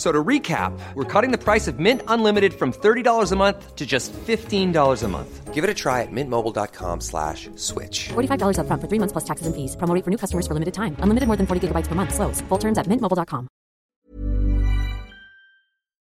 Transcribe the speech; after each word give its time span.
So 0.00 0.10
to 0.10 0.24
recap, 0.24 0.72
we're 0.94 1.04
cutting 1.04 1.30
the 1.30 1.36
price 1.36 1.68
of 1.68 1.78
Mint 1.78 2.00
Unlimited 2.08 2.54
from 2.54 2.72
$30 2.72 3.32
a 3.32 3.36
month 3.36 3.76
to 3.76 3.84
just 3.84 4.14
$15 4.14 5.02
a 5.02 5.08
month. 5.08 5.52
Give 5.52 5.62
it 5.62 5.68
a 5.68 5.74
try 5.74 6.00
at 6.00 6.08
mintmobile.com 6.10 7.02
slash 7.02 7.50
switch. 7.56 8.08
$45 8.08 8.60
up 8.60 8.66
front 8.66 8.80
for 8.80 8.88
three 8.88 8.98
months 8.98 9.12
plus 9.12 9.24
taxes 9.24 9.46
and 9.46 9.54
fees. 9.54 9.76
Promo 9.76 9.94
rate 9.94 10.02
for 10.02 10.10
new 10.10 10.16
customers 10.16 10.46
for 10.46 10.54
limited 10.54 10.72
time. 10.72 10.96
Unlimited 11.00 11.26
more 11.26 11.36
than 11.36 11.46
40 11.46 11.68
gigabytes 11.68 11.86
per 11.86 11.94
month. 11.94 12.14
Slows. 12.14 12.40
Full 12.48 12.56
terms 12.56 12.78
at 12.78 12.86
mintmobile.com. 12.86 13.48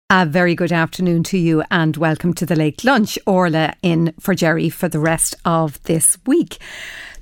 A 0.09 0.25
very 0.25 0.55
good 0.55 0.71
afternoon 0.71 1.23
to 1.23 1.37
you 1.37 1.63
and 1.69 1.97
welcome 1.97 2.33
to 2.35 2.45
the 2.45 2.55
Late 2.55 2.85
Lunch. 2.85 3.19
Orlaith 3.27 3.75
in 3.81 4.13
for 4.21 4.35
Gerry 4.35 4.69
for 4.69 4.87
the 4.87 4.99
rest 4.99 5.35
of 5.43 5.83
this 5.83 6.17
week. 6.25 6.59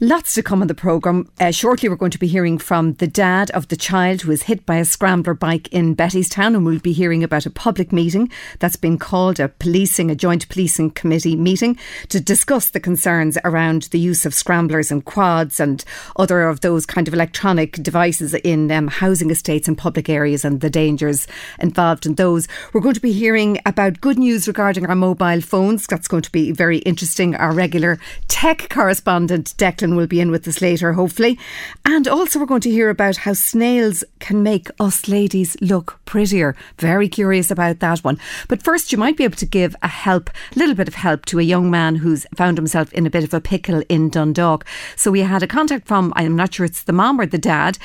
Lots 0.01 0.33
to 0.35 0.43
come 0.43 0.61
on 0.61 0.69
the 0.69 0.73
programme. 0.73 1.29
Uh, 1.41 1.51
shortly, 1.51 1.89
we're 1.89 1.97
going 1.97 2.09
to 2.09 2.17
be 2.17 2.27
hearing 2.27 2.57
from 2.57 2.93
the 2.93 3.07
dad 3.07 3.51
of 3.51 3.67
the 3.67 3.75
child 3.75 4.21
who 4.21 4.29
was 4.29 4.43
hit 4.43 4.65
by 4.65 4.77
a 4.77 4.85
scrambler 4.85 5.33
bike 5.33 5.67
in 5.73 5.93
Bettystown, 5.93 6.55
and 6.55 6.65
we'll 6.65 6.79
be 6.79 6.93
hearing 6.93 7.21
about 7.21 7.45
a 7.45 7.49
public 7.49 7.91
meeting 7.91 8.31
that's 8.59 8.77
been 8.77 8.97
called 8.97 9.41
a 9.41 9.49
policing, 9.49 10.09
a 10.09 10.15
joint 10.15 10.47
policing 10.47 10.91
committee 10.91 11.35
meeting 11.35 11.77
to 12.07 12.21
discuss 12.21 12.69
the 12.69 12.79
concerns 12.79 13.37
around 13.43 13.89
the 13.91 13.99
use 13.99 14.25
of 14.25 14.33
scramblers 14.33 14.89
and 14.89 15.03
quads 15.03 15.59
and 15.59 15.83
other 16.15 16.43
of 16.43 16.61
those 16.61 16.85
kind 16.85 17.09
of 17.09 17.13
electronic 17.13 17.73
devices 17.83 18.33
in 18.35 18.71
um, 18.71 18.87
housing 18.87 19.29
estates 19.29 19.67
and 19.67 19.77
public 19.77 20.07
areas 20.07 20.45
and 20.45 20.61
the 20.61 20.69
dangers 20.69 21.27
involved 21.59 22.05
in 22.05 22.15
those. 22.15 22.47
We're 22.71 22.79
going 22.79 22.95
to 22.95 23.01
be 23.01 23.11
hearing 23.11 23.59
about 23.65 23.99
good 23.99 24.17
news 24.17 24.47
regarding 24.47 24.85
our 24.85 24.95
mobile 24.95 25.41
phones. 25.41 25.87
That's 25.87 26.07
going 26.07 26.23
to 26.23 26.31
be 26.31 26.53
very 26.53 26.77
interesting. 26.77 27.35
Our 27.35 27.51
regular 27.51 27.99
tech 28.29 28.69
correspondent, 28.69 29.57
Declan 29.57 29.88
will 29.95 30.07
be 30.07 30.19
in 30.19 30.31
with 30.31 30.47
us 30.47 30.61
later, 30.61 30.93
hopefully. 30.93 31.37
And 31.85 32.07
also, 32.07 32.39
we're 32.39 32.45
going 32.45 32.61
to 32.61 32.71
hear 32.71 32.89
about 32.89 33.17
how 33.17 33.33
snails 33.33 34.03
can 34.19 34.43
make 34.43 34.69
us 34.79 35.07
ladies 35.07 35.55
look 35.61 35.99
prettier. 36.05 36.55
Very 36.77 37.09
curious 37.09 37.51
about 37.51 37.79
that 37.79 37.99
one. 37.99 38.19
But 38.47 38.63
first, 38.63 38.91
you 38.91 38.97
might 38.97 39.17
be 39.17 39.23
able 39.23 39.37
to 39.37 39.45
give 39.45 39.75
a 39.81 39.87
help, 39.87 40.29
a 40.55 40.59
little 40.59 40.75
bit 40.75 40.87
of 40.87 40.95
help 40.95 41.25
to 41.25 41.39
a 41.39 41.43
young 41.43 41.69
man 41.69 41.95
who's 41.95 42.25
found 42.35 42.57
himself 42.57 42.91
in 42.93 43.05
a 43.05 43.09
bit 43.09 43.23
of 43.23 43.33
a 43.33 43.41
pickle 43.41 43.83
in 43.89 44.09
Dundalk. 44.09 44.65
So 44.95 45.11
we 45.11 45.21
had 45.21 45.43
a 45.43 45.47
contact 45.47 45.87
from, 45.87 46.13
I'm 46.15 46.35
not 46.35 46.53
sure 46.53 46.65
it's 46.65 46.83
the 46.83 46.93
mom 46.93 47.19
or 47.19 47.25
the 47.25 47.37
dad 47.37 47.77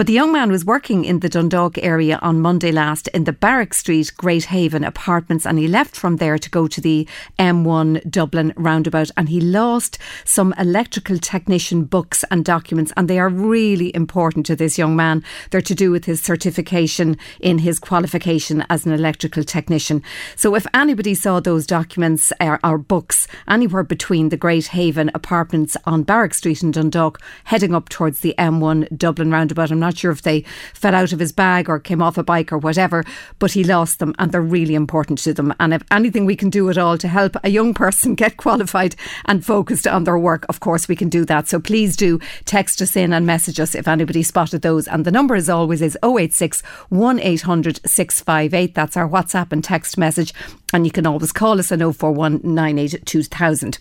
but 0.00 0.06
the 0.06 0.14
young 0.14 0.32
man 0.32 0.50
was 0.50 0.64
working 0.64 1.04
in 1.04 1.20
the 1.20 1.28
Dundalk 1.28 1.76
area 1.76 2.18
on 2.22 2.40
Monday 2.40 2.72
last 2.72 3.06
in 3.08 3.24
the 3.24 3.34
Barrack 3.34 3.74
Street 3.74 4.10
Great 4.16 4.46
Haven 4.46 4.82
apartments 4.82 5.44
and 5.44 5.58
he 5.58 5.68
left 5.68 5.94
from 5.94 6.16
there 6.16 6.38
to 6.38 6.48
go 6.48 6.66
to 6.66 6.80
the 6.80 7.06
M1 7.38 8.10
Dublin 8.10 8.54
roundabout 8.56 9.10
and 9.18 9.28
he 9.28 9.42
lost 9.42 9.98
some 10.24 10.54
electrical 10.56 11.18
technician 11.18 11.84
books 11.84 12.24
and 12.30 12.46
documents 12.46 12.94
and 12.96 13.08
they 13.08 13.18
are 13.18 13.28
really 13.28 13.94
important 13.94 14.46
to 14.46 14.56
this 14.56 14.78
young 14.78 14.96
man. 14.96 15.22
They're 15.50 15.60
to 15.60 15.74
do 15.74 15.90
with 15.90 16.06
his 16.06 16.22
certification 16.22 17.18
in 17.38 17.58
his 17.58 17.78
qualification 17.78 18.64
as 18.70 18.86
an 18.86 18.92
electrical 18.92 19.44
technician. 19.44 20.02
So 20.34 20.54
if 20.54 20.66
anybody 20.72 21.14
saw 21.14 21.40
those 21.40 21.66
documents 21.66 22.32
or, 22.40 22.58
or 22.64 22.78
books 22.78 23.28
anywhere 23.46 23.84
between 23.84 24.30
the 24.30 24.38
Great 24.38 24.68
Haven 24.68 25.10
apartments 25.12 25.76
on 25.84 26.04
Barrack 26.04 26.32
Street 26.32 26.62
in 26.62 26.70
Dundalk 26.70 27.20
heading 27.44 27.74
up 27.74 27.90
towards 27.90 28.20
the 28.20 28.34
M1 28.38 28.96
Dublin 28.96 29.30
roundabout, 29.30 29.70
I'm 29.70 29.78
not 29.78 29.89
not 29.90 29.98
sure 29.98 30.12
if 30.12 30.22
they 30.22 30.42
fell 30.72 30.94
out 30.94 31.12
of 31.12 31.18
his 31.18 31.32
bag 31.32 31.68
or 31.68 31.80
came 31.80 32.00
off 32.00 32.16
a 32.16 32.22
bike 32.22 32.52
or 32.52 32.58
whatever, 32.58 33.04
but 33.40 33.52
he 33.52 33.64
lost 33.64 33.98
them 33.98 34.14
and 34.18 34.30
they're 34.30 34.40
really 34.40 34.76
important 34.76 35.18
to 35.18 35.34
them. 35.34 35.52
And 35.58 35.74
if 35.74 35.82
anything 35.90 36.24
we 36.26 36.36
can 36.36 36.48
do 36.48 36.70
at 36.70 36.78
all 36.78 36.96
to 36.98 37.08
help 37.08 37.36
a 37.42 37.50
young 37.50 37.74
person 37.74 38.14
get 38.22 38.36
qualified 38.36 38.94
and 39.24 39.44
focused 39.44 39.88
on 39.88 40.04
their 40.04 40.18
work, 40.18 40.46
of 40.48 40.60
course 40.60 40.86
we 40.86 40.94
can 40.94 41.08
do 41.08 41.24
that. 41.24 41.48
So 41.48 41.58
please 41.58 41.96
do 41.96 42.20
text 42.44 42.80
us 42.80 42.94
in 42.94 43.12
and 43.12 43.26
message 43.26 43.58
us 43.58 43.74
if 43.74 43.88
anybody 43.88 44.22
spotted 44.22 44.62
those. 44.62 44.86
And 44.86 45.04
the 45.04 45.10
number 45.10 45.34
as 45.34 45.50
always 45.50 45.82
is 45.82 45.98
086 46.04 46.62
1800 46.90 47.80
658. 47.84 48.74
That's 48.74 48.96
our 48.96 49.08
WhatsApp 49.08 49.50
and 49.50 49.64
text 49.64 49.98
message. 49.98 50.32
And 50.72 50.86
you 50.86 50.92
can 50.92 51.06
always 51.06 51.32
call 51.32 51.58
us 51.58 51.72
on 51.72 51.80
041 51.80 52.42
98 52.44 53.04
2000. 53.04 53.78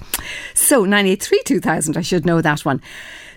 So 0.55 0.85
983 0.85 1.43
2000, 1.45 1.97
I 1.97 2.01
should 2.01 2.25
know 2.25 2.41
that 2.41 2.65
one. 2.65 2.81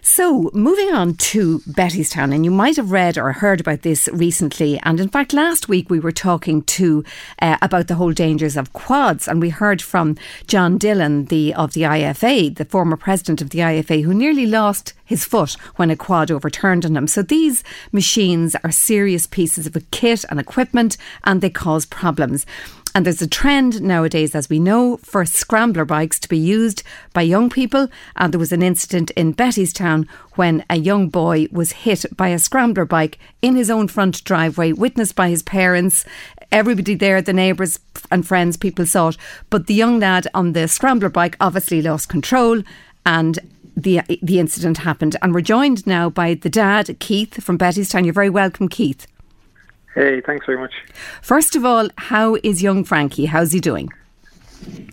So, 0.05 0.51
moving 0.53 0.93
on 0.93 1.15
to 1.15 1.61
Bettystown, 1.61 2.35
and 2.35 2.45
you 2.45 2.51
might 2.51 2.75
have 2.75 2.91
read 2.91 3.17
or 3.17 3.31
heard 3.35 3.61
about 3.61 3.83
this 3.83 4.09
recently. 4.13 4.81
And 4.83 4.99
in 4.99 5.09
fact, 5.09 5.33
last 5.33 5.69
week 5.69 5.89
we 5.89 6.01
were 6.01 6.11
talking 6.11 6.63
to 6.63 7.05
uh, 7.41 7.57
about 7.63 7.87
the 7.87 7.95
whole 7.95 8.13
dangers 8.13 8.57
of 8.57 8.73
quads, 8.73 9.29
and 9.29 9.41
we 9.41 9.51
heard 9.51 9.81
from 9.81 10.17
John 10.49 10.77
Dillon, 10.77 11.27
the 11.27 11.55
of 11.55 11.75
the 11.75 11.83
IFA, 11.83 12.57
the 12.57 12.65
former 12.65 12.97
president 12.97 13.41
of 13.41 13.51
the 13.51 13.61
IFA, 13.61 14.03
who 14.03 14.13
nearly 14.13 14.45
lost 14.45 14.93
his 15.05 15.25
foot 15.25 15.53
when 15.77 15.89
a 15.89 15.95
quad 15.97 16.33
overturned 16.33 16.85
on 16.85 16.97
him. 16.97 17.07
So 17.07 17.23
these 17.23 17.63
machines 17.93 18.57
are 18.65 18.73
serious 18.73 19.29
pieces 19.29 19.69
of 19.69 19.91
kit 19.93 20.25
and 20.29 20.41
equipment, 20.41 20.97
and 21.23 21.41
they 21.41 21.51
cause 21.51 21.87
problems. 21.87 22.45
And 22.95 23.07
there's 23.07 23.23
a 23.23 23.27
trend 23.27 23.81
nowadays, 23.81 24.35
as 24.35 24.51
we 24.51 24.59
know, 24.59 24.99
for 24.99 25.25
scrambler 25.25 25.87
bikes 25.87 26.19
to 26.21 26.29
be 26.29 26.37
used 26.37 26.83
by 27.15 27.23
young 27.23 27.49
people. 27.49 27.89
And 28.17 28.33
there 28.33 28.39
was 28.39 28.53
an 28.53 28.63
incident 28.63 29.11
in 29.13 29.35
Bettystown 29.35 30.07
when 30.35 30.65
a 30.69 30.77
young 30.77 31.09
boy 31.09 31.47
was 31.51 31.73
hit 31.73 32.05
by 32.15 32.29
a 32.29 32.39
scrambler 32.39 32.85
bike 32.85 33.19
in 33.41 33.57
his 33.57 33.71
own 33.71 33.89
front 33.89 34.23
driveway, 34.25 34.73
witnessed 34.73 35.17
by 35.17 35.31
his 35.31 35.43
parents. 35.43 36.05
Everybody 36.51 36.95
there, 36.95 37.23
the 37.23 37.33
neighbours 37.33 37.79
and 38.11 38.27
friends, 38.27 38.59
people 38.59 38.85
saw 38.85 39.09
it. 39.09 39.17
But 39.49 39.69
the 39.69 39.75
young 39.75 39.99
lad 40.01 40.29
on 40.35 40.53
the 40.53 40.69
scrambler 40.69 41.09
bike 41.09 41.37
obviously 41.41 41.81
lost 41.81 42.11
control 42.11 42.63
and 43.07 43.39
the 43.75 44.03
the 44.21 44.39
incident 44.39 44.79
happened. 44.79 45.17
And 45.23 45.33
we're 45.33 45.41
joined 45.41 45.87
now 45.87 46.11
by 46.11 46.35
the 46.35 46.51
dad, 46.51 46.95
Keith 46.99 47.43
from 47.43 47.57
Bettystown. 47.57 48.05
You're 48.05 48.13
very 48.13 48.29
welcome, 48.29 48.69
Keith. 48.69 49.07
Hey, 49.95 50.21
thanks 50.23 50.47
very 50.47 50.59
much. 50.59 50.73
First 51.21 51.55
of 51.55 51.65
all, 51.65 51.89
how 51.99 52.37
is 52.43 52.63
young 52.63 52.85
Frankie? 52.85 53.27
How's 53.27 53.53
he 53.53 53.61
doing? 53.61 53.91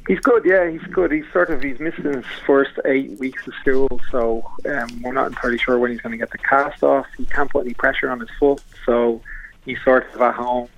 He's 0.07 0.19
good, 0.19 0.43
yeah, 0.45 0.69
he's 0.69 0.81
good. 0.91 1.11
He's 1.11 1.25
sort 1.31 1.51
of 1.51 1.61
he's 1.61 1.79
missing 1.79 2.05
his 2.05 2.25
first 2.45 2.71
eight 2.85 3.11
weeks 3.19 3.45
of 3.47 3.53
school, 3.61 4.01
so 4.11 4.43
um, 4.65 5.01
we're 5.03 5.13
not 5.13 5.27
entirely 5.27 5.59
sure 5.59 5.77
when 5.77 5.91
he's 5.91 6.01
going 6.01 6.11
to 6.11 6.17
get 6.17 6.31
the 6.31 6.39
cast 6.39 6.83
off. 6.83 7.05
He 7.17 7.25
can't 7.25 7.49
put 7.49 7.65
any 7.65 7.75
pressure 7.75 8.09
on 8.09 8.19
his 8.19 8.29
foot, 8.39 8.61
so 8.85 9.21
he's 9.65 9.77
sort 9.83 10.11
of 10.13 10.21
at 10.21 10.33
home. 10.33 10.69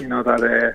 You 0.00 0.06
know 0.08 0.22
that 0.22 0.42
uh, 0.42 0.72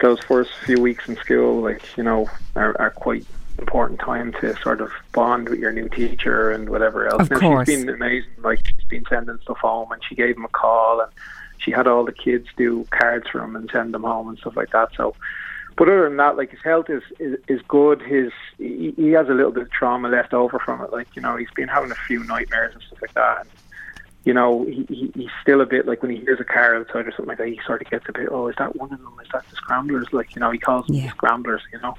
those 0.00 0.20
first 0.20 0.50
few 0.66 0.80
weeks 0.80 1.08
in 1.08 1.16
school, 1.16 1.62
like 1.62 1.96
you 1.96 2.02
know, 2.02 2.28
are, 2.54 2.78
are 2.78 2.90
quite 2.90 3.24
important 3.58 3.98
time 4.00 4.32
to 4.34 4.54
sort 4.58 4.82
of 4.82 4.90
bond 5.12 5.48
with 5.48 5.58
your 5.58 5.72
new 5.72 5.88
teacher 5.88 6.50
and 6.50 6.68
whatever 6.68 7.08
else. 7.08 7.22
Of 7.22 7.30
now, 7.30 7.40
course. 7.40 7.68
she's 7.68 7.84
been 7.84 7.94
amazing. 7.94 8.32
Like 8.38 8.66
she's 8.66 8.88
been 8.88 9.04
sending 9.08 9.38
stuff 9.40 9.58
home, 9.58 9.90
and 9.90 10.02
she 10.06 10.14
gave 10.14 10.36
him 10.36 10.44
a 10.44 10.48
call 10.48 11.00
and 11.00 11.10
she 11.58 11.70
had 11.70 11.86
all 11.86 12.04
the 12.04 12.12
kids 12.12 12.46
do 12.56 12.86
cards 12.90 13.28
for 13.28 13.42
him 13.42 13.56
and 13.56 13.70
send 13.72 13.94
them 13.94 14.02
home 14.02 14.28
and 14.28 14.38
stuff 14.38 14.56
like 14.56 14.70
that. 14.70 14.90
So, 14.96 15.14
but 15.76 15.88
other 15.88 16.04
than 16.04 16.16
that, 16.16 16.36
like 16.36 16.50
his 16.50 16.62
health 16.62 16.88
is 16.88 17.02
is, 17.18 17.38
is 17.48 17.60
good. 17.68 18.02
His 18.02 18.32
he, 18.58 18.92
he 18.96 19.10
has 19.10 19.28
a 19.28 19.34
little 19.34 19.52
bit 19.52 19.64
of 19.64 19.70
trauma 19.70 20.08
left 20.08 20.32
over 20.34 20.58
from 20.58 20.80
it. 20.82 20.92
Like 20.92 21.08
you 21.14 21.22
know, 21.22 21.36
he's 21.36 21.50
been 21.54 21.68
having 21.68 21.90
a 21.90 21.96
few 22.06 22.24
nightmares 22.24 22.74
and 22.74 22.82
stuff 22.82 23.02
like 23.02 23.14
that. 23.14 23.40
And, 23.40 23.50
you 24.26 24.34
know, 24.34 24.64
he, 24.64 24.84
he, 24.88 25.10
he's 25.14 25.30
still 25.40 25.60
a 25.60 25.66
bit 25.66 25.86
like 25.86 26.02
when 26.02 26.10
he 26.10 26.18
hears 26.18 26.40
a 26.40 26.44
car 26.44 26.74
outside 26.76 27.06
or 27.06 27.12
something 27.12 27.26
like 27.28 27.38
that, 27.38 27.46
he 27.46 27.60
sort 27.64 27.80
of 27.80 27.88
gets 27.88 28.04
a 28.08 28.12
bit, 28.12 28.28
oh, 28.30 28.48
is 28.48 28.56
that 28.58 28.74
one 28.76 28.92
of 28.92 28.98
them? 29.00 29.14
Is 29.22 29.28
that 29.32 29.48
the 29.48 29.56
scramblers? 29.56 30.08
Like, 30.12 30.34
you 30.34 30.40
know, 30.40 30.50
he 30.50 30.58
calls 30.58 30.84
them 30.88 30.96
Yeah. 30.96 31.04
the 31.04 31.10
scramblers, 31.10 31.62
you 31.72 31.78
know. 31.80 31.94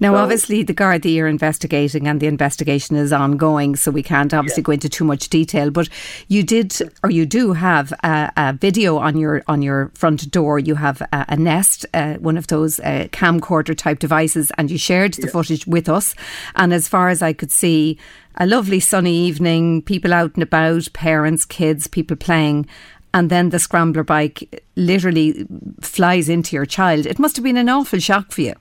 Now, 0.00 0.14
So- 0.14 0.16
obviously, 0.16 0.62
the 0.62 0.72
guard 0.72 1.02
that 1.02 1.10
you're 1.10 1.28
investigating, 1.28 2.08
and 2.08 2.18
the 2.18 2.26
investigation 2.26 2.96
is 2.96 3.12
ongoing, 3.12 3.76
so 3.76 3.90
we 3.90 4.02
can't 4.02 4.32
obviously 4.32 4.62
go 4.62 4.72
into 4.72 4.88
too 4.88 5.04
much 5.04 5.28
detail. 5.28 5.70
But 5.70 5.88
you 6.28 6.42
did, 6.42 6.76
or 7.02 7.10
you 7.10 7.26
do 7.26 7.52
have 7.52 7.92
a, 8.02 8.32
a 8.36 8.52
video 8.54 8.96
on 8.96 9.16
your 9.18 9.42
on 9.46 9.60
your 9.62 9.90
front 9.94 10.30
door. 10.30 10.58
You 10.58 10.76
have 10.76 11.02
a, 11.12 11.26
a 11.28 11.36
Nest, 11.36 11.84
uh, 11.92 12.14
one 12.14 12.38
of 12.38 12.46
those 12.46 12.80
uh, 12.80 13.08
camcorder 13.12 13.76
type 13.76 13.98
devices, 13.98 14.50
and 14.56 14.70
you 14.70 14.78
shared 14.78 15.12
the 15.14 15.28
footage 15.28 15.66
with 15.66 15.88
us. 15.90 16.14
And 16.56 16.72
as 16.72 16.88
far 16.88 17.10
as 17.10 17.20
I 17.20 17.32
could 17.34 17.50
see, 17.52 17.98
a 18.36 18.46
lovely 18.46 18.80
sunny 18.80 19.14
evening, 19.14 19.82
people 19.82 20.12
out 20.12 20.34
and 20.34 20.42
about, 20.42 20.92
parents, 20.92 21.44
kids, 21.44 21.86
people 21.86 22.16
playing. 22.16 22.66
and 23.14 23.30
then 23.30 23.50
the 23.50 23.60
scrambler 23.60 24.02
bike 24.02 24.62
literally 24.74 25.46
flies 25.80 26.28
into 26.28 26.56
your 26.56 26.66
child. 26.66 27.06
It 27.06 27.20
must 27.20 27.36
have 27.36 27.44
been 27.44 27.56
an 27.56 27.68
awful 27.68 28.00
shock 28.00 28.32
for 28.32 28.40
you. 28.40 28.54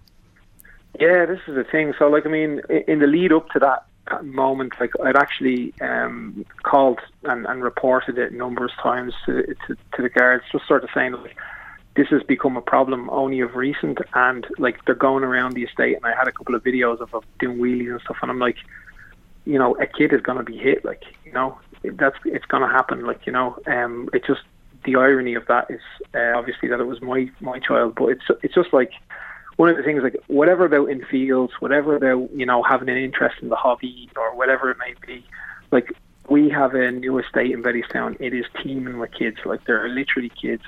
Yeah, 0.99 1.25
this 1.25 1.39
is 1.47 1.55
the 1.55 1.63
thing. 1.63 1.95
So, 1.97 2.07
like, 2.07 2.27
I 2.27 2.29
mean, 2.29 2.61
in 2.87 2.99
the 2.99 3.07
lead 3.07 3.33
up 3.33 3.49
to 3.49 3.59
that 3.59 3.87
moment, 4.23 4.73
like, 4.79 4.91
I'd 5.03 5.17
actually 5.17 5.73
um, 5.81 6.45
called 6.61 6.99
and, 7.23 7.47
and 7.47 7.63
reported 7.63 8.19
it 8.19 8.31
numerous 8.31 8.73
times 8.81 9.15
to, 9.25 9.41
to, 9.67 9.75
to 9.95 10.01
the 10.03 10.09
guards, 10.09 10.43
just 10.51 10.67
sort 10.67 10.83
of 10.83 10.91
saying, 10.93 11.13
like, 11.13 11.35
this 11.95 12.07
has 12.09 12.21
become 12.21 12.55
a 12.55 12.61
problem 12.61 13.09
only 13.09 13.39
of 13.39 13.55
recent, 13.55 13.99
and 14.13 14.45
like 14.57 14.83
they're 14.85 14.95
going 14.95 15.23
around 15.23 15.53
the 15.53 15.63
estate. 15.63 15.95
And 15.95 16.05
I 16.05 16.15
had 16.15 16.27
a 16.27 16.31
couple 16.31 16.53
of 16.55 16.63
videos 16.63 16.99
of 17.01 17.11
them 17.11 17.21
doing 17.39 17.57
wheelies 17.57 17.91
and 17.91 18.01
stuff, 18.01 18.17
and 18.21 18.29
I'm 18.29 18.39
like, 18.39 18.57
you 19.45 19.59
know, 19.59 19.75
a 19.75 19.85
kid 19.85 20.13
is 20.13 20.21
going 20.21 20.37
to 20.37 20.43
be 20.43 20.57
hit, 20.57 20.85
like, 20.85 21.03
you 21.25 21.31
know, 21.31 21.57
that's 21.83 22.17
it's 22.25 22.45
going 22.45 22.63
to 22.63 22.69
happen, 22.69 23.05
like, 23.05 23.25
you 23.25 23.33
know, 23.33 23.57
um, 23.67 24.09
it's 24.13 24.27
just 24.27 24.41
the 24.85 24.95
irony 24.95 25.35
of 25.35 25.45
that 25.47 25.69
is 25.69 25.81
uh, 26.13 26.37
obviously 26.37 26.69
that 26.69 26.79
it 26.79 26.85
was 26.85 27.01
my 27.01 27.29
my 27.39 27.59
child, 27.59 27.95
but 27.95 28.07
it's 28.07 28.23
it's 28.41 28.53
just 28.53 28.73
like 28.73 28.91
one 29.55 29.69
of 29.69 29.77
the 29.77 29.83
things 29.83 30.03
like 30.03 30.15
whatever 30.27 30.65
about 30.65 30.89
in 30.89 31.05
fields, 31.05 31.53
whatever 31.59 31.95
about 31.95 32.31
you 32.33 32.45
know 32.45 32.63
having 32.63 32.89
an 32.89 32.97
interest 32.97 33.35
in 33.41 33.49
the 33.49 33.55
hobby 33.55 34.09
or 34.15 34.35
whatever 34.35 34.71
it 34.71 34.77
may 34.77 34.93
be, 35.05 35.25
like 35.71 35.91
we 36.29 36.49
have 36.49 36.73
a 36.73 36.91
new 36.91 37.17
estate 37.19 37.51
in 37.51 37.61
Bettystown. 37.63 38.15
It 38.19 38.33
is 38.33 38.45
teeming 38.61 38.97
with 38.99 39.11
kids. 39.11 39.37
Like 39.45 39.65
there 39.65 39.83
are 39.83 39.89
literally 39.89 40.29
kids 40.29 40.63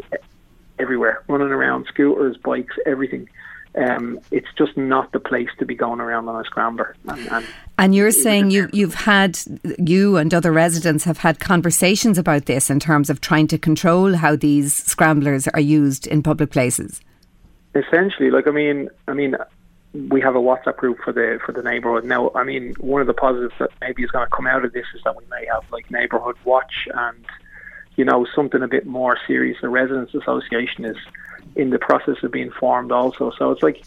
everywhere, 0.79 1.23
running 1.27 1.49
around, 1.49 1.85
scooters, 1.87 2.37
bikes, 2.37 2.75
everything. 2.85 3.29
Um, 3.77 4.19
it's 4.31 4.47
just 4.57 4.77
not 4.77 5.11
the 5.11 5.19
place 5.19 5.49
to 5.59 5.65
be 5.65 5.75
going 5.75 5.99
around 5.99 6.29
on 6.29 6.39
a 6.39 6.45
scrambler. 6.45 6.95
And, 7.09 7.27
and, 7.29 7.45
and 7.77 7.95
you're 7.95 8.11
saying 8.11 8.51
you, 8.51 8.69
you've 8.71 8.93
had, 8.93 9.37
you 9.77 10.15
and 10.15 10.33
other 10.33 10.53
residents 10.53 11.03
have 11.03 11.17
had 11.17 11.39
conversations 11.39 12.17
about 12.17 12.45
this 12.45 12.69
in 12.69 12.79
terms 12.79 13.09
of 13.09 13.19
trying 13.19 13.47
to 13.47 13.57
control 13.57 14.15
how 14.15 14.37
these 14.37 14.73
scramblers 14.73 15.49
are 15.49 15.59
used 15.59 16.07
in 16.07 16.23
public 16.23 16.51
places. 16.51 17.01
Essentially, 17.75 18.31
like 18.31 18.47
I 18.47 18.51
mean, 18.51 18.89
I 19.09 19.13
mean, 19.13 19.35
we 20.09 20.21
have 20.21 20.35
a 20.35 20.39
WhatsApp 20.39 20.77
group 20.77 20.99
for 21.03 21.11
the 21.11 21.39
for 21.45 21.51
the 21.51 21.61
neighbourhood. 21.61 22.05
Now, 22.05 22.31
I 22.35 22.43
mean, 22.43 22.73
one 22.79 23.01
of 23.01 23.07
the 23.07 23.13
positives 23.13 23.53
that 23.59 23.71
maybe 23.81 24.03
is 24.03 24.11
going 24.11 24.25
to 24.25 24.33
come 24.33 24.47
out 24.47 24.63
of 24.63 24.71
this 24.71 24.85
is 24.95 25.01
that 25.03 25.17
we 25.17 25.25
may 25.29 25.45
have 25.51 25.63
like 25.71 25.89
neighbourhood 25.91 26.37
watch 26.45 26.87
and 26.93 27.25
you 27.97 28.05
know 28.05 28.25
something 28.35 28.61
a 28.61 28.67
bit 28.67 28.85
more 28.85 29.17
serious. 29.27 29.57
The 29.61 29.67
residents 29.67 30.13
association 30.13 30.85
is 30.85 30.97
in 31.55 31.69
the 31.69 31.79
process 31.79 32.17
of 32.23 32.31
being 32.31 32.51
formed 32.51 32.91
also. 32.91 33.31
So 33.37 33.51
it's 33.51 33.63
like, 33.63 33.83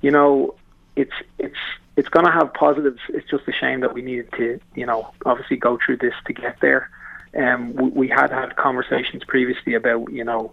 you 0.00 0.10
know, 0.10 0.54
it's 0.96 1.12
it's 1.38 1.56
it's 1.96 2.08
going 2.08 2.26
to 2.26 2.32
have 2.32 2.54
positives. 2.54 3.00
It's 3.08 3.28
just 3.28 3.46
a 3.48 3.52
shame 3.52 3.80
that 3.80 3.94
we 3.94 4.02
needed 4.02 4.32
to, 4.38 4.60
you 4.74 4.86
know, 4.86 5.12
obviously 5.26 5.56
go 5.56 5.78
through 5.84 5.98
this 5.98 6.14
to 6.26 6.32
get 6.32 6.60
there. 6.60 6.90
Um, 7.36 7.74
we, 7.74 7.88
we 7.90 8.08
had 8.08 8.30
had 8.30 8.56
conversations 8.56 9.22
previously 9.24 9.74
about, 9.74 10.10
you 10.12 10.24
know, 10.24 10.52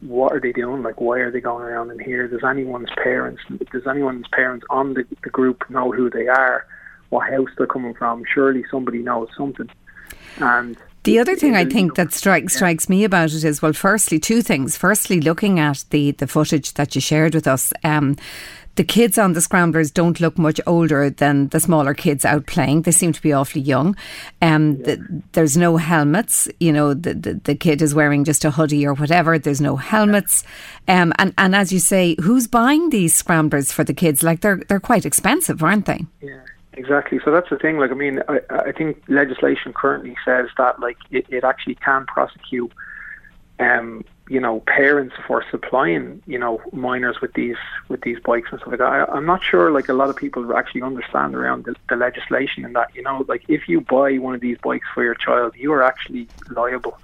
what 0.00 0.32
are 0.32 0.40
they 0.40 0.52
doing? 0.52 0.82
Like, 0.82 1.00
why 1.00 1.18
are 1.18 1.30
they 1.30 1.40
going 1.40 1.64
around 1.64 1.90
in 1.90 1.98
here? 1.98 2.26
Does 2.28 2.44
anyone's 2.44 2.88
parents, 3.02 3.42
does 3.72 3.86
anyone's 3.86 4.28
parents 4.28 4.64
on 4.70 4.94
the, 4.94 5.04
the 5.22 5.30
group 5.30 5.68
know 5.68 5.92
who 5.92 6.08
they 6.08 6.28
are? 6.28 6.66
What 7.10 7.28
house 7.28 7.50
they're 7.58 7.66
coming 7.66 7.94
from? 7.94 8.24
Surely 8.32 8.64
somebody 8.70 8.98
knows 8.98 9.28
something. 9.36 9.68
And 10.38 10.78
the 11.02 11.18
other 11.18 11.36
thing 11.36 11.56
I 11.56 11.64
think 11.64 11.94
that 11.94 12.12
strikes 12.12 12.54
strikes 12.54 12.88
me 12.88 13.04
about 13.04 13.32
it 13.32 13.44
is 13.44 13.62
well, 13.62 13.72
firstly, 13.72 14.18
two 14.18 14.42
things. 14.42 14.76
Firstly, 14.76 15.20
looking 15.20 15.58
at 15.58 15.84
the 15.90 16.12
the 16.12 16.26
footage 16.26 16.74
that 16.74 16.94
you 16.94 17.00
shared 17.00 17.34
with 17.34 17.46
us. 17.46 17.72
Um, 17.84 18.16
the 18.76 18.84
kids 18.84 19.18
on 19.18 19.32
the 19.32 19.40
scramblers 19.40 19.90
don't 19.90 20.20
look 20.20 20.38
much 20.38 20.60
older 20.66 21.10
than 21.10 21.48
the 21.48 21.60
smaller 21.60 21.92
kids 21.92 22.24
out 22.24 22.46
playing. 22.46 22.82
They 22.82 22.92
seem 22.92 23.12
to 23.12 23.20
be 23.20 23.32
awfully 23.32 23.62
young. 23.62 23.96
Um, 24.40 24.76
yeah. 24.76 24.84
the, 24.84 25.22
there's 25.32 25.56
no 25.56 25.76
helmets. 25.76 26.48
You 26.60 26.72
know, 26.72 26.94
the, 26.94 27.14
the, 27.14 27.34
the 27.34 27.54
kid 27.54 27.82
is 27.82 27.94
wearing 27.94 28.24
just 28.24 28.44
a 28.44 28.50
hoodie 28.50 28.86
or 28.86 28.94
whatever. 28.94 29.38
There's 29.38 29.60
no 29.60 29.76
helmets. 29.76 30.44
Um, 30.86 31.12
and 31.18 31.34
and 31.36 31.54
as 31.54 31.72
you 31.72 31.78
say, 31.78 32.16
who's 32.22 32.46
buying 32.46 32.90
these 32.90 33.14
scramblers 33.14 33.72
for 33.72 33.84
the 33.84 33.92
kids? 33.94 34.22
Like 34.22 34.40
they're 34.40 34.62
they're 34.68 34.80
quite 34.80 35.04
expensive, 35.04 35.62
aren't 35.62 35.86
they? 35.86 36.06
Yeah. 36.22 36.40
Exactly. 36.74 37.20
So 37.24 37.30
that's 37.32 37.50
the 37.50 37.58
thing. 37.58 37.78
Like, 37.78 37.90
I 37.90 37.94
mean, 37.94 38.20
I, 38.28 38.40
I 38.48 38.72
think 38.72 39.02
legislation 39.08 39.72
currently 39.72 40.16
says 40.24 40.46
that, 40.56 40.78
like, 40.80 40.98
it, 41.10 41.26
it 41.28 41.44
actually 41.44 41.74
can 41.76 42.06
prosecute 42.06 42.72
um, 43.60 44.04
you 44.28 44.40
know, 44.40 44.60
parents 44.66 45.14
for 45.26 45.44
supplying, 45.50 46.22
you 46.26 46.38
know, 46.38 46.60
minors 46.72 47.16
with 47.20 47.32
these 47.34 47.56
with 47.88 48.00
these 48.02 48.18
bikes 48.24 48.48
and 48.50 48.60
stuff 48.60 48.70
like 48.70 48.78
that. 48.78 48.86
I, 48.86 49.04
I'm 49.06 49.26
not 49.26 49.42
sure 49.44 49.70
like 49.70 49.88
a 49.88 49.92
lot 49.92 50.08
of 50.08 50.16
people 50.16 50.56
actually 50.56 50.82
understand 50.82 51.34
around 51.34 51.64
the, 51.66 51.74
the 51.88 51.96
legislation 51.96 52.64
and 52.64 52.74
that, 52.74 52.88
you 52.94 53.02
know, 53.02 53.24
like 53.28 53.42
if 53.48 53.68
you 53.68 53.80
buy 53.80 54.16
one 54.18 54.34
of 54.34 54.40
these 54.40 54.56
bikes 54.62 54.86
for 54.94 55.04
your 55.04 55.14
child, 55.14 55.52
you 55.56 55.72
are 55.72 55.82
actually 55.82 56.28
liable 56.48 56.98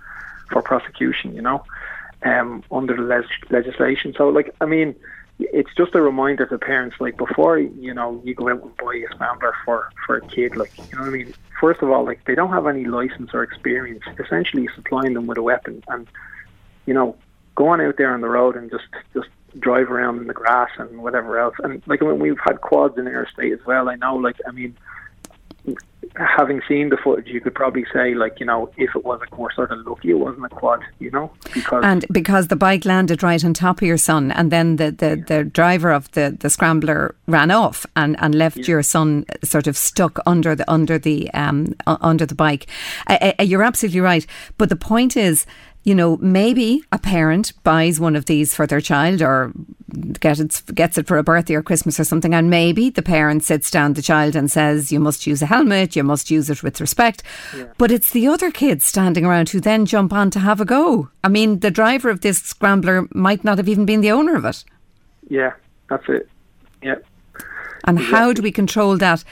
for 0.51 0.63
prosecution, 0.63 1.35
you 1.35 1.43
know, 1.43 1.65
um, 2.25 2.63
under 2.71 2.97
the 2.97 3.03
leg- 3.03 3.25
legislation. 3.51 4.15
So 4.17 4.29
like 4.29 4.55
I 4.61 4.65
mean, 4.67 4.95
it's 5.38 5.75
just 5.77 5.94
a 5.94 6.00
reminder 6.00 6.47
to 6.47 6.59
parents 6.59 6.97
like 6.99 7.17
before 7.17 7.59
you 7.59 7.93
know 7.93 8.21
you 8.25 8.35
go 8.35 8.49
out 8.49 8.62
and 8.62 8.77
buy 8.77 8.94
a 8.94 9.15
scrambler 9.15 9.55
for 9.65 9.91
for 10.06 10.17
a 10.17 10.23
kid 10.23 10.56
like 10.56 10.73
you 10.91 10.97
know 10.97 11.05
what 11.05 11.11
I 11.11 11.12
mean 11.12 11.35
first 11.61 11.83
of 11.83 11.91
all 11.91 12.05
like 12.05 12.25
they 12.25 12.35
don't 12.35 12.53
have 12.53 12.67
any 12.67 12.85
license 12.85 13.31
or 13.35 13.43
experience 13.43 14.03
essentially 14.19 14.69
supplying 14.75 15.15
them 15.15 15.27
with 15.27 15.38
a 15.38 15.43
weapon 15.43 15.83
and 15.88 16.06
you 16.87 16.94
know, 16.94 17.17
going 17.55 17.81
out 17.81 17.97
there 17.99 18.15
on 18.15 18.21
the 18.21 18.29
road 18.29 18.56
and 18.56 18.71
just 18.71 18.87
just 19.12 19.29
drive 19.59 19.91
around 19.91 20.19
in 20.19 20.27
the 20.27 20.35
grass 20.35 20.71
and 20.79 21.03
whatever 21.03 21.39
else. 21.39 21.55
And 21.62 21.82
like 21.87 22.00
when 22.00 22.19
we've 22.19 22.39
had 22.44 22.61
quads 22.61 22.97
in 22.97 23.06
our 23.09 23.29
state 23.29 23.53
as 23.53 23.65
well, 23.67 23.89
I 23.89 23.97
know. 23.97 24.17
Like 24.17 24.37
I 24.47 24.53
mean, 24.53 24.77
having 26.17 26.63
seen 26.67 26.89
the 26.89 26.97
footage, 26.97 27.29
you 27.29 27.41
could 27.41 27.55
probably 27.55 27.85
say, 27.93 28.15
like, 28.15 28.41
you 28.41 28.47
know, 28.47 28.71
if 28.77 28.95
it 28.95 29.05
was 29.05 29.21
a 29.21 29.37
we're 29.37 29.53
sort 29.53 29.71
of 29.71 29.87
lucky 29.87 30.11
it 30.11 30.19
wasn't 30.19 30.45
a 30.45 30.49
quad, 30.49 30.81
you 30.99 31.11
know, 31.11 31.31
because 31.53 31.85
and 31.85 32.05
because 32.11 32.49
the 32.49 32.57
bike 32.57 32.85
landed 32.85 33.23
right 33.23 33.45
on 33.45 33.53
top 33.53 33.79
of 33.79 33.83
your 33.87 33.99
son, 33.99 34.31
and 34.33 34.51
then 34.51 34.77
the 34.77 34.91
the, 34.91 35.19
yeah. 35.19 35.25
the 35.27 35.45
driver 35.45 35.91
of 35.91 36.11
the, 36.13 36.37
the 36.41 36.49
scrambler 36.49 37.15
ran 37.27 37.51
off 37.51 37.85
and, 37.97 38.17
and 38.21 38.35
left 38.35 38.59
yeah. 38.59 38.67
your 38.67 38.83
son 38.83 39.25
sort 39.45 39.67
of 39.67 39.77
stuck 39.77 40.19
under 40.27 40.55
the 40.55 40.71
under 40.71 40.99
the 40.99 41.31
um 41.35 41.75
under 41.87 42.25
the 42.27 42.35
bike. 42.35 42.67
Uh, 43.09 43.33
uh, 43.39 43.43
you're 43.43 43.63
absolutely 43.63 44.01
right, 44.01 44.27
but 44.59 44.69
the 44.69 44.77
point 44.77 45.17
is 45.17 45.47
you 45.87 45.94
know, 45.94 46.17
maybe 46.17 46.83
a 46.91 46.99
parent 46.99 47.53
buys 47.62 48.00
one 48.00 48.17
of 48.17 48.25
these 48.25 48.53
for 48.53 48.67
their 48.67 48.81
child 48.81 49.23
or 49.23 49.53
get 50.19 50.41
it, 50.41 50.61
gets 50.75 50.99
it 50.99 51.06
for 51.06 51.17
a 51.17 51.23
birthday 51.23 51.55
or 51.55 51.62
Christmas 51.62 52.00
or 52.00 52.05
something, 52.05 52.35
and 52.35 52.50
maybe 52.50 52.91
the 52.91 53.03
parent 53.03 53.44
sits 53.44 53.71
down 53.71 53.93
the 53.93 54.03
child 54.03 54.35
and 54.35 54.50
says, 54.50 54.91
You 54.91 54.99
must 54.99 55.29
use 55.29 55.43
a 55.43 55.47
helmet, 55.47 55.94
you 55.94 56.03
must 56.03 56.29
use 56.29 56.50
it 56.50 56.65
with 56.65 56.81
respect. 56.81 57.23
Yeah. 57.56 57.67
But 57.79 57.93
it's 57.93 58.11
the 58.11 58.27
other 58.27 58.50
kids 58.50 58.85
standing 58.85 59.25
around 59.25 59.50
who 59.50 59.61
then 59.61 59.87
jump 59.87 60.12
on 60.12 60.33
to 60.33 60.41
have 60.41 60.61
a 60.61 60.65
go. 60.65 61.09
I 61.23 61.29
mean, 61.29 61.61
the 61.61 61.71
driver 61.71 62.11
of 62.11 62.21
this 62.21 62.43
scrambler 62.43 63.06
might 63.12 63.44
not 63.44 63.59
have 63.59 63.69
even 63.69 63.87
been 63.87 64.00
the 64.00 64.10
owner 64.10 64.34
of 64.34 64.44
it. 64.44 64.65
Yeah, 65.29 65.53
that's 65.89 66.08
it. 66.08 66.29
Yeah. 66.82 66.96
And 67.84 67.99
exactly. 67.99 68.19
how 68.19 68.32
do 68.32 68.43
we 68.43 68.51
control 68.51 68.96
that 68.96 69.22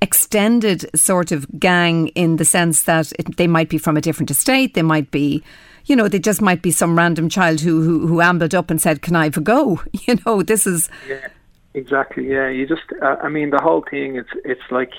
extended 0.00 0.88
sort 0.96 1.32
of 1.32 1.44
gang 1.58 2.06
in 2.08 2.36
the 2.36 2.44
sense 2.44 2.84
that 2.84 3.10
it, 3.18 3.36
they 3.36 3.48
might 3.48 3.68
be 3.68 3.78
from 3.78 3.96
a 3.96 4.00
different 4.00 4.30
estate, 4.30 4.74
they 4.74 4.82
might 4.82 5.10
be 5.10 5.42
you 5.86 5.96
know, 5.96 6.08
they 6.08 6.18
just 6.18 6.40
might 6.40 6.62
be 6.62 6.70
some 6.70 6.96
random 6.96 7.28
child 7.28 7.60
who, 7.60 7.82
who, 7.82 8.06
who 8.06 8.20
ambled 8.20 8.54
up 8.54 8.70
and 8.70 8.80
said, 8.80 9.02
Can 9.02 9.16
I 9.16 9.24
have 9.24 9.36
a 9.36 9.40
go? 9.40 9.82
You 10.06 10.18
know, 10.26 10.42
this 10.42 10.66
is. 10.66 10.88
Yeah, 11.08 11.28
exactly. 11.72 12.28
Yeah, 12.28 12.48
you 12.48 12.66
just, 12.66 12.82
uh, 13.02 13.16
I 13.22 13.28
mean, 13.28 13.50
the 13.50 13.60
whole 13.62 13.84
thing, 13.90 14.16
it's, 14.16 14.28
it's 14.44 14.70
like, 14.70 14.92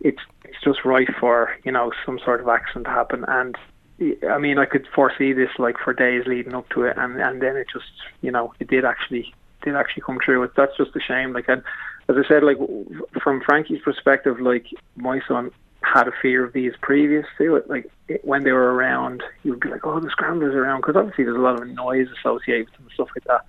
it's, 0.00 0.20
it's 0.44 0.62
just 0.62 0.84
right 0.84 1.08
for, 1.18 1.56
you 1.64 1.72
know, 1.72 1.92
some 2.04 2.18
sort 2.24 2.40
of 2.40 2.48
accident 2.48 2.84
to 2.86 2.90
happen. 2.90 3.24
And 3.26 3.56
I 4.28 4.38
mean, 4.38 4.58
I 4.58 4.64
could 4.64 4.86
foresee 4.94 5.32
this 5.32 5.50
like 5.58 5.76
for 5.82 5.92
days 5.92 6.24
leading 6.26 6.54
up 6.54 6.68
to 6.70 6.84
it, 6.84 6.96
and 6.96 7.20
and 7.20 7.42
then 7.42 7.56
it 7.56 7.66
just, 7.72 7.90
you 8.20 8.30
know, 8.30 8.54
it 8.60 8.68
did 8.68 8.84
actually 8.84 9.34
did 9.62 9.74
actually 9.74 10.02
come 10.02 10.18
true. 10.22 10.48
That's 10.56 10.76
just 10.76 10.94
a 10.94 11.00
shame. 11.00 11.32
Like, 11.32 11.48
and 11.48 11.62
as 12.08 12.16
I 12.16 12.26
said, 12.28 12.44
like 12.44 12.58
from 13.22 13.40
Frankie's 13.40 13.82
perspective, 13.82 14.40
like 14.40 14.66
my 14.96 15.20
son 15.26 15.50
had 15.82 16.08
a 16.08 16.12
fear 16.20 16.44
of 16.44 16.52
these 16.52 16.72
previous 16.80 17.26
to 17.38 17.56
it. 17.56 17.68
Like 17.70 17.90
it, 18.08 18.24
when 18.24 18.44
they 18.44 18.52
were 18.52 18.74
around, 18.74 19.22
you 19.42 19.52
would 19.52 19.60
be 19.60 19.68
like, 19.68 19.86
"Oh, 19.86 20.00
the 20.00 20.10
scramblers 20.10 20.54
around," 20.54 20.80
because 20.80 20.96
obviously 20.96 21.24
there's 21.24 21.36
a 21.36 21.40
lot 21.40 21.60
of 21.60 21.68
noise 21.68 22.08
associated 22.18 22.66
with 22.66 22.74
them 22.74 22.84
and 22.84 22.92
stuff 22.92 23.08
like 23.14 23.24
that. 23.24 23.44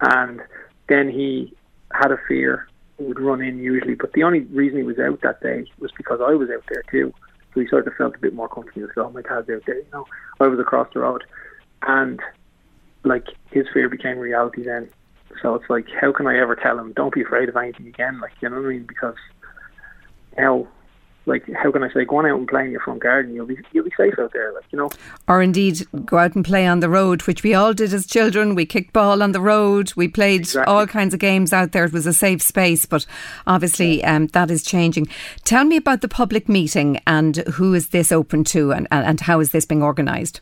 And 0.00 0.40
then 0.88 1.10
he 1.10 1.54
had 1.92 2.12
a 2.12 2.18
fear 2.28 2.68
he 2.98 3.04
would 3.04 3.20
run 3.20 3.42
in 3.42 3.58
usually, 3.58 3.94
but 3.94 4.12
the 4.12 4.22
only 4.22 4.40
reason 4.40 4.78
he 4.78 4.84
was 4.84 4.98
out 4.98 5.20
that 5.22 5.40
day 5.42 5.66
was 5.78 5.90
because 5.96 6.20
I 6.22 6.34
was 6.34 6.48
out 6.50 6.64
there 6.70 6.82
too. 6.90 7.12
So 7.52 7.60
he 7.60 7.68
sort 7.68 7.86
of 7.86 7.94
felt 7.94 8.14
a 8.14 8.18
bit 8.18 8.34
more 8.34 8.48
comfortable. 8.48 8.88
So, 8.94 9.06
oh, 9.06 9.10
my 9.10 9.22
dad's 9.22 9.48
out 9.50 9.62
there, 9.66 9.76
you 9.76 9.86
know. 9.92 10.06
I 10.40 10.46
was 10.46 10.58
across 10.58 10.88
the 10.92 11.00
road, 11.00 11.24
and 11.82 12.20
like 13.04 13.26
his 13.50 13.66
fear 13.72 13.88
became 13.88 14.18
reality 14.18 14.62
then. 14.62 14.88
So 15.42 15.54
it's 15.54 15.68
like, 15.68 15.86
how 16.00 16.12
can 16.12 16.26
I 16.26 16.38
ever 16.38 16.56
tell 16.56 16.78
him, 16.78 16.92
don't 16.94 17.12
be 17.12 17.22
afraid 17.22 17.48
of 17.48 17.56
anything 17.56 17.86
again? 17.86 18.20
Like, 18.20 18.32
you 18.40 18.48
know 18.48 18.56
what 18.56 18.66
I 18.66 18.70
mean? 18.70 18.86
Because 18.86 19.16
now 20.38 20.66
like 21.26 21.44
how 21.52 21.72
can 21.72 21.82
I 21.82 21.92
say, 21.92 22.04
go 22.04 22.18
on 22.18 22.26
out 22.26 22.38
and 22.38 22.48
play 22.48 22.64
in 22.64 22.70
your 22.70 22.80
front 22.80 23.02
garden, 23.02 23.34
you'll 23.34 23.46
be 23.46 23.58
you'll 23.72 23.84
be 23.84 23.92
safe 23.96 24.14
out 24.18 24.32
there, 24.32 24.52
like 24.52 24.64
you 24.70 24.78
know. 24.78 24.88
Or 25.28 25.42
indeed 25.42 25.86
go 26.04 26.18
out 26.18 26.36
and 26.36 26.44
play 26.44 26.66
on 26.66 26.80
the 26.80 26.88
road, 26.88 27.22
which 27.22 27.42
we 27.42 27.52
all 27.52 27.74
did 27.74 27.92
as 27.92 28.06
children. 28.06 28.54
We 28.54 28.64
kicked 28.64 28.92
ball 28.92 29.22
on 29.22 29.32
the 29.32 29.40
road, 29.40 29.92
we 29.96 30.06
played 30.06 30.42
exactly. 30.42 30.72
all 30.72 30.86
kinds 30.86 31.14
of 31.14 31.20
games 31.20 31.52
out 31.52 31.72
there. 31.72 31.84
It 31.84 31.92
was 31.92 32.06
a 32.06 32.12
safe 32.12 32.40
space, 32.40 32.86
but 32.86 33.06
obviously 33.46 34.04
um, 34.04 34.28
that 34.28 34.50
is 34.50 34.62
changing. 34.62 35.08
Tell 35.44 35.64
me 35.64 35.76
about 35.76 36.00
the 36.00 36.08
public 36.08 36.48
meeting 36.48 37.00
and 37.06 37.38
who 37.54 37.74
is 37.74 37.88
this 37.88 38.12
open 38.12 38.44
to, 38.44 38.72
and, 38.72 38.86
and 38.90 39.20
how 39.20 39.40
is 39.40 39.50
this 39.50 39.66
being 39.66 39.82
organised? 39.82 40.40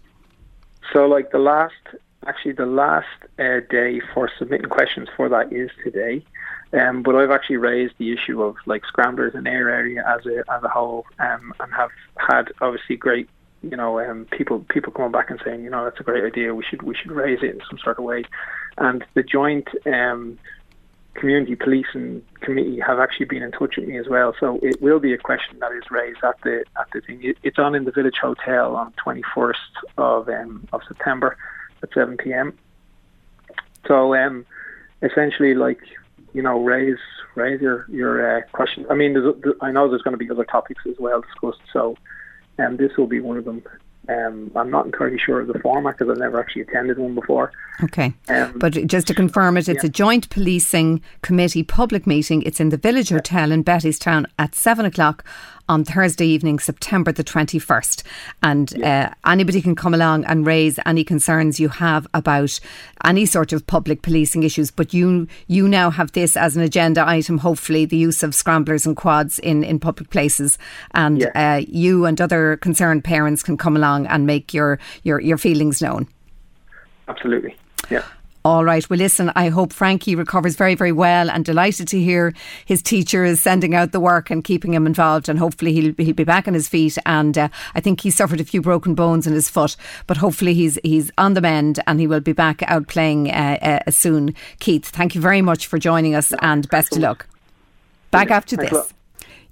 So, 0.93 1.07
like 1.07 1.33
the 1.33 1.39
last, 1.39 1.75
actually, 2.27 2.53
the 2.53 2.67
last 2.67 3.07
uh, 3.39 3.61
day 3.71 4.01
for 4.13 4.31
submitting 4.39 4.69
questions 4.69 5.09
for 5.17 5.29
that 5.31 5.53
is 5.53 5.71
today. 5.83 6.25
Um, 6.75 7.03
but 7.03 7.15
I've 7.15 7.31
actually 7.31 7.59
raised 7.59 7.95
the 7.99 8.13
issue 8.13 8.43
of 8.43 8.57
like 8.67 8.85
scramblers 8.85 9.35
in 9.35 9.47
our 9.47 9.69
area 9.69 10.03
as 10.07 10.27
a 10.27 10.39
as 10.53 10.63
a 10.65 10.69
whole, 10.69 11.07
um, 11.21 11.55
and 11.61 11.73
have 11.73 11.91
had 12.17 12.53
obviously 12.61 12.97
great, 12.97 13.29
you 13.63 13.77
know, 13.77 14.01
um, 14.01 14.27
people 14.33 14.65
people 14.69 14.93
coming 14.93 15.13
back 15.13 15.31
and 15.31 15.41
saying, 15.45 15.63
you 15.63 15.71
know, 15.71 15.85
that's 15.85 16.01
a 16.01 16.03
great 16.03 16.25
idea. 16.25 16.55
We 16.55 16.65
should 16.65 16.83
we 16.83 16.97
should 16.97 17.13
raise 17.13 17.43
it 17.43 17.55
in 17.55 17.61
some 17.71 17.79
sort 17.79 17.99
of 17.99 18.05
way. 18.05 18.25
And 18.77 19.05
the 19.15 19.23
joint 19.23 19.69
um, 19.87 20.37
community 21.15 21.55
policing 21.55 22.23
committee 22.41 22.81
have 22.81 22.99
actually 22.99 23.27
been 23.27 23.45
in 23.45 23.53
touch 23.53 23.77
with 23.77 23.87
me 23.87 23.97
as 23.97 24.09
well. 24.09 24.35
So 24.41 24.59
it 24.61 24.83
will 24.83 24.99
be 24.99 25.13
a 25.13 25.19
question 25.19 25.61
that 25.61 25.71
is 25.73 25.85
raised 25.93 26.25
at 26.25 26.41
the 26.43 26.65
at 26.77 26.89
the 26.93 27.03
thing. 27.03 27.23
It, 27.23 27.39
it's 27.45 27.59
on 27.59 27.77
in 27.77 27.85
the 27.85 27.93
Village 27.93 28.19
Hotel 28.21 28.75
on 28.75 28.93
21st 28.95 29.55
of 29.97 30.29
um, 30.29 30.67
of 30.73 30.83
September 30.89 31.37
at 31.85 31.91
7 31.95 32.17
p.m. 32.17 32.59
So 33.87 34.17
um, 34.17 34.45
essentially, 35.03 35.55
like 35.55 35.79
you 36.35 36.43
know, 36.43 36.63
raise 36.63 36.99
raise 37.37 37.61
your 37.61 37.87
your 37.89 38.39
uh, 38.39 38.43
question. 38.53 38.85
I 38.91 38.95
mean, 38.95 39.17
I 39.63 39.71
know 39.71 39.89
there's 39.89 40.03
going 40.03 40.19
to 40.19 40.19
be 40.19 40.31
other 40.31 40.45
topics 40.45 40.83
as 40.87 40.97
well 40.99 41.23
discussed. 41.23 41.63
So 41.73 41.97
um, 42.59 42.77
this 42.77 42.97
will 42.99 43.07
be 43.07 43.21
one 43.21 43.39
of 43.39 43.45
them. 43.45 43.63
Um, 44.07 44.51
I'm 44.55 44.71
not 44.71 44.85
entirely 44.85 45.19
sure 45.19 45.41
of 45.41 45.47
the 45.47 45.59
format 45.61 45.97
because 45.97 46.13
I've 46.13 46.19
never 46.19 46.39
actually 46.39 46.63
attended 46.63 46.99
one 46.99 47.15
before. 47.15 47.53
Okay. 47.83 48.13
Um, 48.29 48.53
but 48.59 48.73
just 48.87 49.07
to 49.07 49.15
confirm 49.15 49.57
it, 49.57 49.67
it's 49.67 49.83
yeah. 49.83 49.89
a 49.89 49.93
joint 49.93 50.29
policing 50.29 51.01
committee 51.23 51.63
public 51.63 52.07
meeting. 52.07 52.43
It's 52.43 52.61
in 52.61 52.69
the 52.69 52.77
Village 52.77 53.09
Hotel 53.09 53.51
in 53.51 53.65
Bettystown 53.65 54.27
at 54.39 54.55
seven 54.55 54.85
o'clock 54.85 55.25
on 55.69 55.85
Thursday 55.85 56.27
evening, 56.27 56.59
September 56.59 57.13
the 57.13 57.25
21st. 57.25 58.03
And 58.43 58.73
yeah. 58.73 59.13
uh, 59.25 59.31
anybody 59.31 59.63
can 59.63 59.75
come 59.75 59.95
along 59.95 60.25
and 60.25 60.47
raise 60.47 60.79
any 60.87 61.05
concerns 61.05 61.59
you 61.59 61.69
have 61.69 62.07
about 62.15 62.59
any 63.05 63.27
sort 63.27 63.53
of 63.53 63.67
public 63.67 64.03
policing 64.03 64.43
issues. 64.43 64.71
But 64.71 64.93
you 64.93 65.27
you 65.47 65.69
now 65.69 65.91
have 65.91 66.13
this 66.13 66.37
as 66.37 66.57
an 66.57 66.63
agenda 66.63 67.07
item, 67.07 67.39
hopefully, 67.39 67.85
the 67.85 67.97
use 67.97 68.23
of 68.23 68.35
scramblers 68.35 68.87
and 68.87 68.97
quads 68.97 69.39
in, 69.39 69.65
in 69.65 69.79
public 69.79 70.11
places. 70.11 70.59
And 70.93 71.21
yeah. 71.21 71.57
uh, 71.57 71.65
you 71.67 72.05
and 72.05 72.21
other 72.21 72.57
concerned 72.59 73.05
parents 73.05 73.43
can 73.43 73.57
come 73.57 73.77
along 73.77 74.07
and 74.07 74.27
make 74.27 74.53
your, 74.53 74.79
your, 75.03 75.21
your 75.21 75.39
feelings 75.39 75.81
known. 75.81 76.09
Absolutely. 77.09 77.57
Yeah. 77.91 78.05
All 78.47 78.63
right. 78.63 78.89
Well, 78.91 78.99
listen, 78.99 79.33
I 79.35 79.49
hope 79.49 79.73
Frankie 79.73 80.15
recovers 80.15 80.55
very, 80.55 80.75
very 80.75 80.93
well 80.93 81.31
and 81.31 81.47
delighted 81.47 81.89
to 81.89 81.99
hear 81.99 82.35
his 82.67 82.83
teacher 82.83 83.25
is 83.25 83.41
sending 83.41 83.75
out 83.75 83.93
the 83.93 84.01
work 84.01 84.29
and 84.29 84.45
keeping 84.45 84.75
him 84.75 84.87
involved. 84.87 85.31
And 85.31 85.39
hopefully 85.39 85.73
he'll, 85.73 85.95
he'll 85.97 86.15
be 86.15 86.25
back 86.25 86.47
on 86.47 86.53
his 86.53 86.69
feet. 86.69 86.99
And 87.07 87.39
uh, 87.39 87.49
I 87.75 87.81
think 87.81 88.03
he 88.03 88.11
suffered 88.11 88.43
a 88.43 88.45
few 88.45 88.61
broken 88.61 88.95
bones 88.95 89.27
in 89.27 89.33
his 89.33 89.49
foot, 89.49 89.77
but 90.07 90.19
hopefully 90.19 90.53
he's, 90.53 90.79
he's 90.85 91.11
on 91.17 91.33
the 91.33 91.41
mend 91.41 91.81
and 91.87 91.99
he 91.99 92.07
will 92.07 92.21
be 92.21 92.35
back 92.35 92.63
out 92.65 92.87
playing 92.87 93.31
uh, 93.31 93.81
uh, 93.87 93.91
soon. 93.91 94.35
Keith, 94.59 94.85
thank 94.85 95.15
you 95.15 95.23
very 95.23 95.41
much 95.41 95.67
for 95.67 95.79
joining 95.79 96.15
us 96.15 96.35
and 96.43 96.69
best 96.69 96.95
of 96.95 96.99
luck. 96.99 97.27
Back 98.11 98.31
after 98.31 98.57
this. 98.57 98.93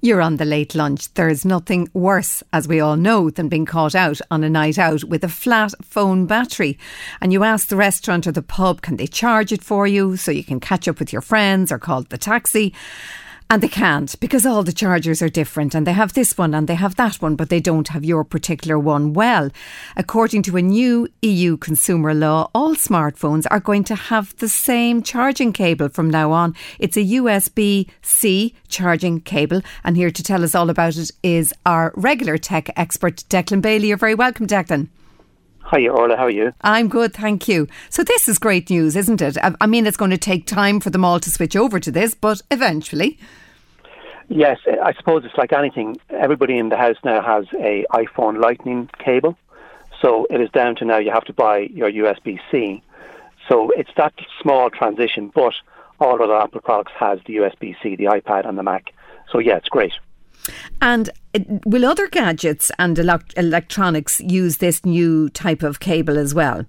You're 0.04 0.20
on 0.20 0.36
the 0.36 0.44
late 0.44 0.74
lunch. 0.74 1.14
There's 1.14 1.44
nothing 1.44 1.88
worse, 1.94 2.42
as 2.52 2.66
we 2.66 2.80
all 2.80 2.96
know, 2.96 3.30
than 3.30 3.48
being 3.48 3.64
caught 3.64 3.94
out 3.94 4.20
on 4.32 4.42
a 4.42 4.50
night 4.50 4.76
out 4.76 5.04
with 5.04 5.22
a 5.22 5.28
flat 5.28 5.74
phone 5.80 6.26
battery. 6.26 6.76
And 7.20 7.32
you 7.32 7.44
ask 7.44 7.68
the 7.68 7.76
restaurant 7.76 8.26
or 8.26 8.32
the 8.32 8.42
pub, 8.42 8.82
can 8.82 8.96
they 8.96 9.06
charge 9.06 9.52
it 9.52 9.62
for 9.62 9.86
you 9.86 10.16
so 10.16 10.32
you 10.32 10.42
can 10.42 10.58
catch 10.58 10.88
up 10.88 10.98
with 10.98 11.12
your 11.12 11.22
friends 11.22 11.70
or 11.70 11.78
call 11.78 12.02
the 12.02 12.18
taxi? 12.18 12.74
And 13.50 13.62
they 13.62 13.68
can't 13.68 14.18
because 14.18 14.46
all 14.46 14.62
the 14.62 14.72
chargers 14.72 15.20
are 15.20 15.28
different 15.28 15.74
and 15.74 15.86
they 15.86 15.92
have 15.92 16.14
this 16.14 16.38
one 16.38 16.54
and 16.54 16.68
they 16.68 16.74
have 16.74 16.96
that 16.96 17.16
one, 17.16 17.36
but 17.36 17.50
they 17.50 17.60
don't 17.60 17.88
have 17.88 18.04
your 18.04 18.24
particular 18.24 18.78
one. 18.78 19.12
Well, 19.12 19.50
according 19.96 20.42
to 20.44 20.56
a 20.56 20.62
new 20.62 21.08
EU 21.20 21.56
consumer 21.56 22.14
law, 22.14 22.50
all 22.54 22.74
smartphones 22.74 23.46
are 23.50 23.60
going 23.60 23.84
to 23.84 23.94
have 23.94 24.34
the 24.36 24.48
same 24.48 25.02
charging 25.02 25.52
cable 25.52 25.88
from 25.88 26.08
now 26.08 26.32
on. 26.32 26.54
It's 26.78 26.96
a 26.96 27.04
USB 27.04 27.88
C 28.00 28.54
charging 28.68 29.20
cable. 29.20 29.60
And 29.84 29.96
here 29.96 30.10
to 30.10 30.22
tell 30.22 30.44
us 30.44 30.54
all 30.54 30.70
about 30.70 30.96
it 30.96 31.10
is 31.22 31.52
our 31.66 31.92
regular 31.94 32.38
tech 32.38 32.70
expert, 32.76 33.24
Declan 33.28 33.60
Bailey. 33.60 33.88
You're 33.88 33.96
very 33.96 34.14
welcome, 34.14 34.46
Declan. 34.46 34.88
Hi, 35.72 35.80
Orlaith. 35.84 36.18
How 36.18 36.24
are 36.24 36.30
you? 36.30 36.52
I'm 36.60 36.86
good, 36.86 37.14
thank 37.14 37.48
you. 37.48 37.66
So 37.88 38.04
this 38.04 38.28
is 38.28 38.38
great 38.38 38.68
news, 38.68 38.94
isn't 38.94 39.22
it? 39.22 39.38
I 39.40 39.66
mean, 39.66 39.86
it's 39.86 39.96
going 39.96 40.10
to 40.10 40.18
take 40.18 40.46
time 40.46 40.80
for 40.80 40.90
them 40.90 41.02
all 41.02 41.18
to 41.18 41.30
switch 41.30 41.56
over 41.56 41.80
to 41.80 41.90
this, 41.90 42.12
but 42.12 42.42
eventually. 42.50 43.18
Yes, 44.28 44.58
I 44.82 44.92
suppose 44.92 45.24
it's 45.24 45.38
like 45.38 45.54
anything. 45.54 45.96
Everybody 46.10 46.58
in 46.58 46.68
the 46.68 46.76
house 46.76 46.98
now 47.06 47.22
has 47.22 47.46
a 47.54 47.86
iPhone 47.90 48.38
Lightning 48.38 48.90
cable, 48.98 49.38
so 50.02 50.26
it 50.28 50.42
is 50.42 50.50
down 50.50 50.76
to 50.76 50.84
now 50.84 50.98
you 50.98 51.10
have 51.10 51.24
to 51.24 51.32
buy 51.32 51.60
your 51.60 51.90
USB 51.90 52.38
C. 52.50 52.82
So 53.48 53.70
it's 53.70 53.94
that 53.96 54.12
small 54.42 54.68
transition, 54.68 55.32
but 55.34 55.54
all 55.98 56.22
other 56.22 56.36
Apple 56.36 56.60
products 56.60 56.92
has 56.98 57.18
the 57.24 57.36
USB 57.36 57.76
C, 57.82 57.96
the 57.96 58.04
iPad 58.04 58.46
and 58.46 58.58
the 58.58 58.62
Mac. 58.62 58.92
So 59.30 59.38
yeah, 59.38 59.56
it's 59.56 59.70
great. 59.70 59.94
And 60.80 61.10
uh, 61.34 61.40
will 61.64 61.84
other 61.84 62.08
gadgets 62.08 62.70
and 62.78 62.98
electronics 62.98 64.20
use 64.20 64.58
this 64.58 64.84
new 64.84 65.28
type 65.30 65.62
of 65.62 65.80
cable 65.80 66.18
as 66.18 66.34
well? 66.34 66.64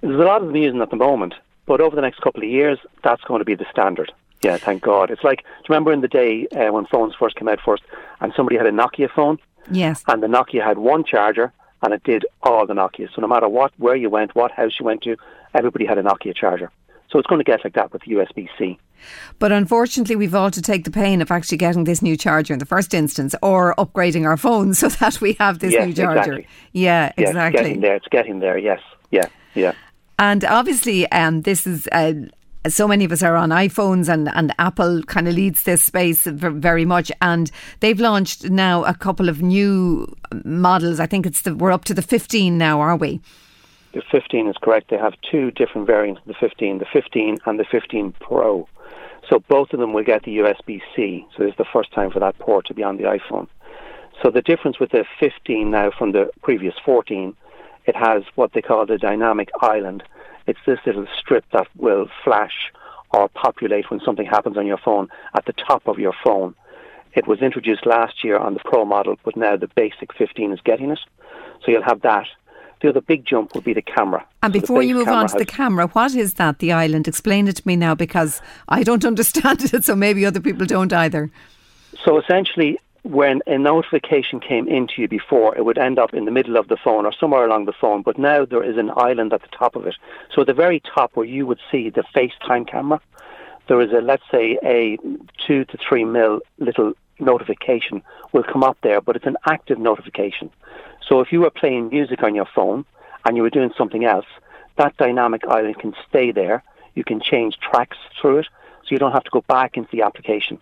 There's 0.00 0.20
a 0.20 0.24
lot 0.24 0.42
of 0.42 0.48
them 0.48 0.56
using 0.56 0.80
at 0.80 0.90
the 0.90 0.96
moment, 0.96 1.34
but 1.66 1.80
over 1.80 1.96
the 1.96 2.02
next 2.02 2.20
couple 2.20 2.42
of 2.42 2.48
years, 2.48 2.78
that's 3.02 3.22
going 3.22 3.40
to 3.40 3.44
be 3.44 3.54
the 3.54 3.66
standard. 3.70 4.12
Yeah, 4.42 4.58
thank 4.58 4.82
God. 4.82 5.10
It's 5.10 5.24
like, 5.24 5.38
do 5.38 5.44
you 5.44 5.64
remember 5.70 5.92
in 5.92 6.00
the 6.02 6.08
day 6.08 6.46
uh, 6.48 6.72
when 6.72 6.86
phones 6.86 7.14
first 7.14 7.36
came 7.36 7.48
out 7.48 7.60
first 7.64 7.82
and 8.20 8.32
somebody 8.36 8.56
had 8.56 8.66
a 8.66 8.72
Nokia 8.72 9.10
phone? 9.10 9.38
Yes. 9.70 10.04
And 10.06 10.22
the 10.22 10.26
Nokia 10.26 10.62
had 10.62 10.78
one 10.78 11.04
charger 11.04 11.52
and 11.82 11.92
it 11.92 12.02
did 12.04 12.26
all 12.42 12.66
the 12.66 12.74
Nokia. 12.74 13.08
So 13.14 13.20
no 13.20 13.28
matter 13.28 13.48
what, 13.48 13.72
where 13.78 13.96
you 13.96 14.10
went, 14.10 14.34
what 14.34 14.52
house 14.52 14.78
you 14.78 14.84
went 14.84 15.02
to, 15.02 15.16
everybody 15.54 15.86
had 15.86 15.98
a 15.98 16.02
Nokia 16.02 16.34
charger. 16.34 16.70
So 17.10 17.18
it's 17.18 17.26
going 17.26 17.40
to 17.40 17.44
get 17.44 17.64
like 17.64 17.74
that 17.74 17.92
with 17.92 18.02
USB 18.02 18.48
C. 18.58 18.78
But 19.38 19.52
unfortunately, 19.52 20.16
we've 20.16 20.34
all 20.34 20.50
to 20.50 20.62
take 20.62 20.84
the 20.84 20.90
pain 20.90 21.22
of 21.22 21.30
actually 21.30 21.58
getting 21.58 21.84
this 21.84 22.02
new 22.02 22.16
charger 22.16 22.52
in 22.52 22.58
the 22.58 22.66
first 22.66 22.94
instance 22.94 23.34
or 23.42 23.74
upgrading 23.76 24.24
our 24.24 24.36
phones 24.36 24.78
so 24.80 24.88
that 24.88 25.20
we 25.20 25.34
have 25.34 25.58
this 25.58 25.72
yes, 25.72 25.86
new 25.86 25.94
charger. 25.94 26.20
Exactly. 26.20 26.46
Yeah, 26.72 27.12
exactly. 27.16 27.60
It's 27.60 27.66
getting 27.66 27.80
there. 27.80 27.96
It's 27.96 28.08
getting 28.08 28.38
there. 28.40 28.58
Yes. 28.58 28.80
Yeah. 29.10 29.26
Yeah. 29.54 29.72
And 30.18 30.44
obviously, 30.44 31.10
um, 31.12 31.42
this 31.42 31.66
is 31.66 31.88
uh, 31.92 32.14
so 32.68 32.88
many 32.88 33.04
of 33.04 33.12
us 33.12 33.22
are 33.22 33.36
on 33.36 33.50
iPhones 33.50 34.08
and, 34.08 34.28
and 34.34 34.52
Apple 34.58 35.02
kind 35.02 35.28
of 35.28 35.34
leads 35.34 35.62
this 35.64 35.82
space 35.82 36.24
very 36.24 36.84
much. 36.84 37.12
And 37.20 37.50
they've 37.80 38.00
launched 38.00 38.50
now 38.50 38.84
a 38.84 38.94
couple 38.94 39.28
of 39.28 39.42
new 39.42 40.14
models. 40.44 41.00
I 41.00 41.06
think 41.06 41.26
it's 41.26 41.42
the, 41.42 41.54
we're 41.54 41.72
up 41.72 41.84
to 41.84 41.94
the 41.94 42.02
15 42.02 42.56
now, 42.56 42.80
are 42.80 42.96
we? 42.96 43.20
The 43.92 44.02
15 44.10 44.48
is 44.48 44.56
correct. 44.60 44.90
They 44.90 44.98
have 44.98 45.14
two 45.30 45.50
different 45.52 45.86
variants 45.86 46.20
of 46.20 46.28
the 46.28 46.34
15, 46.38 46.78
the 46.78 46.86
15 46.92 47.38
and 47.46 47.58
the 47.58 47.64
15 47.64 48.12
Pro. 48.20 48.68
So 49.28 49.40
both 49.48 49.72
of 49.72 49.80
them 49.80 49.92
will 49.92 50.04
get 50.04 50.22
the 50.24 50.38
USB 50.38 50.80
C. 50.94 51.26
So 51.36 51.42
this 51.42 51.52
is 51.52 51.58
the 51.58 51.66
first 51.72 51.92
time 51.92 52.10
for 52.10 52.20
that 52.20 52.38
port 52.38 52.66
to 52.66 52.74
be 52.74 52.82
on 52.82 52.96
the 52.96 53.04
iPhone. 53.04 53.48
So 54.22 54.30
the 54.30 54.42
difference 54.42 54.78
with 54.78 54.90
the 54.90 55.04
15 55.20 55.70
now 55.70 55.90
from 55.90 56.12
the 56.12 56.30
previous 56.42 56.74
14, 56.84 57.36
it 57.86 57.96
has 57.96 58.22
what 58.34 58.52
they 58.52 58.62
call 58.62 58.86
the 58.86 58.98
dynamic 58.98 59.50
island 59.60 60.02
it's 60.46 60.60
this 60.64 60.78
little 60.86 61.06
strip 61.18 61.44
that 61.52 61.66
will 61.76 62.06
flash 62.24 62.72
or 63.10 63.28
populate 63.28 63.90
when 63.90 64.00
something 64.00 64.26
happens 64.26 64.56
on 64.56 64.66
your 64.66 64.78
phone 64.78 65.08
at 65.34 65.44
the 65.44 65.52
top 65.52 65.86
of 65.86 65.98
your 65.98 66.14
phone. 66.24 66.54
It 67.14 67.26
was 67.26 67.40
introduced 67.40 67.86
last 67.86 68.22
year 68.22 68.36
on 68.36 68.54
the 68.54 68.60
Pro 68.64 68.84
model, 68.84 69.16
but 69.24 69.36
now 69.36 69.56
the 69.56 69.68
basic 69.74 70.14
15 70.14 70.52
is 70.52 70.60
getting 70.64 70.90
it. 70.90 71.00
So 71.64 71.72
you'll 71.72 71.82
have 71.82 72.02
that. 72.02 72.26
The 72.80 72.90
other 72.90 73.00
big 73.00 73.24
jump 73.24 73.54
would 73.54 73.64
be 73.64 73.72
the 73.72 73.82
camera. 73.82 74.26
And 74.42 74.54
so 74.54 74.60
before 74.60 74.82
you 74.82 74.94
move 74.94 75.08
on 75.08 75.28
to 75.28 75.38
the 75.38 75.46
camera, 75.46 75.86
what 75.88 76.14
is 76.14 76.34
that, 76.34 76.58
the 76.58 76.72
island? 76.72 77.08
Explain 77.08 77.48
it 77.48 77.56
to 77.56 77.62
me 77.66 77.76
now 77.76 77.94
because 77.94 78.40
I 78.68 78.82
don't 78.82 79.04
understand 79.12 79.72
it, 79.72 79.84
so 79.84 79.96
maybe 79.96 80.26
other 80.26 80.40
people 80.40 80.66
don't 80.66 80.92
either. 80.92 81.30
So 82.04 82.20
essentially, 82.20 82.78
when 83.02 83.40
a 83.46 83.56
notification 83.56 84.40
came 84.40 84.66
into 84.68 85.00
you 85.02 85.08
before, 85.08 85.56
it 85.56 85.64
would 85.64 85.78
end 85.78 85.98
up 85.98 86.12
in 86.12 86.24
the 86.24 86.30
middle 86.30 86.56
of 86.56 86.68
the 86.68 86.76
phone 86.76 87.06
or 87.06 87.12
somewhere 87.12 87.44
along 87.44 87.66
the 87.66 87.72
phone. 87.72 88.02
But 88.02 88.18
now 88.18 88.44
there 88.44 88.64
is 88.64 88.76
an 88.76 88.90
island 88.96 89.32
at 89.32 89.42
the 89.42 89.48
top 89.56 89.76
of 89.76 89.86
it. 89.86 89.94
So 90.34 90.40
at 90.40 90.48
the 90.48 90.54
very 90.54 90.80
top 90.80 91.14
where 91.14 91.26
you 91.26 91.46
would 91.46 91.60
see 91.70 91.88
the 91.88 92.04
FaceTime 92.14 92.68
camera, 92.68 93.00
there 93.68 93.80
is 93.80 93.92
a, 93.92 94.00
let's 94.00 94.24
say, 94.30 94.58
a 94.64 94.98
two 95.46 95.64
to 95.66 95.78
three 95.78 96.04
mil 96.04 96.40
little 96.58 96.94
notification 97.18 98.02
will 98.32 98.42
come 98.42 98.62
up 98.62 98.76
there, 98.82 99.00
but 99.00 99.16
it's 99.16 99.26
an 99.26 99.36
active 99.48 99.78
notification. 99.78 100.50
So 101.08 101.20
if 101.20 101.32
you 101.32 101.40
were 101.40 101.50
playing 101.50 101.90
music 101.90 102.22
on 102.22 102.34
your 102.34 102.46
phone 102.54 102.84
and 103.24 103.36
you 103.36 103.42
were 103.42 103.50
doing 103.50 103.70
something 103.76 104.04
else, 104.04 104.26
that 104.76 104.96
dynamic 104.96 105.42
island 105.48 105.78
can 105.78 105.94
stay 106.08 106.32
there. 106.32 106.62
You 106.94 107.04
can 107.04 107.20
change 107.20 107.58
tracks 107.58 107.96
through 108.20 108.38
it, 108.38 108.46
so 108.82 108.88
you 108.90 108.98
don't 108.98 109.12
have 109.12 109.24
to 109.24 109.30
go 109.30 109.42
back 109.42 109.76
into 109.76 109.90
the 109.92 110.02
application. 110.02 110.58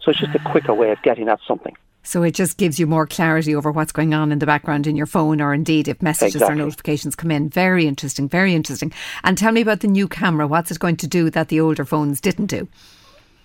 So 0.00 0.10
it's 0.10 0.20
just 0.20 0.34
a 0.34 0.40
ah. 0.44 0.50
quicker 0.50 0.74
way 0.74 0.90
of 0.90 1.02
getting 1.02 1.28
at 1.28 1.40
something. 1.46 1.76
So 2.02 2.22
it 2.22 2.30
just 2.32 2.56
gives 2.56 2.78
you 2.78 2.86
more 2.86 3.06
clarity 3.06 3.54
over 3.54 3.70
what's 3.70 3.92
going 3.92 4.14
on 4.14 4.32
in 4.32 4.38
the 4.38 4.46
background 4.46 4.86
in 4.86 4.96
your 4.96 5.06
phone, 5.06 5.40
or 5.40 5.52
indeed 5.52 5.88
if 5.88 6.00
messages 6.00 6.36
exactly. 6.36 6.54
or 6.60 6.64
notifications 6.64 7.14
come 7.14 7.30
in. 7.30 7.50
Very 7.50 7.86
interesting, 7.86 8.28
very 8.28 8.54
interesting. 8.54 8.92
And 9.24 9.36
tell 9.36 9.52
me 9.52 9.60
about 9.60 9.80
the 9.80 9.88
new 9.88 10.08
camera. 10.08 10.46
What's 10.46 10.70
it 10.70 10.78
going 10.78 10.96
to 10.98 11.06
do 11.06 11.28
that 11.30 11.48
the 11.48 11.60
older 11.60 11.84
phones 11.84 12.20
didn't 12.20 12.46
do? 12.46 12.68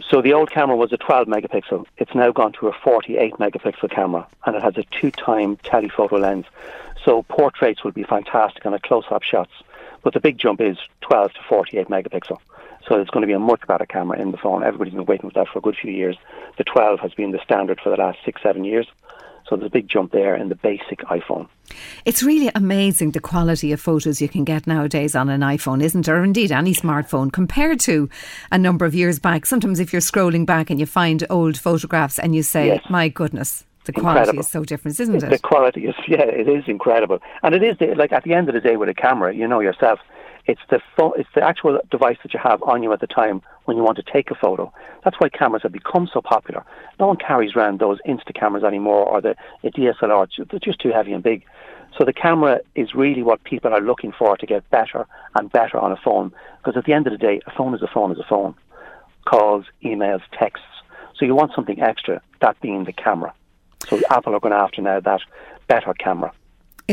So 0.01 0.21
the 0.21 0.33
old 0.33 0.51
camera 0.51 0.75
was 0.75 0.91
a 0.91 0.97
12 0.97 1.27
megapixel. 1.27 1.85
It's 1.97 2.13
now 2.13 2.31
gone 2.31 2.53
to 2.53 2.67
a 2.67 2.73
48 2.73 3.33
megapixel 3.33 3.89
camera, 3.91 4.27
and 4.45 4.55
it 4.55 4.61
has 4.61 4.77
a 4.77 4.83
two-time 4.83 5.57
telephoto 5.57 6.17
lens. 6.17 6.45
So 7.03 7.23
portraits 7.23 7.83
will 7.83 7.91
be 7.91 8.03
fantastic 8.03 8.65
on 8.65 8.73
a 8.73 8.79
close-up 8.79 9.23
shots. 9.23 9.51
But 10.03 10.13
the 10.13 10.19
big 10.19 10.37
jump 10.37 10.61
is 10.61 10.77
12 11.01 11.33
to 11.33 11.39
48 11.47 11.87
megapixel. 11.87 12.37
So 12.87 12.99
it's 12.99 13.09
going 13.09 13.21
to 13.21 13.27
be 13.27 13.33
a 13.33 13.39
much 13.39 13.61
better 13.67 13.85
camera 13.85 14.19
in 14.19 14.31
the 14.31 14.37
phone. 14.37 14.63
Everybody's 14.63 14.93
been 14.93 15.05
waiting 15.05 15.29
for 15.29 15.33
that 15.39 15.47
for 15.47 15.59
a 15.59 15.61
good 15.61 15.77
few 15.77 15.91
years. 15.91 16.17
The 16.57 16.65
12 16.65 16.99
has 16.99 17.13
been 17.13 17.31
the 17.31 17.39
standard 17.43 17.79
for 17.81 17.89
the 17.89 17.95
last 17.95 18.19
six, 18.25 18.41
seven 18.41 18.65
years. 18.65 18.87
So 19.47 19.55
there's 19.57 19.67
a 19.67 19.71
big 19.71 19.89
jump 19.89 20.11
there 20.11 20.35
in 20.35 20.49
the 20.49 20.55
basic 20.55 20.99
iPhone. 20.99 21.47
It's 22.05 22.23
really 22.23 22.49
amazing 22.55 23.11
the 23.11 23.19
quality 23.19 23.71
of 23.71 23.81
photos 23.81 24.21
you 24.21 24.29
can 24.29 24.43
get 24.43 24.67
nowadays 24.67 25.15
on 25.15 25.29
an 25.29 25.41
iPhone, 25.41 25.83
isn't 25.83 26.07
it? 26.07 26.11
Or 26.11 26.23
indeed 26.23 26.51
any 26.51 26.73
smartphone 26.73 27.31
compared 27.31 27.79
to 27.81 28.09
a 28.51 28.57
number 28.57 28.85
of 28.85 28.95
years 28.95 29.19
back. 29.19 29.45
Sometimes 29.45 29.79
if 29.79 29.91
you're 29.91 30.01
scrolling 30.01 30.45
back 30.45 30.69
and 30.69 30.79
you 30.79 30.85
find 30.85 31.25
old 31.29 31.57
photographs 31.57 32.19
and 32.19 32.33
you 32.35 32.43
say, 32.43 32.67
Yes. 32.67 32.83
my 32.89 33.09
goodness, 33.09 33.65
the 33.85 33.91
quality 33.91 34.19
Incredible. 34.19 34.39
is 34.41 34.49
so 34.49 34.63
different, 34.63 34.99
isn't 34.99 35.23
it? 35.23 35.29
The 35.29 35.39
quality 35.39 35.85
is, 35.87 35.95
yeah, 36.07 36.21
it 36.23 36.47
is 36.47 36.63
incredible. 36.67 37.19
And 37.41 37.53
it 37.53 37.63
is, 37.63 37.75
like, 37.97 38.11
at 38.13 38.23
the 38.23 38.33
end 38.33 38.47
of 38.47 38.55
the 38.55 38.61
day 38.61 38.77
with 38.77 38.87
a 38.89 38.93
camera, 38.93 39.35
you 39.35 39.47
know 39.47 39.59
yourself, 39.59 39.99
it's 40.45 40.61
the 40.69 40.79
pho- 40.97 41.13
it's 41.13 41.29
the 41.35 41.41
actual 41.41 41.79
device 41.89 42.17
that 42.23 42.33
you 42.33 42.39
have 42.43 42.61
on 42.63 42.83
you 42.83 42.91
at 42.91 42.99
the 42.99 43.07
time 43.07 43.41
when 43.65 43.77
you 43.77 43.83
want 43.83 43.97
to 43.97 44.03
take 44.03 44.29
a 44.29 44.35
photo. 44.35 44.71
That's 45.03 45.15
why 45.19 45.29
cameras 45.29 45.63
have 45.63 45.71
become 45.71 46.09
so 46.11 46.21
popular. 46.21 46.65
No 46.99 47.07
one 47.07 47.17
carries 47.17 47.55
around 47.55 47.79
those 47.79 47.99
Insta 48.07 48.37
cameras 48.37 48.63
anymore 48.63 49.05
or 49.05 49.21
the, 49.21 49.35
the 49.61 49.71
DSLR. 49.71 50.27
They're 50.49 50.59
just 50.59 50.79
too 50.79 50.91
heavy 50.91 51.13
and 51.13 51.23
big. 51.23 51.45
So 51.97 52.03
the 52.03 52.13
camera 52.13 52.59
is 52.75 52.93
really 52.93 53.23
what 53.23 53.43
people 53.43 53.73
are 53.73 53.79
looking 53.79 54.11
for 54.11 54.35
to 54.35 54.45
get 54.45 54.69
better 54.69 55.05
and 55.35 55.51
better 55.51 55.77
on 55.77 55.91
a 55.91 55.97
phone. 55.97 56.33
Because 56.57 56.75
at 56.77 56.85
the 56.85 56.93
end 56.93 57.07
of 57.07 57.13
the 57.13 57.19
day, 57.19 57.39
a 57.45 57.51
phone 57.51 57.73
is 57.73 57.81
a 57.81 57.87
phone 57.87 58.11
is 58.11 58.19
a 58.19 58.25
phone. 58.27 58.55
Calls, 59.25 59.65
emails, 59.83 60.21
texts. 60.37 60.65
So 61.15 61.25
you 61.25 61.35
want 61.35 61.51
something 61.55 61.81
extra, 61.81 62.21
that 62.41 62.59
being 62.61 62.83
the 62.83 62.93
camera. 62.93 63.33
So 63.87 64.01
Apple 64.09 64.35
are 64.35 64.39
going 64.39 64.53
after 64.53 64.81
now 64.81 64.99
that 64.99 65.21
better 65.67 65.93
camera. 65.93 66.33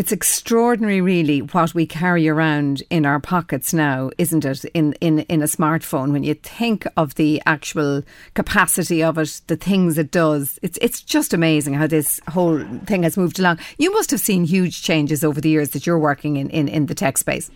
It's 0.00 0.12
extraordinary, 0.12 1.02
really, 1.02 1.40
what 1.40 1.74
we 1.74 1.84
carry 1.84 2.26
around 2.26 2.82
in 2.88 3.04
our 3.04 3.20
pockets 3.20 3.74
now, 3.74 4.08
isn't 4.16 4.46
it? 4.46 4.64
In, 4.72 4.94
in, 4.94 5.18
in 5.18 5.42
a 5.42 5.44
smartphone, 5.44 6.10
when 6.12 6.22
you 6.22 6.32
think 6.32 6.86
of 6.96 7.16
the 7.16 7.42
actual 7.44 8.02
capacity 8.32 9.02
of 9.02 9.18
it, 9.18 9.42
the 9.48 9.56
things 9.56 9.98
it 9.98 10.10
does, 10.10 10.58
it's 10.62 10.78
it's 10.80 11.02
just 11.02 11.34
amazing 11.34 11.74
how 11.74 11.86
this 11.86 12.18
whole 12.28 12.64
thing 12.86 13.02
has 13.02 13.18
moved 13.18 13.38
along. 13.38 13.58
You 13.76 13.92
must 13.92 14.10
have 14.10 14.20
seen 14.20 14.44
huge 14.44 14.82
changes 14.82 15.22
over 15.22 15.38
the 15.38 15.50
years 15.50 15.68
that 15.72 15.86
you're 15.86 15.98
working 15.98 16.38
in, 16.38 16.48
in, 16.48 16.66
in 16.66 16.86
the 16.86 16.94
tech 16.94 17.18
space. 17.18 17.50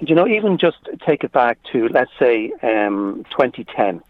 you 0.00 0.14
know, 0.14 0.26
even 0.26 0.56
just 0.56 0.78
take 1.06 1.24
it 1.24 1.32
back 1.32 1.58
to, 1.72 1.88
let's 1.88 2.10
say, 2.18 2.52
um, 2.62 3.22
2010. 3.32 4.00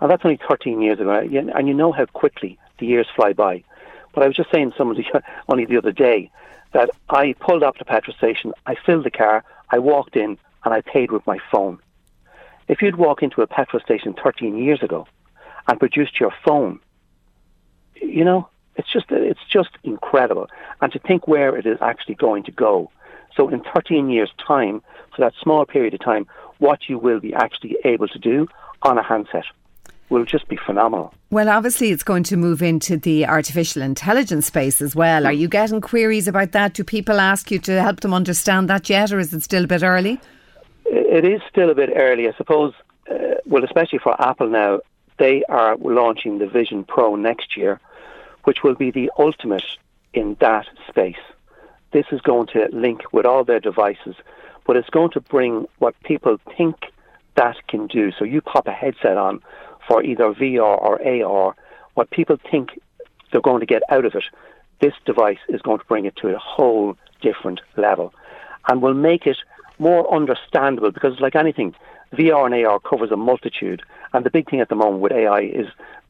And 0.00 0.10
that's 0.12 0.24
only 0.24 0.38
13 0.48 0.80
years 0.80 1.00
ago. 1.00 1.10
And 1.10 1.66
you 1.66 1.74
know 1.74 1.90
how 1.90 2.06
quickly 2.06 2.56
the 2.78 2.86
years 2.86 3.08
fly 3.16 3.32
by. 3.32 3.64
But 4.14 4.22
I 4.22 4.28
was 4.28 4.36
just 4.36 4.52
saying 4.52 4.70
to 4.70 4.76
somebody 4.76 5.04
only 5.48 5.64
the 5.64 5.76
other 5.76 5.90
day 5.90 6.30
that 6.72 6.90
I 7.08 7.34
pulled 7.40 7.62
up 7.62 7.76
to 7.76 7.84
petrol 7.84 8.16
station, 8.16 8.52
I 8.66 8.74
filled 8.74 9.04
the 9.04 9.10
car, 9.10 9.44
I 9.70 9.78
walked 9.78 10.16
in, 10.16 10.38
and 10.64 10.74
I 10.74 10.80
paid 10.80 11.10
with 11.10 11.26
my 11.26 11.38
phone. 11.50 11.78
If 12.68 12.82
you'd 12.82 12.96
walk 12.96 13.22
into 13.22 13.42
a 13.42 13.46
petrol 13.46 13.82
station 13.82 14.14
13 14.22 14.56
years 14.56 14.82
ago 14.82 15.06
and 15.66 15.78
produced 15.78 16.20
your 16.20 16.32
phone, 16.44 16.80
you 17.96 18.24
know, 18.24 18.48
it's 18.76 18.90
just 18.92 19.06
it's 19.10 19.44
just 19.50 19.70
incredible. 19.82 20.48
And 20.80 20.92
to 20.92 20.98
think 21.00 21.26
where 21.26 21.56
it 21.56 21.66
is 21.66 21.78
actually 21.80 22.14
going 22.14 22.44
to 22.44 22.52
go. 22.52 22.90
So 23.36 23.48
in 23.48 23.62
13 23.74 24.08
years' 24.10 24.30
time, 24.46 24.82
for 25.14 25.22
that 25.22 25.34
small 25.42 25.64
period 25.66 25.94
of 25.94 26.00
time, 26.00 26.26
what 26.58 26.88
you 26.88 26.98
will 26.98 27.20
be 27.20 27.34
actually 27.34 27.76
able 27.84 28.08
to 28.08 28.18
do 28.18 28.48
on 28.82 28.98
a 28.98 29.02
handset 29.02 29.44
will 30.10 30.24
just 30.24 30.46
be 30.48 30.56
phenomenal. 30.56 31.14
Well, 31.30 31.48
obviously, 31.48 31.90
it's 31.90 32.02
going 32.02 32.24
to 32.24 32.36
move 32.36 32.62
into 32.62 32.96
the 32.96 33.26
artificial 33.26 33.82
intelligence 33.82 34.46
space 34.46 34.82
as 34.82 34.94
well. 34.94 35.26
Are 35.26 35.32
you 35.32 35.48
getting 35.48 35.80
queries 35.80 36.28
about 36.28 36.52
that? 36.52 36.74
Do 36.74 36.84
people 36.84 37.20
ask 37.20 37.50
you 37.50 37.58
to 37.60 37.80
help 37.80 38.00
them 38.00 38.12
understand 38.12 38.68
that 38.68 38.90
yet, 38.90 39.12
or 39.12 39.18
is 39.18 39.32
it 39.32 39.42
still 39.42 39.64
a 39.64 39.68
bit 39.68 39.82
early? 39.82 40.20
It 40.84 41.24
is 41.24 41.40
still 41.48 41.70
a 41.70 41.74
bit 41.74 41.90
early, 41.94 42.28
I 42.28 42.32
suppose. 42.32 42.74
Uh, 43.10 43.36
well, 43.46 43.64
especially 43.64 44.00
for 44.00 44.20
Apple 44.20 44.48
now, 44.48 44.80
they 45.18 45.44
are 45.48 45.76
launching 45.76 46.38
the 46.38 46.46
Vision 46.46 46.84
Pro 46.84 47.14
next 47.14 47.56
year, 47.56 47.80
which 48.44 48.62
will 48.64 48.74
be 48.74 48.90
the 48.90 49.10
ultimate 49.18 49.64
in 50.12 50.36
that 50.40 50.66
space. 50.88 51.22
This 51.92 52.06
is 52.10 52.20
going 52.20 52.48
to 52.48 52.68
link 52.72 53.02
with 53.12 53.26
all 53.26 53.44
their 53.44 53.60
devices, 53.60 54.16
but 54.66 54.76
it's 54.76 54.90
going 54.90 55.10
to 55.10 55.20
bring 55.20 55.66
what 55.78 55.94
people 56.02 56.38
think 56.56 56.76
that 57.36 57.56
can 57.68 57.86
do. 57.86 58.12
So 58.12 58.24
you 58.24 58.40
pop 58.40 58.66
a 58.66 58.72
headset 58.72 59.16
on 59.16 59.42
for 59.90 60.04
either 60.04 60.32
VR 60.32 60.80
or 60.80 61.04
AR, 61.04 61.56
what 61.94 62.10
people 62.10 62.36
think 62.48 62.80
they're 63.32 63.40
going 63.40 63.58
to 63.58 63.66
get 63.66 63.82
out 63.90 64.04
of 64.04 64.14
it, 64.14 64.22
this 64.80 64.94
device 65.04 65.38
is 65.48 65.60
going 65.62 65.80
to 65.80 65.84
bring 65.86 66.04
it 66.04 66.14
to 66.16 66.28
a 66.28 66.38
whole 66.38 66.96
different 67.20 67.60
level 67.76 68.14
and 68.68 68.80
will 68.80 68.94
make 68.94 69.26
it 69.26 69.38
more 69.80 70.12
understandable 70.14 70.92
because, 70.92 71.18
like 71.18 71.34
anything, 71.34 71.74
VR 72.12 72.46
and 72.46 72.64
AR 72.64 72.78
covers 72.78 73.10
a 73.10 73.16
multitude. 73.16 73.82
And 74.12 74.24
the 74.24 74.30
big 74.30 74.48
thing 74.48 74.60
at 74.60 74.68
the 74.68 74.76
moment 74.76 75.02
with 75.02 75.12
AI 75.12 75.40
is 75.40 75.66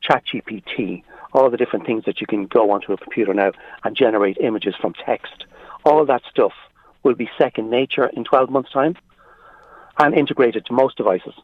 ChatGPT, 0.07 1.03
all 1.33 1.49
the 1.49 1.57
different 1.57 1.87
things 1.87 2.05
that 2.05 2.21
you 2.21 2.27
can 2.27 2.47
go 2.47 2.71
onto 2.73 2.93
a 2.93 2.99
computer 2.99 3.33
now 3.33 3.53
and 3.85 3.97
generate 3.97 4.37
images 4.39 4.75
from 4.79 4.93
text. 4.93 5.45
All 5.87 6.05
that 6.05 6.23
stuff 6.31 6.53
will 7.03 7.15
be 7.15 7.31
second 7.39 7.71
nature 7.71 8.09
in 8.09 8.25
12 8.25 8.51
months' 8.51 8.73
time 8.73 8.97
and 9.99 10.15
integrated 10.15 10.67
to 10.67 10.75
most 10.75 10.99
devices. 10.99 11.35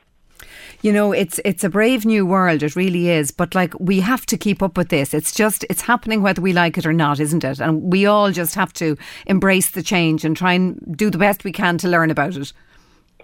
You 0.82 0.92
know, 0.92 1.12
it's 1.12 1.40
it's 1.44 1.64
a 1.64 1.68
brave 1.68 2.04
new 2.04 2.26
world. 2.26 2.62
It 2.62 2.76
really 2.76 3.08
is. 3.10 3.30
But 3.30 3.54
like, 3.54 3.78
we 3.80 4.00
have 4.00 4.26
to 4.26 4.36
keep 4.36 4.62
up 4.62 4.76
with 4.76 4.88
this. 4.88 5.14
It's 5.14 5.34
just 5.34 5.64
it's 5.70 5.82
happening 5.82 6.22
whether 6.22 6.42
we 6.42 6.52
like 6.52 6.78
it 6.78 6.86
or 6.86 6.92
not, 6.92 7.20
isn't 7.20 7.44
it? 7.44 7.60
And 7.60 7.92
we 7.92 8.06
all 8.06 8.30
just 8.30 8.54
have 8.54 8.72
to 8.74 8.96
embrace 9.26 9.70
the 9.70 9.82
change 9.82 10.24
and 10.24 10.36
try 10.36 10.52
and 10.52 10.96
do 10.96 11.10
the 11.10 11.18
best 11.18 11.44
we 11.44 11.52
can 11.52 11.78
to 11.78 11.88
learn 11.88 12.10
about 12.10 12.36
it. 12.36 12.52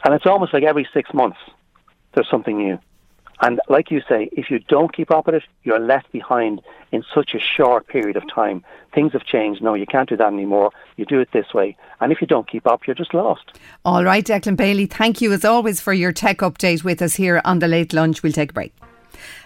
And 0.04 0.14
it's 0.14 0.26
almost 0.26 0.52
like 0.52 0.64
every 0.64 0.88
six 0.92 1.12
months 1.14 1.38
there's 2.14 2.28
something 2.30 2.58
new. 2.58 2.78
And 3.42 3.60
like 3.68 3.90
you 3.90 4.00
say, 4.08 4.28
if 4.32 4.50
you 4.50 4.60
don't 4.60 4.94
keep 4.94 5.10
up 5.10 5.26
with 5.26 5.34
it, 5.34 5.42
you're 5.64 5.80
left 5.80 6.10
behind 6.12 6.62
in 6.92 7.04
such 7.12 7.34
a 7.34 7.40
short 7.40 7.88
period 7.88 8.16
of 8.16 8.22
time. 8.32 8.64
Things 8.94 9.12
have 9.12 9.24
changed. 9.24 9.60
No, 9.60 9.74
you 9.74 9.86
can't 9.86 10.08
do 10.08 10.16
that 10.16 10.32
anymore. 10.32 10.70
You 10.96 11.04
do 11.04 11.18
it 11.18 11.30
this 11.32 11.52
way. 11.52 11.76
And 12.00 12.12
if 12.12 12.20
you 12.20 12.26
don't 12.26 12.48
keep 12.48 12.66
up, 12.66 12.86
you're 12.86 12.94
just 12.94 13.12
lost. 13.12 13.58
All 13.84 14.04
right, 14.04 14.24
Declan 14.24 14.56
Bailey, 14.56 14.86
thank 14.86 15.20
you 15.20 15.32
as 15.32 15.44
always 15.44 15.80
for 15.80 15.92
your 15.92 16.12
tech 16.12 16.38
update 16.38 16.84
with 16.84 17.02
us 17.02 17.14
here 17.14 17.42
on 17.44 17.58
the 17.58 17.68
late 17.68 17.92
lunch. 17.92 18.22
We'll 18.22 18.32
take 18.32 18.50
a 18.50 18.54
break. 18.54 18.72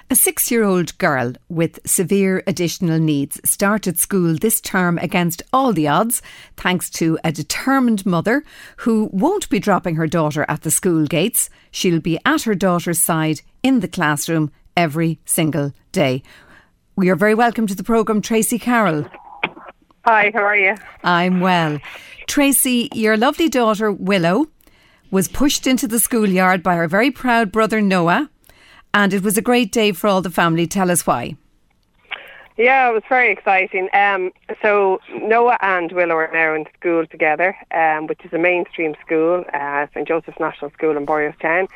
A 0.09 0.15
six 0.15 0.53
year 0.53 0.63
old 0.63 0.97
girl 0.99 1.33
with 1.49 1.81
severe 1.85 2.45
additional 2.47 3.01
needs 3.01 3.41
started 3.45 3.99
school 3.99 4.37
this 4.37 4.61
term 4.61 4.99
against 4.99 5.43
all 5.53 5.73
the 5.73 5.89
odds, 5.89 6.23
thanks 6.57 6.89
to 6.91 7.19
a 7.25 7.33
determined 7.33 8.07
mother 8.07 8.45
who 8.79 9.11
won't 9.13 9.49
be 9.49 9.59
dropping 9.59 9.97
her 9.97 10.07
daughter 10.07 10.47
at 10.49 10.63
the 10.63 10.71
school 10.71 11.07
gates. 11.07 11.51
She'll 11.73 11.99
be 11.99 12.21
at 12.25 12.43
her 12.43 12.55
daughter's 12.55 13.01
side 13.01 13.41
in 13.65 13.81
the 13.81 13.89
classroom 13.89 14.53
every 14.77 15.19
single 15.25 15.73
day. 15.91 16.23
We 16.95 17.11
are 17.11 17.17
very 17.17 17.35
welcome 17.35 17.67
to 17.67 17.75
the 17.75 17.83
programme, 17.83 18.23
Tracy 18.23 18.61
Carroll. 18.61 19.07
Hi, 20.05 20.31
how 20.33 20.43
are 20.43 20.57
you? 20.57 20.77
I'm 21.03 21.41
well. 21.41 21.81
Tracy, 22.29 22.89
your 22.95 23.17
lovely 23.17 23.49
daughter 23.49 23.91
Willow 23.91 24.47
was 25.11 25.27
pushed 25.27 25.67
into 25.67 25.89
the 25.89 25.99
schoolyard 25.99 26.63
by 26.63 26.77
her 26.77 26.87
very 26.87 27.11
proud 27.11 27.51
brother 27.51 27.81
Noah, 27.81 28.31
and 28.97 29.13
it 29.13 29.23
was 29.23 29.37
a 29.37 29.43
great 29.43 29.73
day 29.73 29.93
for 29.93 30.07
all 30.09 30.23
the 30.23 30.31
family. 30.31 30.67
Tell 30.67 30.91
us 30.91 31.07
why. 31.07 31.37
Yeah, 32.57 32.89
it 32.89 32.95
was 32.95 33.03
very 33.11 33.31
exciting. 33.31 33.91
Um, 33.93 34.33
so 34.63 35.01
Noah 35.13 35.59
and 35.61 35.93
Willow 35.93 36.15
are 36.15 36.31
now 36.33 36.55
in 36.55 36.65
school 36.79 37.07
together, 37.07 37.55
um, 37.73 38.07
which 38.07 38.25
is 38.25 38.33
a 38.33 38.39
mainstream 38.39 38.95
school, 39.05 39.45
uh, 39.53 39.87
St 39.93 40.09
Joseph's 40.09 40.41
National 40.41 40.71
School 40.71 40.97
in 40.97 41.05
Boyerstown. 41.05 41.69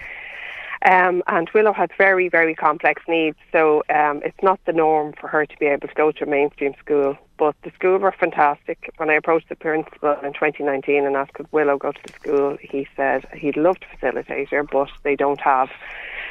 Um, 0.86 1.22
and 1.26 1.50
Willow 1.52 1.74
has 1.74 1.90
very, 1.98 2.30
very 2.30 2.54
complex 2.54 3.02
needs, 3.06 3.36
so 3.52 3.82
um, 3.90 4.22
it's 4.24 4.42
not 4.42 4.58
the 4.64 4.72
norm 4.72 5.12
for 5.20 5.28
her 5.28 5.44
to 5.44 5.58
be 5.58 5.66
able 5.66 5.88
to 5.88 5.94
go 5.94 6.10
to 6.12 6.24
a 6.24 6.26
mainstream 6.26 6.72
school. 6.82 7.18
But 7.36 7.54
the 7.64 7.70
school 7.72 7.98
were 7.98 8.12
fantastic. 8.12 8.90
When 8.96 9.10
I 9.10 9.14
approached 9.14 9.50
the 9.50 9.56
principal 9.56 10.16
in 10.22 10.32
2019 10.32 11.04
and 11.04 11.16
asked 11.16 11.34
could 11.34 11.52
Willow 11.52 11.76
go 11.76 11.92
to 11.92 12.00
the 12.06 12.12
school, 12.14 12.56
he 12.62 12.88
said 12.96 13.26
he'd 13.36 13.58
love 13.58 13.78
to 13.80 13.86
facilitate 13.94 14.48
her, 14.48 14.62
but 14.62 14.88
they 15.02 15.16
don't 15.16 15.40
have 15.42 15.68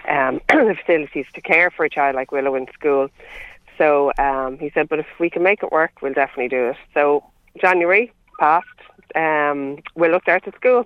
um, 0.07 0.41
the 0.49 0.75
facilities 0.79 1.25
to 1.33 1.41
care 1.41 1.71
for 1.71 1.85
a 1.85 1.89
child 1.89 2.15
like 2.15 2.31
Willow 2.31 2.55
in 2.55 2.67
school. 2.73 3.09
So 3.77 4.11
um, 4.17 4.59
he 4.59 4.69
said, 4.71 4.89
but 4.89 4.99
if 4.99 5.07
we 5.19 5.29
can 5.29 5.43
make 5.43 5.63
it 5.63 5.71
work, 5.71 6.01
we'll 6.01 6.13
definitely 6.13 6.49
do 6.49 6.69
it. 6.69 6.77
So 6.93 7.23
January 7.59 8.11
passed. 8.39 8.67
Um, 9.15 9.79
Willow 9.95 10.19
started 10.19 10.53
school. 10.55 10.85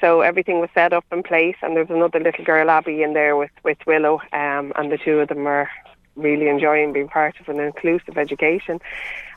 So 0.00 0.20
everything 0.20 0.60
was 0.60 0.70
set 0.74 0.92
up 0.92 1.04
in 1.10 1.22
place, 1.22 1.56
and 1.60 1.74
there's 1.76 1.90
another 1.90 2.20
little 2.20 2.44
girl, 2.44 2.70
Abby, 2.70 3.02
in 3.02 3.14
there 3.14 3.36
with, 3.36 3.50
with 3.64 3.78
Willow, 3.84 4.20
um, 4.32 4.72
and 4.76 4.92
the 4.92 4.98
two 4.98 5.18
of 5.18 5.28
them 5.28 5.46
are 5.46 5.68
really 6.14 6.48
enjoying 6.48 6.92
being 6.92 7.08
part 7.08 7.40
of 7.40 7.48
an 7.48 7.58
inclusive 7.58 8.16
education. 8.16 8.80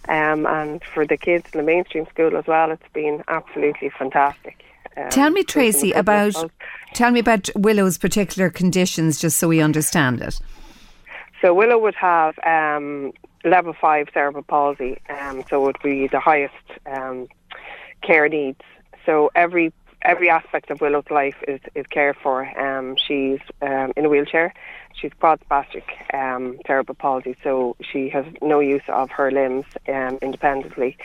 Um, 0.08 0.46
and 0.46 0.84
for 0.84 1.06
the 1.06 1.18
kids 1.18 1.50
in 1.54 1.60
the 1.60 1.64
mainstream 1.64 2.06
school 2.08 2.36
as 2.38 2.46
well, 2.48 2.72
it's 2.72 2.94
been 2.94 3.24
absolutely 3.28 3.90
fantastic. 3.90 4.64
Um, 4.98 5.10
Tell 5.10 5.30
me, 5.30 5.44
Tracy, 5.44 5.92
about 5.94 6.36
tell 6.94 7.12
me 7.12 7.20
about 7.20 7.50
Willow's 7.56 7.98
particular 7.98 8.50
conditions, 8.50 9.20
just 9.20 9.38
so 9.38 9.48
we 9.48 9.62
understand 9.62 10.22
it. 10.22 10.40
So 11.42 11.54
Willow 11.54 11.80
would 11.80 11.96
have 11.96 12.38
um, 12.46 13.14
level 13.44 13.74
five 13.74 14.10
cerebral 14.14 14.44
palsy, 14.44 15.00
um, 15.10 15.44
so 15.50 15.62
it 15.62 15.66
would 15.66 15.82
be 15.82 16.08
the 16.08 16.20
highest 16.20 16.54
um, 16.86 17.28
care 18.02 18.30
needs. 18.30 18.62
So 19.06 19.32
every 19.34 19.74
every 20.04 20.30
aspect 20.30 20.72
of 20.72 20.82
Willow's 20.82 21.10
life 21.10 21.36
is, 21.48 21.60
is 21.76 21.86
cared 21.88 22.18
for. 22.18 22.44
Um, 22.60 22.96
she's 22.96 23.40
um, 23.62 23.94
in 23.96 24.06
a 24.06 24.10
wheelchair. 24.10 24.54
She's 24.94 25.12
quadspastic 25.12 25.84
um, 26.14 26.58
cerebral 26.66 26.96
palsy, 26.96 27.36
so 27.44 27.76
she 27.82 28.10
has 28.10 28.26
no 28.42 28.60
use 28.60 28.82
of 28.88 29.10
her 29.12 29.32
limbs 29.32 29.66
um, 29.88 30.18
independently. 30.22 30.98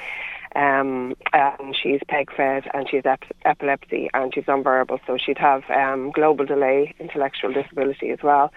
Um, 0.56 1.14
and 1.34 1.76
she's 1.80 2.00
peg 2.08 2.30
fed 2.34 2.64
and 2.72 2.88
she 2.88 2.96
has 2.96 3.04
ep- 3.04 3.36
epilepsy 3.44 4.08
and 4.14 4.32
she's 4.34 4.44
nonverbal, 4.44 4.98
so 5.06 5.18
she'd 5.18 5.36
have 5.36 5.68
um, 5.68 6.10
global 6.12 6.46
delay 6.46 6.94
intellectual 6.98 7.52
disability 7.52 8.08
as 8.08 8.20
well. 8.22 8.50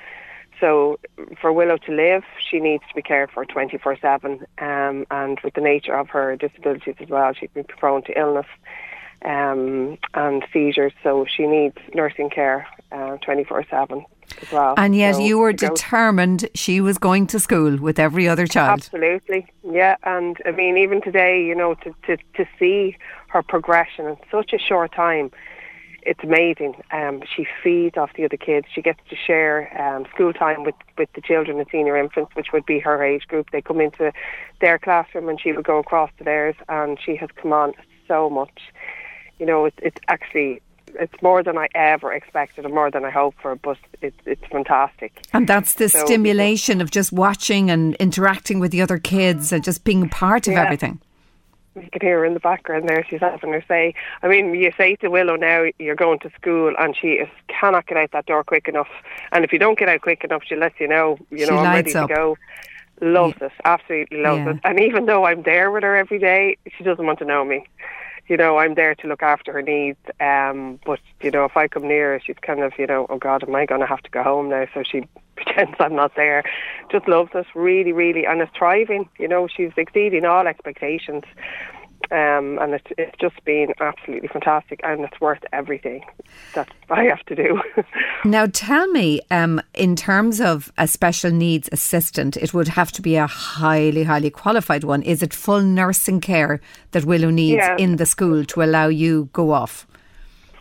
So 0.62 0.99
for 1.41 1.51
Willow 1.51 1.77
to 1.77 1.91
live, 1.91 2.23
she 2.49 2.59
needs 2.59 2.83
to 2.88 2.95
be 2.95 3.01
cared 3.01 3.31
for 3.31 3.45
24 3.45 3.91
um, 3.91 3.97
7. 4.01 4.45
And 5.12 5.39
with 5.43 5.53
the 5.53 5.62
nature 5.62 5.93
of 5.97 6.09
her 6.09 6.35
disabilities 6.35 6.95
as 6.99 7.09
well, 7.09 7.33
she'd 7.33 7.53
be 7.53 7.63
prone 7.63 8.03
to 8.03 8.17
illness 8.17 8.47
um, 9.23 9.97
and 10.13 10.45
seizures. 10.51 10.93
So 11.03 11.25
she 11.25 11.45
needs 11.47 11.77
nursing 11.93 12.29
care 12.29 12.67
uh, 12.91 13.17
24 13.17 13.65
7 13.69 14.05
as 14.41 14.51
well. 14.51 14.73
And 14.77 14.95
yet 14.95 15.15
so 15.15 15.21
you 15.21 15.39
were 15.39 15.53
determined 15.53 16.49
she 16.53 16.82
was 16.82 16.97
going 16.97 17.27
to 17.27 17.39
school 17.39 17.77
with 17.77 17.99
every 17.99 18.27
other 18.27 18.47
child. 18.47 18.79
Absolutely, 18.79 19.47
yeah. 19.63 19.95
And 20.03 20.38
I 20.45 20.51
mean, 20.51 20.77
even 20.77 21.01
today, 21.01 21.43
you 21.43 21.55
know, 21.55 21.75
to, 21.75 21.93
to, 22.08 22.17
to 22.36 22.45
see 22.58 22.97
her 23.27 23.43
progression 23.43 24.05
in 24.08 24.17
such 24.32 24.53
a 24.53 24.60
short 24.60 24.93
time, 24.93 25.32
it's 26.03 26.23
amazing. 26.23 26.75
Um, 26.91 27.21
she 27.36 27.45
feeds 27.63 27.97
off 27.97 28.12
the 28.15 28.25
other 28.25 28.38
kids. 28.38 28.67
She 28.73 28.82
gets 28.82 28.99
to 29.10 29.15
share 29.15 29.69
um, 29.79 30.05
school 30.13 30.34
time 30.34 30.63
with, 30.63 30.75
with 30.97 31.10
the 31.13 31.21
children 31.21 31.60
and 31.60 31.67
senior 31.71 31.97
infants, 31.97 32.36
which 32.36 32.47
would 32.53 32.65
be 32.65 32.79
her 32.79 33.03
age 33.03 33.27
group. 33.27 33.51
They 33.51 33.62
come 33.62 33.82
into 33.82 34.12
their 34.62 34.79
classroom 34.79 35.29
and 35.29 35.39
she 35.39 35.51
would 35.51 35.65
go 35.65 35.77
across 35.77 36.10
to 36.17 36.23
theirs, 36.23 36.55
and 36.67 36.97
she 37.03 37.15
has 37.17 37.29
come 37.36 37.53
on 37.53 37.73
so 38.08 38.29
much. 38.29 38.60
You 39.39 39.45
know, 39.45 39.65
it, 39.65 39.73
it's 39.82 39.99
actually 40.08 40.62
it's 40.95 41.21
more 41.21 41.43
than 41.43 41.56
I 41.58 41.67
ever 41.75 42.12
expected 42.12 42.65
and 42.65 42.73
more 42.73 42.89
than 42.89 43.06
I 43.06 43.12
hoped 43.12 43.39
for, 43.41 43.56
but 43.56 43.78
it, 44.02 44.13
it's 44.25 44.43
fantastic. 44.52 45.21
And 45.34 45.47
that's 45.47 45.73
the 45.73 45.88
So- 45.88 46.04
stimulation 46.06 46.82
of 46.82 46.89
just 46.91 47.12
watching 47.13 47.69
and 47.69 47.95
interacting 47.95 48.60
with 48.60 48.71
the 48.71 48.82
other 48.82 48.97
kids 48.97 49.52
and 49.52 49.63
just 49.63 49.84
being 49.84 50.10
part 50.10 50.47
of 50.47 50.54
Yeah. 50.54 50.63
everything. 50.63 50.99
You 51.75 51.88
can 51.91 52.02
hear 52.02 52.17
her 52.19 52.25
in 52.25 52.34
the 52.34 52.39
background 52.39 52.89
there. 52.89 53.06
She's 53.08 53.19
having 53.21 53.54
her 53.54 53.63
say. 53.67 53.93
I 54.23 54.28
mean, 54.28 54.54
you 54.56 54.71
say 54.75 54.95
to 54.97 55.10
Willow 55.10 55.36
now, 55.36 55.65
you're 55.78 55.95
going 55.95 56.19
to 56.19 56.32
school, 56.32 56.73
and 56.78 56.97
she 56.97 57.10
is 57.13 57.30
cannot 57.47 57.86
get 57.86 57.95
out 57.97 58.12
that 58.12 58.25
door 58.25 58.43
quick 58.43 58.67
enough. 58.67 58.89
And 59.32 59.45
if 59.45 59.54
you 59.54 59.60
don't 59.60 59.78
get 59.78 59.88
out 59.88 60.02
quick 60.02 60.23
enough, 60.23 60.41
she 60.45 60.56
lets 60.56 60.80
you 60.80 60.88
know. 60.88 61.17
You 61.30 61.45
She 61.45 61.52
know, 61.52 61.60
I'm 61.60 61.75
ready 61.75 61.93
up. 61.93 62.10
to 62.10 62.13
go. 62.15 62.38
Loves 62.99 63.38
it, 63.41 63.52
absolutely 63.63 64.17
loves 64.21 64.41
Yeah. 64.43 64.49
it. 64.56 64.60
And 64.65 64.80
even 64.80 65.06
though 65.06 65.25
I'm 65.25 65.43
there 65.43 65.69
with 65.71 65.84
her 65.84 65.95
every 65.95 66.19
day, 66.19 66.58
she 66.75 66.84
doesn't 66.84 67.06
want 67.06 67.19
to 67.19 67.25
know 67.25 67.45
me. 67.45 67.65
You 68.29 68.37
know, 68.37 68.57
I'm 68.59 68.75
there 68.75 68.95
to 68.95 69.07
look 69.07 69.23
after 69.23 69.51
her 69.51 69.61
needs. 69.61 69.99
Um, 70.21 70.79
but 70.85 70.99
you 71.21 71.31
know, 71.31 71.45
if 71.45 71.57
I 71.57 71.67
come 71.67 71.87
near 71.87 72.21
she's 72.25 72.37
kind 72.41 72.61
of, 72.61 72.73
you 72.77 72.87
know, 72.87 73.07
oh 73.09 73.17
God, 73.17 73.43
am 73.43 73.55
I 73.55 73.65
going 73.65 73.81
to 73.81 73.87
have 73.87 74.03
to 74.03 74.09
go 74.09 74.23
home 74.23 74.49
now? 74.49 74.67
So 74.73 74.83
she 74.89 75.07
pretends 75.35 75.75
I'm 75.79 75.95
not 75.95 76.15
there. 76.15 76.43
Just 76.91 77.07
loves 77.07 77.33
us 77.33 77.47
really, 77.55 77.91
really, 77.91 78.25
and 78.25 78.41
is 78.41 78.47
thriving. 78.57 79.09
You 79.17 79.27
know, 79.27 79.47
she's 79.47 79.71
exceeding 79.75 80.25
all 80.25 80.47
expectations. 80.47 81.23
Um, 82.11 82.57
and 82.59 82.73
it's, 82.73 82.87
it's 82.97 83.15
just 83.19 83.43
been 83.45 83.73
absolutely 83.79 84.27
fantastic, 84.29 84.79
and 84.83 85.01
it's 85.01 85.21
worth 85.21 85.43
everything 85.53 86.03
that 86.55 86.67
I 86.89 87.03
have 87.03 87.23
to 87.27 87.35
do. 87.35 87.61
Now, 88.25 88.47
tell 88.51 88.87
me, 88.87 89.21
um, 89.31 89.61
in 89.73 89.95
terms 89.95 90.41
of 90.41 90.73
a 90.77 90.87
special 90.87 91.31
needs 91.31 91.69
assistant, 91.71 92.35
it 92.35 92.53
would 92.53 92.67
have 92.67 92.91
to 92.93 93.01
be 93.01 93.15
a 93.15 93.27
highly, 93.27 94.03
highly 94.03 94.29
qualified 94.29 94.83
one. 94.83 95.03
Is 95.03 95.23
it 95.23 95.33
full 95.33 95.61
nursing 95.61 96.19
care 96.19 96.59
that 96.91 97.05
Willow 97.05 97.29
needs 97.29 97.59
Yeah. 97.59 97.77
in 97.77 97.95
the 97.95 98.05
school 98.05 98.43
to 98.45 98.61
allow 98.61 98.87
you 98.87 99.29
go 99.31 99.51
off? 99.51 99.87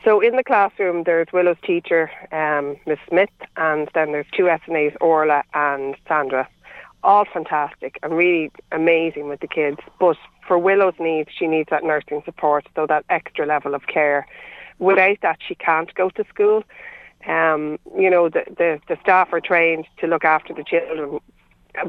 So 0.04 0.20
in 0.20 0.37
the 0.37 0.44
classroom, 0.44 1.02
there's 1.04 1.26
Willow's 1.32 1.56
teacher, 1.64 2.11
um, 2.30 2.76
Miss 2.87 2.98
Smith, 3.08 3.28
and 3.56 3.90
then 3.94 4.12
there's 4.12 4.26
two 4.37 4.44
SNAs, 4.48 4.96
Orla 5.00 5.42
and 5.54 5.96
Sandra. 6.06 6.48
All 7.02 7.24
fantastic 7.24 7.98
and 8.02 8.16
really 8.16 8.50
amazing 8.72 9.28
with 9.28 9.40
the 9.40 9.46
kids. 9.46 9.78
But 10.00 10.16
for 10.46 10.58
Willow's 10.58 10.94
needs, 10.98 11.30
she 11.37 11.46
needs 11.46 11.70
that 11.70 11.84
nursing 11.84 12.22
support, 12.24 12.66
so 12.74 12.87
that 12.87 13.04
extra 13.08 13.46
level 13.46 13.74
of 13.74 13.87
care. 13.87 14.26
Without 14.78 15.18
that, 15.22 15.38
she 15.46 15.54
can't 15.54 15.92
go 15.94 16.11
to 16.11 16.24
school. 16.28 16.64
Um, 17.26 17.78
you 17.96 18.08
know, 18.11 18.28
the, 18.28 18.44
the, 18.46 18.80
the 18.88 18.96
staff 19.02 19.32
are 19.32 19.40
trained 19.40 19.87
to 19.98 20.06
look 20.06 20.24
after 20.24 20.54
the 20.54 20.64
children, 20.64 21.20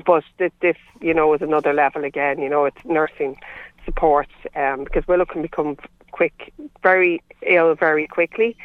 but 0.05 0.23
this, 0.37 0.77
you 1.01 1.13
know, 1.13 1.33
is 1.33 1.41
another 1.41 1.73
level 1.73 2.03
again. 2.03 2.39
You 2.39 2.49
know, 2.49 2.65
it's 2.65 2.83
nursing 2.83 3.37
support 3.85 4.27
um, 4.55 4.83
because 4.83 5.07
Willow 5.07 5.25
can 5.25 5.41
become 5.41 5.77
quick, 6.11 6.53
very 6.83 7.21
ill 7.45 7.75
very 7.75 8.07
quickly. 8.07 8.57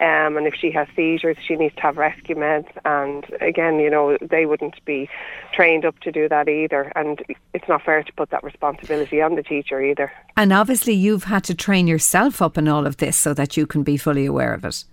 Um, 0.00 0.38
and 0.38 0.46
if 0.46 0.54
she 0.54 0.70
has 0.70 0.88
seizures, 0.96 1.36
she 1.46 1.56
needs 1.56 1.74
to 1.74 1.82
have 1.82 1.98
rescue 1.98 2.34
meds. 2.34 2.68
And 2.86 3.26
again, 3.42 3.78
you 3.80 3.90
know, 3.90 4.16
they 4.22 4.46
wouldn't 4.46 4.82
be 4.86 5.10
trained 5.52 5.84
up 5.84 5.98
to 6.00 6.10
do 6.10 6.26
that 6.26 6.48
either. 6.48 6.90
And 6.96 7.22
it's 7.52 7.68
not 7.68 7.82
fair 7.82 8.02
to 8.02 8.12
put 8.14 8.30
that 8.30 8.42
responsibility 8.42 9.20
on 9.20 9.34
the 9.34 9.42
teacher 9.42 9.82
either. 9.82 10.10
And 10.38 10.54
obviously, 10.54 10.94
you've 10.94 11.24
had 11.24 11.44
to 11.44 11.54
train 11.54 11.86
yourself 11.86 12.40
up 12.40 12.56
in 12.56 12.66
all 12.66 12.86
of 12.86 12.96
this 12.96 13.16
so 13.16 13.34
that 13.34 13.58
you 13.58 13.66
can 13.66 13.82
be 13.82 13.98
fully 13.98 14.24
aware 14.24 14.54
of 14.54 14.64
it. 14.64 14.84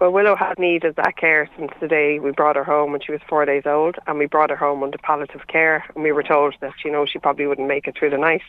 Well, 0.00 0.12
Willow 0.12 0.34
had 0.34 0.58
needed 0.58 0.96
that 0.96 1.18
care 1.18 1.46
since 1.58 1.72
the 1.78 1.86
day 1.86 2.18
we 2.18 2.30
brought 2.30 2.56
her 2.56 2.64
home 2.64 2.92
when 2.92 3.02
she 3.02 3.12
was 3.12 3.20
four 3.28 3.44
days 3.44 3.64
old, 3.66 3.96
and 4.06 4.18
we 4.18 4.24
brought 4.24 4.48
her 4.48 4.56
home 4.56 4.82
under 4.82 4.96
palliative 4.96 5.46
care. 5.46 5.84
And 5.94 6.02
we 6.02 6.10
were 6.10 6.22
told 6.22 6.54
that 6.60 6.72
you 6.82 6.90
know 6.90 7.04
she 7.04 7.18
probably 7.18 7.46
wouldn't 7.46 7.68
make 7.68 7.86
it 7.86 7.98
through 7.98 8.08
the 8.08 8.16
night. 8.16 8.40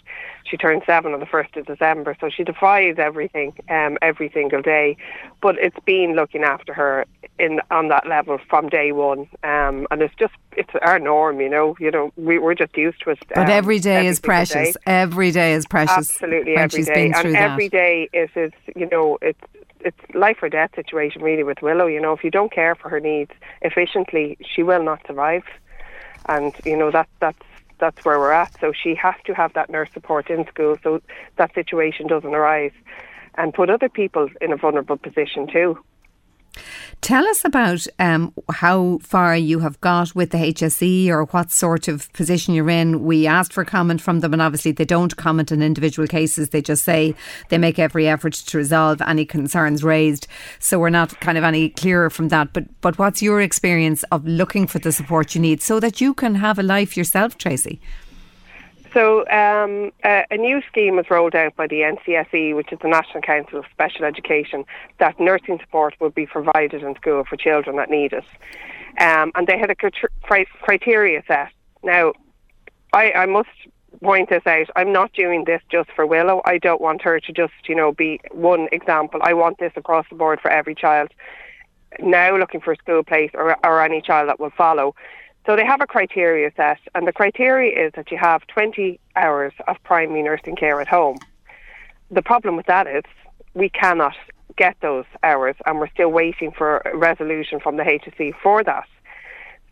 She 0.45 0.55
turned 0.55 0.83
seven 0.85 1.13
on 1.13 1.19
the 1.19 1.25
first 1.25 1.57
of 1.57 1.65
December, 1.65 2.15
so 2.21 2.29
she 2.29 2.45
defies 2.45 2.95
everything 2.97 3.53
um, 3.69 3.97
every 4.01 4.31
single 4.33 4.61
day. 4.61 4.95
But 5.41 5.57
it's 5.57 5.77
been 5.85 6.15
looking 6.15 6.43
after 6.43 6.73
her 6.73 7.05
in 7.37 7.59
on 7.69 7.89
that 7.89 8.07
level 8.07 8.37
from 8.49 8.69
day 8.69 8.93
one, 8.93 9.27
um, 9.43 9.87
and 9.91 10.01
it's 10.01 10.15
just 10.15 10.33
it's 10.55 10.71
our 10.81 10.99
norm, 10.99 11.41
you 11.41 11.49
know. 11.49 11.75
You 11.81 11.91
know, 11.91 12.13
we, 12.15 12.39
we're 12.39 12.55
just 12.55 12.77
used 12.77 13.01
to 13.01 13.09
it. 13.09 13.19
But 13.27 13.37
um, 13.37 13.49
every 13.49 13.79
day 13.79 14.07
is 14.07 14.21
precious. 14.21 14.71
day. 14.71 14.81
Every 14.85 15.31
day 15.31 15.51
is 15.51 15.65
precious. 15.65 16.13
Absolutely, 16.13 16.55
every 16.55 16.83
day. 16.83 17.11
and 17.13 17.35
that. 17.35 17.51
every 17.51 17.67
day 17.67 18.07
is 18.13 18.29
is 18.37 18.53
you 18.73 18.87
know 18.89 19.17
it's 19.21 19.41
it's 19.83 19.99
life 20.13 20.37
or 20.41 20.49
death 20.49 20.71
situation 20.75 21.21
really 21.21 21.43
with 21.43 21.61
Willow. 21.61 21.87
You 21.87 22.01
know, 22.01 22.13
if 22.13 22.23
you 22.23 22.31
don't 22.31 22.51
care 22.51 22.75
for 22.75 22.89
her 22.89 22.99
needs 22.99 23.31
efficiently, 23.61 24.37
she 24.41 24.63
will 24.63 24.83
not 24.83 25.01
survive. 25.07 25.43
And 26.27 26.53
you 26.65 26.77
know 26.77 26.91
that 26.91 27.09
that's 27.19 27.45
that's 27.79 28.05
where 28.05 28.19
we're 28.19 28.31
at. 28.31 28.51
So 28.61 28.71
she 28.71 28.95
has 28.95 29.15
to 29.25 29.33
have 29.33 29.53
that 29.53 29.69
nurse 29.69 29.89
support 29.93 30.29
in 30.29 30.45
school, 30.47 30.77
so 30.83 31.01
that 31.37 31.53
situation 31.53 32.07
doesn't 32.07 32.33
arise, 32.33 32.73
and 33.37 33.53
put 33.53 33.69
other 33.69 33.89
people 33.89 34.29
in 34.39 34.53
a 34.53 34.57
vulnerable 34.57 34.97
position 34.97 35.47
too. 35.51 35.77
Tell 37.01 37.25
us 37.27 37.43
about 37.43 37.87
um, 37.97 38.33
how 38.51 38.99
far 39.01 39.35
you 39.35 39.59
have 39.59 39.81
got 39.81 40.13
with 40.13 40.29
the 40.29 40.37
HSE 40.37 41.07
or 41.07 41.25
what 41.25 41.51
sort 41.51 41.87
of 41.87 42.11
position 42.13 42.53
you're 42.53 42.69
in. 42.69 43.03
We 43.03 43.25
asked 43.25 43.53
for 43.53 43.65
comment 43.65 44.01
from 44.01 44.19
them, 44.19 44.33
and 44.33 44.41
obviously 44.41 44.71
they 44.71 44.85
don't 44.85 45.15
comment 45.17 45.51
on 45.51 45.61
individual 45.61 46.07
cases. 46.07 46.49
They 46.49 46.61
just 46.61 46.83
say 46.83 47.15
they 47.49 47.57
make 47.57 47.79
every 47.79 48.07
effort 48.07 48.33
to 48.33 48.57
resolve 48.57 49.01
any 49.01 49.25
concerns 49.25 49.83
raised. 49.83 50.27
So 50.59 50.77
we're 50.77 50.89
not 50.89 51.19
kind 51.21 51.37
of 51.37 51.43
any 51.43 51.69
clearer 51.69 52.09
from 52.09 52.27
that. 52.29 52.53
But 52.53 52.65
but 52.81 52.99
what's 52.99 53.21
your 53.21 53.41
experience 53.41 54.03
of 54.11 54.25
looking 54.27 54.67
for 54.67 54.79
the 54.79 54.91
support 54.91 55.33
you 55.33 55.41
need 55.41 55.61
so 55.61 55.79
that 55.79 56.01
you 56.01 56.13
can 56.13 56.35
have 56.35 56.59
a 56.59 56.63
life 56.63 56.95
yourself, 56.95 57.37
Tracy? 57.37 57.79
So 58.93 59.19
um, 59.29 59.91
a, 60.03 60.25
a 60.31 60.37
new 60.37 60.61
scheme 60.67 60.97
was 60.97 61.09
rolled 61.09 61.35
out 61.35 61.55
by 61.55 61.67
the 61.67 61.81
NCSE, 61.81 62.55
which 62.55 62.73
is 62.73 62.79
the 62.81 62.89
National 62.89 63.21
Council 63.21 63.59
of 63.59 63.65
Special 63.71 64.05
Education, 64.05 64.65
that 64.99 65.19
nursing 65.19 65.59
support 65.59 65.95
will 65.99 66.09
be 66.09 66.25
provided 66.25 66.83
in 66.83 66.95
school 66.95 67.23
for 67.23 67.37
children 67.37 67.77
that 67.77 67.89
need 67.89 68.13
it. 68.13 68.25
Um, 68.99 69.31
and 69.35 69.47
they 69.47 69.57
had 69.57 69.69
a 69.69 69.75
crit- 69.75 70.49
criteria 70.61 71.23
set. 71.27 71.49
Now, 71.83 72.13
I, 72.93 73.11
I 73.11 73.25
must 73.25 73.49
point 74.03 74.29
this 74.29 74.45
out. 74.45 74.67
I'm 74.75 74.91
not 74.91 75.13
doing 75.13 75.45
this 75.45 75.61
just 75.69 75.89
for 75.95 76.05
Willow. 76.05 76.41
I 76.45 76.57
don't 76.57 76.81
want 76.81 77.01
her 77.03 77.19
to 77.19 77.31
just, 77.31 77.53
you 77.67 77.75
know, 77.75 77.93
be 77.93 78.19
one 78.31 78.67
example. 78.71 79.21
I 79.23 79.33
want 79.33 79.59
this 79.59 79.71
across 79.77 80.05
the 80.09 80.15
board 80.15 80.39
for 80.41 80.51
every 80.51 80.75
child 80.75 81.11
now 81.99 82.37
looking 82.37 82.61
for 82.61 82.73
a 82.73 82.77
school 82.77 83.03
place 83.03 83.31
or, 83.33 83.57
or 83.65 83.81
any 83.81 84.01
child 84.01 84.29
that 84.29 84.39
will 84.39 84.51
follow. 84.51 84.95
So 85.45 85.55
they 85.55 85.65
have 85.65 85.81
a 85.81 85.87
criteria 85.87 86.51
set, 86.55 86.79
and 86.93 87.07
the 87.07 87.13
criteria 87.13 87.87
is 87.87 87.93
that 87.95 88.11
you 88.11 88.17
have 88.17 88.45
20 88.47 88.99
hours 89.15 89.53
of 89.67 89.77
primary 89.83 90.21
nursing 90.21 90.55
care 90.55 90.79
at 90.79 90.87
home. 90.87 91.17
The 92.11 92.21
problem 92.21 92.55
with 92.55 92.67
that 92.67 92.87
is 92.87 93.03
we 93.53 93.69
cannot 93.69 94.15
get 94.55 94.75
those 94.81 95.05
hours, 95.23 95.55
and 95.65 95.79
we're 95.79 95.89
still 95.89 96.09
waiting 96.09 96.51
for 96.51 96.77
a 96.85 96.95
resolution 96.95 97.59
from 97.59 97.77
the 97.77 97.83
HSE 97.83 98.33
for 98.43 98.63
that. 98.63 98.87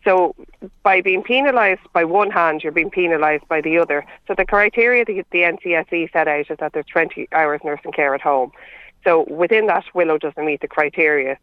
So 0.04 0.34
by 0.82 1.02
being 1.02 1.22
penalised 1.22 1.82
by 1.92 2.04
one 2.04 2.30
hand, 2.30 2.62
you're 2.62 2.72
being 2.72 2.90
penalised 2.90 3.46
by 3.48 3.60
the 3.60 3.78
other. 3.78 4.04
So 4.26 4.34
the 4.34 4.46
criteria 4.46 5.04
the, 5.04 5.24
the 5.30 5.40
NCSE 5.40 6.12
set 6.12 6.26
out 6.26 6.50
is 6.50 6.56
that 6.58 6.72
there's 6.72 6.86
20 6.86 7.28
hours 7.32 7.60
nursing 7.62 7.92
care 7.92 8.14
at 8.14 8.22
home. 8.22 8.50
So 9.04 9.26
within 9.28 9.66
that, 9.66 9.84
Willow 9.94 10.18
doesn't 10.18 10.44
meet 10.44 10.62
the 10.62 10.68
criteria. 10.68 11.38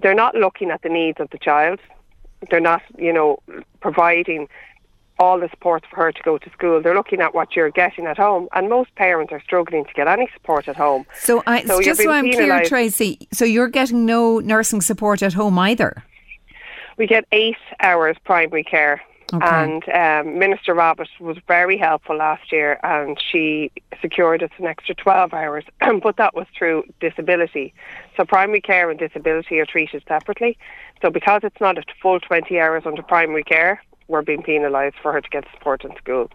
They're 0.00 0.14
not 0.14 0.34
looking 0.34 0.70
at 0.70 0.82
the 0.82 0.88
needs 0.88 1.18
of 1.18 1.30
the 1.30 1.38
child. 1.38 1.80
They're 2.50 2.60
not, 2.60 2.82
you 2.96 3.12
know, 3.12 3.38
providing 3.80 4.48
all 5.18 5.40
the 5.40 5.48
support 5.48 5.84
for 5.90 5.96
her 5.96 6.12
to 6.12 6.22
go 6.22 6.38
to 6.38 6.50
school. 6.50 6.80
They're 6.80 6.94
looking 6.94 7.20
at 7.20 7.34
what 7.34 7.56
you're 7.56 7.70
getting 7.70 8.06
at 8.06 8.16
home, 8.16 8.48
and 8.54 8.68
most 8.68 8.94
parents 8.94 9.32
are 9.32 9.40
struggling 9.40 9.84
to 9.84 9.92
get 9.92 10.06
any 10.06 10.28
support 10.32 10.68
at 10.68 10.76
home. 10.76 11.06
So, 11.20 11.42
I, 11.46 11.64
So 11.64 11.82
just 11.82 12.00
so 12.00 12.10
I'm 12.10 12.30
clear. 12.30 12.64
Tracy, 12.64 13.26
so 13.32 13.44
you're 13.44 13.68
getting 13.68 14.06
no 14.06 14.38
nursing 14.38 14.80
support 14.80 15.22
at 15.22 15.32
home 15.32 15.58
either? 15.58 16.04
We 16.96 17.06
get 17.06 17.24
eight 17.32 17.56
hours 17.80 18.16
primary 18.24 18.64
care. 18.64 19.00
Okay. 19.32 19.46
And 19.46 19.86
um, 19.90 20.38
Minister 20.38 20.72
Roberts 20.72 21.10
was 21.20 21.36
very 21.46 21.76
helpful 21.76 22.16
last 22.16 22.50
year, 22.50 22.80
and 22.82 23.18
she 23.20 23.70
secured 24.00 24.42
us 24.42 24.50
an 24.56 24.66
extra 24.66 24.94
12 24.94 25.34
hours, 25.34 25.64
but 26.02 26.16
that 26.16 26.34
was 26.34 26.46
through 26.56 26.84
disability. 26.98 27.74
So 28.16 28.24
primary 28.24 28.62
care 28.62 28.88
and 28.88 28.98
disability 28.98 29.58
are 29.60 29.66
treated 29.66 30.02
separately. 30.08 30.56
So 31.02 31.10
because 31.10 31.40
it's 31.44 31.60
not 31.60 31.76
a 31.76 31.82
full 32.00 32.20
20 32.20 32.58
hours 32.58 32.84
under 32.86 33.02
primary 33.02 33.44
care, 33.44 33.82
we're 34.08 34.22
being 34.22 34.42
penalised 34.42 34.96
for 35.02 35.12
her 35.12 35.20
to 35.20 35.28
get 35.28 35.44
support 35.52 35.84
in 35.84 35.94
school. 35.96 36.30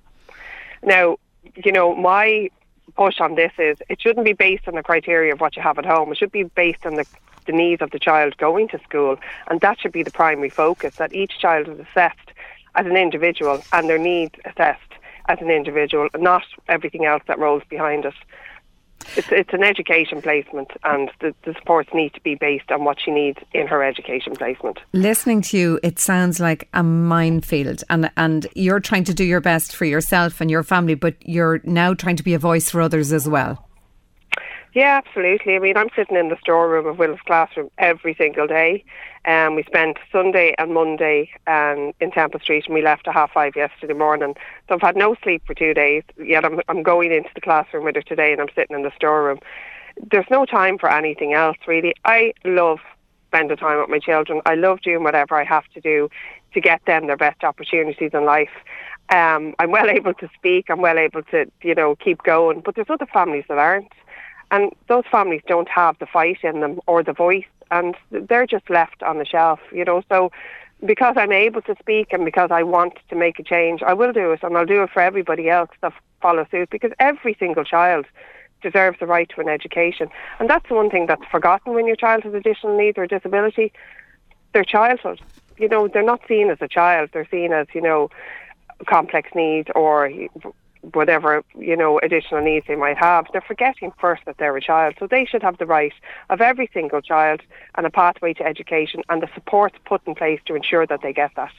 Now, 0.84 1.18
you 1.56 1.72
know, 1.72 1.96
my 1.96 2.50
push 2.96 3.20
on 3.20 3.36
this 3.36 3.52
is 3.58 3.78
it 3.90 4.02
shouldn't 4.02 4.26
be 4.26 4.34
based 4.34 4.68
on 4.68 4.76
the 4.76 4.84
criteria 4.84 5.34
of 5.34 5.42
what 5.42 5.56
you 5.56 5.64
have 5.64 5.80
at 5.80 5.86
home. 5.86 6.12
It 6.12 6.18
should 6.18 6.32
be 6.32 6.44
based 6.44 6.86
on 6.86 6.96
the, 6.96 7.06
the 7.48 7.54
needs 7.54 7.82
of 7.82 7.90
the 7.90 8.00
child 8.00 8.38
going 8.38 8.68
to 8.70 8.80
school, 8.84 9.18
and 9.48 9.60
that 9.62 9.80
should 9.80 9.92
be 9.92 10.04
the 10.04 10.12
primary 10.12 10.50
focus. 10.50 10.98
That 10.98 11.14
each 11.14 11.40
child 11.40 11.68
is 11.68 11.80
assessed 11.80 12.33
as 12.76 12.86
an 12.86 12.98
individual 12.98 13.64
and 13.72 13.90
their 13.90 13.98
needs 13.98 14.36
assessed 14.46 14.82
as 15.28 15.40
an 15.42 15.50
individual, 15.50 16.08
not 16.18 16.44
everything 16.68 17.06
else 17.06 17.24
that 17.28 17.40
rolls 17.40 17.64
behind 17.70 18.06
it. 18.06 18.14
It's, 19.18 19.28
it's 19.32 19.54
an 19.54 19.64
education 19.64 20.22
placement, 20.22 20.72
and 20.84 21.12
the, 21.20 21.36
the 21.44 21.54
supports 21.56 21.90
need 21.94 22.14
to 22.14 22.22
be 22.22 22.36
based 22.36 22.72
on 22.72 22.86
what 22.86 23.02
she 23.02 23.12
needs 23.12 23.38
in 23.54 23.68
her 23.68 23.84
education 23.84 24.34
placement. 24.34 24.80
Listening 24.94 25.42
to 25.42 25.58
you, 25.58 25.80
it 25.84 26.00
sounds 26.00 26.40
like 26.40 26.70
a 26.74 26.84
minefield, 26.84 27.84
and 27.90 28.10
and 28.16 28.48
you're 28.56 28.80
trying 28.80 29.04
to 29.06 29.14
do 29.14 29.26
your 29.26 29.42
best 29.42 29.76
for 29.76 29.86
yourself 29.86 30.40
and 30.40 30.50
your 30.50 30.64
family, 30.64 30.96
but 30.96 31.16
you're 31.28 31.60
now 31.66 31.94
trying 31.94 32.16
to 32.16 32.24
be 32.24 32.34
a 32.34 32.40
voice 32.40 32.70
for 32.70 32.82
others 32.82 33.12
as 33.12 33.28
well. 33.28 33.68
Yeah, 34.74 35.00
absolutely. 35.06 35.56
I 35.56 35.60
mean, 35.60 35.78
I'm 35.78 35.90
sitting 35.96 36.18
in 36.18 36.30
the 36.30 36.38
storeroom 36.40 36.88
of 36.88 36.98
Will's 36.98 37.20
classroom 37.28 37.70
every 37.78 38.16
single 38.16 38.48
day. 38.48 38.84
Um, 39.26 39.56
we 39.56 39.64
spent 39.64 39.98
Sunday 40.12 40.56
and 40.58 40.74
Monday 40.74 41.30
um, 41.46 41.94
in 42.00 42.10
Temple 42.12 42.40
Street, 42.40 42.66
and 42.66 42.74
we 42.74 42.82
left 42.82 43.08
at 43.08 43.14
half 43.14 43.32
five 43.34 43.56
yesterday 43.56 43.94
morning. 43.94 44.34
So 44.68 44.76
I've 44.76 44.82
had 44.82 44.96
no 44.96 45.16
sleep 45.22 45.44
for 45.46 45.54
two 45.54 45.76
days. 45.76 46.04
Yet 46.18 46.44
I'm 46.44 46.60
I'm 46.68 46.82
going 46.82 47.12
into 47.12 47.30
the 47.36 47.42
classroom 47.42 47.86
with 47.86 47.96
her 47.96 48.02
today, 48.02 48.32
and 48.32 48.42
I'm 48.42 48.50
sitting 48.56 48.76
in 48.76 48.82
the 48.82 48.92
storeroom. 48.96 49.40
There's 50.10 50.26
no 50.32 50.44
time 50.46 50.80
for 50.80 50.92
anything 50.92 51.34
else, 51.34 51.58
really. 51.68 51.94
I 52.04 52.34
love 52.44 52.80
spending 53.28 53.58
time 53.58 53.80
with 53.80 53.90
my 53.90 54.00
children. 54.00 54.42
I 54.48 54.56
love 54.56 54.82
doing 54.82 55.04
whatever 55.04 55.36
I 55.36 55.44
have 55.44 55.68
to 55.76 55.82
do 55.82 56.10
to 56.56 56.62
get 56.62 56.84
them 56.86 57.06
their 57.06 57.18
best 57.18 57.44
opportunities 57.44 58.12
in 58.14 58.26
life. 58.26 58.50
Um, 59.10 59.54
I'm 59.60 59.70
well 59.70 59.90
able 59.90 60.16
to 60.16 60.30
speak. 60.36 60.66
I'm 60.70 60.82
well 60.82 60.98
able 60.98 61.22
to, 61.24 61.46
you 61.62 61.76
know, 61.76 61.96
keep 61.96 62.24
going. 62.24 62.62
But 62.62 62.74
there's 62.74 62.90
other 62.90 63.06
families 63.06 63.46
that 63.50 63.60
aren't. 63.60 63.92
And 64.54 64.72
those 64.88 65.04
families 65.12 65.42
don't 65.48 65.68
have 65.68 65.98
the 65.98 66.06
fight 66.06 66.38
in 66.44 66.60
them 66.60 66.80
or 66.86 67.02
the 67.02 67.12
voice, 67.12 67.50
and 67.72 67.96
they're 68.12 68.46
just 68.46 68.70
left 68.70 69.02
on 69.02 69.18
the 69.18 69.26
shelf, 69.26 69.60
you 69.72 69.84
know. 69.84 70.04
So, 70.10 70.32
because 70.86 71.16
I'm 71.18 71.32
able 71.32 71.64
to 71.64 71.76
speak 71.80 72.14
and 72.14 72.24
because 72.24 72.52
I 72.52 72.62
want 72.62 73.00
to 73.10 73.16
make 73.16 73.40
a 73.40 73.44
change, 73.44 73.82
I 73.82 73.96
will 73.96 74.14
do 74.14 74.32
it, 74.32 74.44
and 74.44 74.56
I'll 74.56 74.68
do 74.68 74.84
it 74.84 74.92
for 74.92 75.02
everybody 75.02 75.50
else 75.50 75.72
that 75.82 75.92
follows 76.22 76.46
suit. 76.52 76.70
Because 76.70 76.92
every 77.00 77.36
single 77.40 77.64
child 77.64 78.06
deserves 78.62 79.00
the 79.00 79.08
right 79.08 79.28
to 79.34 79.42
an 79.42 79.50
education, 79.50 80.08
and 80.40 80.48
that's 80.48 80.70
the 80.70 80.76
one 80.76 80.92
thing 80.92 81.08
that's 81.08 81.26
forgotten 81.32 81.74
when 81.74 81.88
your 81.88 81.96
child 81.96 82.22
has 82.22 82.36
additional 82.36 82.78
needs 82.78 83.00
or 83.00 83.08
disability. 83.08 83.74
Their 84.54 84.64
childhood, 84.64 85.20
you 85.58 85.68
know, 85.68 85.88
they're 85.88 86.04
not 86.04 86.22
seen 86.28 86.52
as 86.52 86.60
a 86.62 86.68
child; 86.68 87.10
they're 87.12 87.28
seen 87.32 87.54
as, 87.54 87.66
you 87.74 87.82
know, 87.82 88.12
complex 88.86 89.32
needs 89.34 89.70
or 89.74 90.12
whatever 90.92 91.44
you 91.58 91.78
know 91.78 92.00
additional 92.04 92.42
needs 92.42 92.66
they 92.68 92.76
might 92.76 92.98
have 92.98 93.26
they're 93.32 93.42
forgetting 93.42 93.92
first 94.00 94.24
that 94.26 94.38
they're 94.38 94.56
a 94.56 94.62
child. 94.62 94.96
So 95.00 95.08
they 95.08 95.26
should 95.26 95.42
have 95.42 95.58
the 95.58 95.66
right 95.66 95.94
of 96.30 96.42
every 96.42 96.70
single 96.74 97.02
child 97.02 97.42
and 97.76 97.86
a 97.86 97.90
pathway 97.90 98.34
to 98.34 98.46
education 98.46 99.02
and 99.10 99.22
the 99.22 99.30
supports 99.34 99.76
put 99.86 100.02
in 100.06 100.16
place 100.16 100.40
to 100.46 100.56
ensure 100.56 100.86
that 100.88 101.02
they 101.02 101.14
get 101.14 101.32
that. 101.36 101.52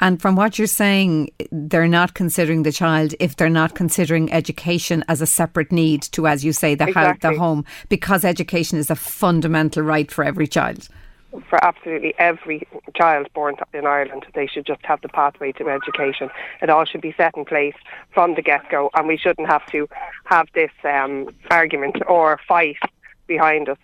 And 0.00 0.20
from 0.20 0.36
what 0.36 0.58
you're 0.58 0.66
saying, 0.66 1.30
they're 1.50 1.88
not 1.88 2.14
considering 2.14 2.62
the 2.62 2.72
child 2.72 3.14
if 3.20 3.36
they're 3.36 3.48
not 3.48 3.74
considering 3.74 4.32
education 4.32 5.04
as 5.08 5.20
a 5.22 5.26
separate 5.26 5.72
need 5.72 6.02
to, 6.02 6.26
as 6.26 6.44
you 6.44 6.52
say, 6.52 6.74
the, 6.74 6.92
house, 6.92 7.16
the 7.22 7.38
home, 7.38 7.64
because 7.88 8.24
education 8.24 8.78
is 8.78 8.90
a 8.90 8.96
fundamental 8.96 9.82
right 9.82 10.10
for 10.10 10.24
every 10.24 10.46
child. 10.46 10.88
For 11.48 11.62
absolutely 11.64 12.14
every 12.18 12.66
child 12.94 13.28
born 13.34 13.56
in 13.72 13.86
Ireland 13.86 14.26
they 14.34 14.46
should 14.46 14.66
just 14.66 14.84
have 14.84 15.00
the 15.00 15.08
pathway 15.08 15.52
to 15.52 15.68
education. 15.68 16.30
It 16.62 16.70
all 16.70 16.84
should 16.84 17.00
be 17.00 17.14
set 17.16 17.36
in 17.36 17.44
place 17.44 17.74
from 18.12 18.34
the 18.34 18.42
get-go 18.42 18.90
and 18.94 19.06
we 19.06 19.16
shouldn't 19.16 19.48
have 19.48 19.66
to 19.66 19.88
have 20.24 20.46
this 20.54 20.70
um, 20.84 21.28
argument 21.50 21.96
or 22.08 22.40
fight 22.46 22.78
behind 23.26 23.68
us 23.68 23.78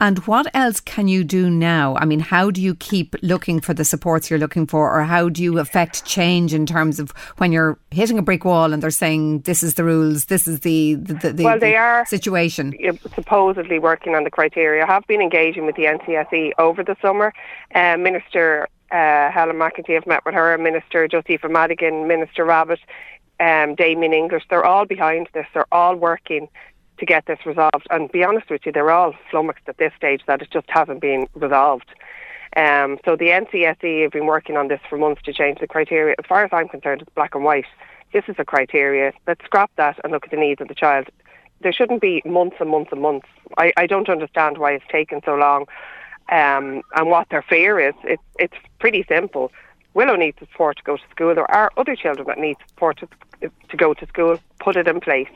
And 0.00 0.18
what 0.26 0.46
else 0.54 0.80
can 0.80 1.08
you 1.08 1.24
do 1.24 1.50
now? 1.50 1.96
I 1.96 2.04
mean, 2.04 2.20
how 2.20 2.50
do 2.50 2.60
you 2.60 2.74
keep 2.74 3.14
looking 3.22 3.60
for 3.60 3.74
the 3.74 3.84
supports 3.84 4.30
you're 4.30 4.38
looking 4.38 4.66
for, 4.66 4.90
or 4.96 5.04
how 5.04 5.28
do 5.28 5.42
you 5.42 5.58
affect 5.58 6.04
change 6.04 6.54
in 6.54 6.66
terms 6.66 6.98
of 7.00 7.10
when 7.38 7.52
you're 7.52 7.78
hitting 7.90 8.18
a 8.18 8.22
brick 8.22 8.44
wall 8.44 8.72
and 8.72 8.82
they're 8.82 8.90
saying 8.90 9.40
this 9.40 9.62
is 9.62 9.74
the 9.74 9.84
rules, 9.84 10.26
this 10.26 10.46
is 10.46 10.60
the 10.60 10.94
the, 10.94 11.14
the, 11.14 11.32
the 11.32 11.44
Well, 11.44 11.58
they 11.58 11.76
are- 11.76 12.06
situation? 12.06 12.74
supposedly 13.14 13.78
working 13.78 14.14
on 14.14 14.24
the 14.24 14.30
criteria. 14.30 14.84
I 14.84 14.86
have 14.86 15.06
been 15.06 15.20
engaging 15.20 15.66
with 15.66 15.76
the 15.76 15.84
NCSE 15.84 16.52
over 16.58 16.82
the 16.84 16.96
summer. 17.02 17.32
Uh, 17.74 17.96
Minister 17.96 18.68
uh, 18.90 19.30
Helen 19.30 19.56
McEntee, 19.56 19.96
I've 19.96 20.06
met 20.06 20.24
with 20.24 20.34
her, 20.34 20.56
Minister 20.58 21.06
Josepha 21.08 21.48
Madigan, 21.48 22.06
Minister 22.08 22.44
Rabbitte, 22.46 22.78
um, 23.40 23.74
Damien 23.74 24.12
English. 24.12 24.44
They're 24.48 24.64
all 24.64 24.86
behind 24.86 25.28
this. 25.34 25.46
They're 25.52 25.66
all 25.72 25.94
working 25.96 26.48
to 26.98 27.06
get 27.06 27.26
this 27.26 27.38
resolved. 27.46 27.86
And 27.90 28.10
be 28.10 28.24
honest 28.24 28.50
with 28.50 28.66
you, 28.66 28.72
they're 28.72 28.90
all 28.90 29.14
flummoxed 29.30 29.68
at 29.68 29.78
this 29.78 29.92
stage 29.96 30.22
that 30.26 30.42
it 30.42 30.50
just 30.50 30.68
hasn't 30.68 31.00
been 31.00 31.28
resolved. 31.34 31.90
Um, 32.56 32.98
so 33.04 33.14
the 33.16 33.26
NCSE 33.26 34.02
have 34.02 34.12
been 34.12 34.26
working 34.26 34.56
on 34.56 34.68
this 34.68 34.80
for 34.88 34.96
months 34.96 35.22
to 35.22 35.32
change 35.32 35.60
the 35.60 35.66
criteria. 35.66 36.14
As 36.18 36.26
far 36.26 36.44
as 36.44 36.50
I'm 36.52 36.68
concerned, 36.68 37.02
it's 37.02 37.14
black 37.14 37.34
and 37.34 37.44
white. 37.44 37.66
This 38.12 38.24
is 38.28 38.36
a 38.38 38.44
criteria. 38.44 39.12
Let's 39.26 39.44
scrap 39.44 39.70
that 39.76 39.98
and 40.02 40.12
look 40.12 40.24
at 40.24 40.30
the 40.30 40.36
needs 40.36 40.60
of 40.60 40.68
the 40.68 40.74
child. 40.74 41.08
There 41.60 41.72
shouldn't 41.72 42.00
be 42.00 42.22
months 42.24 42.56
and 42.60 42.70
months 42.70 42.90
and 42.92 43.02
months. 43.02 43.26
I, 43.58 43.72
I 43.76 43.86
don't 43.86 44.08
understand 44.08 44.58
why 44.58 44.72
it's 44.72 44.84
taken 44.90 45.20
so 45.24 45.34
long 45.34 45.66
um, 46.30 46.82
and 46.94 47.08
what 47.08 47.28
their 47.30 47.42
fear 47.42 47.78
is. 47.80 47.94
It's, 48.04 48.22
it's 48.38 48.56
pretty 48.78 49.04
simple. 49.08 49.52
Willow 49.94 50.16
needs 50.16 50.38
support 50.38 50.76
to 50.78 50.82
go 50.84 50.96
to 50.96 51.02
school. 51.10 51.34
There 51.34 51.50
are 51.50 51.72
other 51.76 51.96
children 51.96 52.26
that 52.28 52.38
need 52.38 52.56
support 52.68 52.98
to, 52.98 53.50
to 53.68 53.76
go 53.76 53.94
to 53.94 54.06
school. 54.06 54.38
Put 54.60 54.76
it 54.76 54.86
in 54.86 55.00
place. 55.00 55.28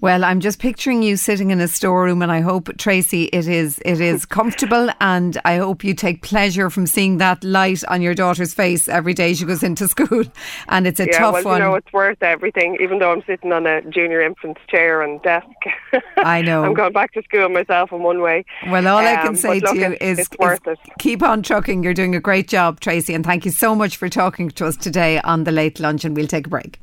Well, 0.00 0.22
I'm 0.22 0.40
just 0.40 0.58
picturing 0.58 1.02
you 1.02 1.16
sitting 1.16 1.50
in 1.50 1.60
a 1.60 1.68
storeroom, 1.68 2.20
and 2.20 2.30
I 2.30 2.40
hope 2.40 2.68
Tracy, 2.76 3.24
it 3.32 3.48
is 3.48 3.78
it 3.86 4.00
is 4.02 4.26
comfortable, 4.38 4.90
and 5.00 5.40
I 5.46 5.56
hope 5.56 5.82
you 5.82 5.94
take 5.94 6.20
pleasure 6.20 6.68
from 6.68 6.86
seeing 6.86 7.16
that 7.18 7.42
light 7.42 7.82
on 7.88 8.02
your 8.02 8.14
daughter's 8.14 8.52
face 8.52 8.86
every 8.86 9.14
day 9.14 9.32
she 9.32 9.46
goes 9.46 9.62
into 9.62 9.88
school. 9.88 10.24
And 10.68 10.86
it's 10.86 11.00
a 11.00 11.06
yeah, 11.06 11.18
tough 11.18 11.34
well, 11.34 11.44
one. 11.44 11.60
you 11.60 11.66
know, 11.68 11.74
it's 11.74 11.92
worth 11.92 12.22
everything, 12.22 12.76
even 12.80 12.98
though 12.98 13.12
I'm 13.12 13.22
sitting 13.26 13.52
on 13.52 13.66
a 13.66 13.80
junior 13.82 14.20
infant's 14.20 14.60
chair 14.68 15.00
and 15.02 15.22
desk. 15.22 15.46
I 16.18 16.42
know. 16.42 16.64
I'm 16.64 16.74
going 16.74 16.92
back 16.92 17.12
to 17.12 17.22
school 17.22 17.48
myself 17.48 17.92
in 17.92 18.02
one 18.02 18.20
way. 18.20 18.44
Well, 18.68 18.86
all 18.86 18.98
I 18.98 19.14
Um, 19.14 19.26
can 19.28 19.36
say 19.36 19.60
but 19.60 19.72
to 19.72 19.74
look, 19.80 19.90
you 19.90 19.96
is, 20.06 20.18
it's 20.18 20.28
is 20.40 20.58
it. 20.66 20.78
keep 20.98 21.22
on 21.22 21.42
trucking. 21.42 21.82
You're 21.82 21.94
doing 21.94 22.14
a 22.14 22.20
great 22.20 22.48
job, 22.48 22.80
Tracy, 22.80 23.14
and 23.14 23.24
thank 23.24 23.44
you 23.44 23.50
so 23.50 23.74
much 23.74 23.96
for 23.96 24.08
talking 24.08 24.50
to 24.50 24.66
us 24.66 24.76
today 24.76 25.20
on 25.20 25.44
the 25.44 25.52
late 25.52 25.80
lunch. 25.80 26.04
And 26.04 26.14
we'll 26.16 26.26
take 26.26 26.46
a 26.46 26.50
break. 26.50 26.80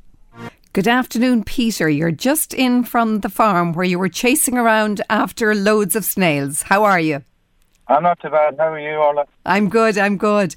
Good 0.74 0.88
afternoon, 0.88 1.44
Peter. 1.44 1.90
You're 1.90 2.12
just 2.12 2.54
in 2.54 2.86
from 2.86 3.20
the 3.20 3.30
farm 3.30 3.74
where 3.74 3.84
you 3.84 4.00
were 4.00 4.08
chasing 4.08 4.58
around 4.58 5.02
after 5.10 5.54
loads 5.54 5.98
of 5.98 6.06
snails. 6.06 6.62
How 6.62 6.86
are 6.86 7.00
you? 7.00 7.24
I'm 7.90 8.04
not 8.04 8.22
too 8.22 8.30
bad. 8.30 8.56
How 8.58 8.72
are 8.72 8.80
you, 8.80 8.92
Orlaith? 8.92 9.28
I'm 9.46 9.68
good. 9.68 9.98
I'm 9.98 10.16
good. 10.16 10.56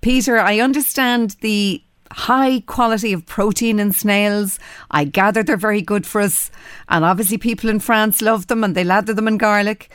Peter, 0.00 0.38
I 0.38 0.60
understand 0.60 1.34
the 1.40 1.82
high 2.12 2.60
quality 2.66 3.12
of 3.12 3.26
protein 3.26 3.80
in 3.80 3.90
snails. 3.90 4.60
I 4.92 5.02
gather 5.02 5.42
they're 5.42 5.56
very 5.56 5.82
good 5.82 6.06
for 6.06 6.20
us. 6.20 6.52
And 6.88 7.04
obviously, 7.04 7.36
people 7.36 7.68
in 7.68 7.80
France 7.80 8.22
love 8.22 8.46
them 8.46 8.62
and 8.62 8.76
they 8.76 8.84
lather 8.84 9.12
them 9.12 9.26
in 9.26 9.38
garlic. 9.38 9.90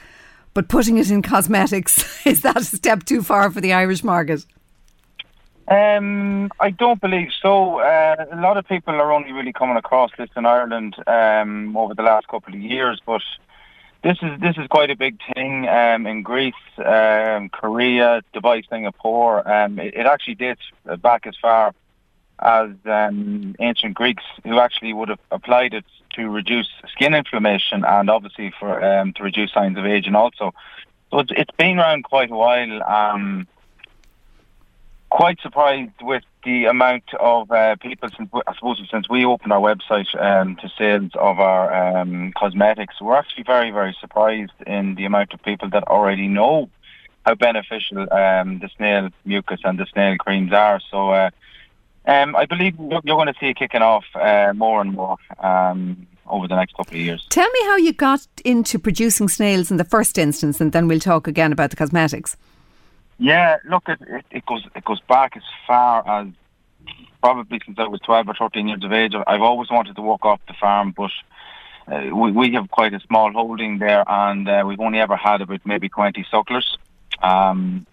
But 0.53 0.67
putting 0.67 0.97
it 0.97 1.09
in 1.09 1.21
cosmetics, 1.21 2.25
is 2.27 2.41
that 2.41 2.57
a 2.57 2.65
step 2.65 3.05
too 3.05 3.23
far 3.23 3.49
for 3.49 3.61
the 3.61 3.71
Irish 3.71 4.03
market? 4.03 4.45
Um, 5.67 6.51
I 6.59 6.71
don't 6.71 6.99
believe 6.99 7.29
so. 7.41 7.79
Uh, 7.79 8.25
a 8.31 8.41
lot 8.41 8.57
of 8.57 8.67
people 8.67 8.95
are 8.95 9.13
only 9.13 9.31
really 9.31 9.53
coming 9.53 9.77
across 9.77 10.11
this 10.17 10.29
in 10.35 10.45
Ireland 10.45 10.95
um, 11.07 11.77
over 11.77 11.93
the 11.93 12.03
last 12.03 12.27
couple 12.27 12.53
of 12.53 12.59
years, 12.59 13.01
but 13.05 13.21
this 14.03 14.17
is 14.21 14.39
this 14.41 14.57
is 14.57 14.67
quite 14.67 14.91
a 14.91 14.97
big 14.97 15.17
thing 15.33 15.69
um, 15.69 16.05
in 16.05 16.21
Greece, 16.21 16.53
um, 16.79 17.47
Korea, 17.47 18.21
Dubai, 18.33 18.67
Singapore. 18.69 19.49
Um, 19.49 19.79
it, 19.79 19.93
it 19.93 20.05
actually 20.05 20.35
dates 20.35 20.63
back 21.01 21.25
as 21.25 21.35
far 21.41 21.73
as 22.39 22.71
um, 22.85 23.55
ancient 23.59 23.93
Greeks, 23.93 24.23
who 24.43 24.59
actually 24.59 24.91
would 24.91 25.07
have 25.07 25.19
applied 25.31 25.73
it 25.73 25.85
to 26.15 26.29
reduce 26.29 26.67
skin 26.91 27.13
inflammation 27.13 27.85
and 27.85 28.09
obviously 28.09 28.51
for 28.59 28.79
to 29.15 29.23
reduce 29.23 29.53
signs 29.53 29.77
of 29.77 29.85
aging 29.85 30.15
also. 30.15 30.53
So 31.09 31.19
it's, 31.19 31.31
it's 31.37 31.55
been 31.57 31.79
around 31.79 32.03
quite 32.03 32.29
a 32.29 32.35
while. 32.35 33.43
Quite 35.13 35.39
surprised 35.41 36.01
with 36.01 36.23
the 36.43 36.65
amount 36.65 37.03
of 37.19 37.51
uh, 37.51 37.75
people 37.75 38.09
since 38.17 38.31
I 38.47 38.55
suppose 38.55 38.81
since 38.89 39.07
we 39.07 39.25
opened 39.25 39.53
our 39.53 39.59
website 39.59 40.09
um, 40.19 40.55
to 40.55 40.67
sales 40.75 41.11
of 41.13 41.39
our 41.39 41.99
um, 41.99 42.33
cosmetics. 42.35 42.99
We're 42.99 43.15
actually 43.15 43.43
very 43.43 43.69
very 43.69 43.95
surprised 44.01 44.57
in 44.65 44.95
the 44.95 45.05
amount 45.05 45.35
of 45.35 45.43
people 45.43 45.69
that 45.69 45.83
already 45.83 46.27
know 46.27 46.67
how 47.27 47.35
beneficial 47.35 48.11
um, 48.11 48.57
the 48.57 48.69
snail 48.75 49.09
mucus 49.23 49.59
and 49.63 49.77
the 49.77 49.85
snail 49.93 50.17
creams 50.17 50.51
are. 50.51 50.81
So. 50.89 51.11
Uh, 51.11 51.29
um, 52.05 52.35
I 52.35 52.45
believe 52.45 52.75
you're 52.79 53.01
going 53.01 53.27
to 53.27 53.35
see 53.39 53.49
it 53.49 53.55
kicking 53.55 53.81
off 53.81 54.03
uh, 54.15 54.51
more 54.53 54.81
and 54.81 54.91
more 54.91 55.15
um, 55.39 56.05
over 56.27 56.49
the 56.49 56.55
next 56.57 56.75
couple 56.75 56.95
of 56.95 56.99
years. 56.99 57.25
Tell 57.29 57.49
me 57.49 57.59
how 57.63 57.77
you 57.77 57.93
got 57.93 58.27
into 58.43 58.77
producing 58.77 59.29
snails 59.29 59.71
in 59.71 59.77
the 59.77 59.85
first 59.85 60.17
instance, 60.17 60.59
and 60.59 60.73
then 60.73 60.89
we'll 60.89 60.99
talk 60.99 61.29
again 61.29 61.53
about 61.53 61.69
the 61.69 61.77
cosmetics. 61.77 62.35
Yeah, 63.17 63.57
look, 63.65 63.87
it, 63.87 63.99
it, 64.01 64.25
it 64.31 64.45
goes 64.45 64.65
it 64.75 64.83
goes 64.83 64.99
back 65.01 65.37
as 65.37 65.43
far 65.67 66.07
as 66.07 66.27
probably 67.21 67.59
since 67.65 67.77
I 67.79 67.87
was 67.87 68.01
twelve 68.01 68.27
or 68.27 68.33
thirteen 68.33 68.67
years 68.67 68.83
of 68.83 68.91
age. 68.91 69.13
I've 69.27 69.41
always 69.41 69.69
wanted 69.69 69.95
to 69.95 70.01
work 70.01 70.25
off 70.25 70.41
the 70.47 70.53
farm, 70.53 70.93
but 70.95 71.11
uh, 71.87 72.15
we 72.15 72.31
we 72.31 72.53
have 72.53 72.69
quite 72.69 72.93
a 72.93 72.99
small 73.01 73.31
holding 73.31 73.79
there, 73.79 74.03
and 74.07 74.49
uh, 74.49 74.63
we've 74.65 74.79
only 74.79 74.99
ever 74.99 75.15
had 75.15 75.41
about 75.41 75.61
maybe 75.65 75.89
twenty 75.89 76.25
sucklers. 76.31 76.77
Um, 77.21 77.85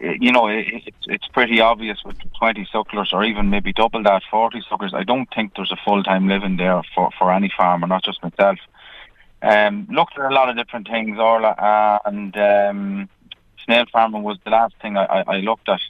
you 0.00 0.30
know, 0.30 0.48
it, 0.48 0.66
it's 0.68 1.06
it's 1.06 1.28
pretty 1.28 1.60
obvious 1.60 1.98
with 2.04 2.16
20 2.38 2.68
sucklers 2.72 3.12
or 3.12 3.24
even 3.24 3.48
maybe 3.48 3.72
double 3.72 4.02
that, 4.02 4.22
40 4.30 4.62
sucklers. 4.70 4.92
I 4.92 5.04
don't 5.04 5.28
think 5.34 5.54
there's 5.54 5.72
a 5.72 5.76
full 5.84 6.02
time 6.02 6.28
living 6.28 6.58
there 6.58 6.82
for, 6.94 7.10
for 7.18 7.32
any 7.32 7.50
farmer, 7.56 7.86
not 7.86 8.04
just 8.04 8.22
myself. 8.22 8.58
Um, 9.42 9.86
looked 9.90 10.18
at 10.18 10.30
a 10.30 10.34
lot 10.34 10.48
of 10.48 10.56
different 10.56 10.88
things, 10.88 11.18
Orla, 11.18 12.00
and 12.04 12.36
um, 12.36 13.08
snail 13.66 13.84
farming 13.92 14.22
was 14.22 14.38
the 14.44 14.50
last 14.50 14.74
thing 14.80 14.96
I, 14.96 15.24
I, 15.26 15.36
looked 15.40 15.68
at 15.68 15.80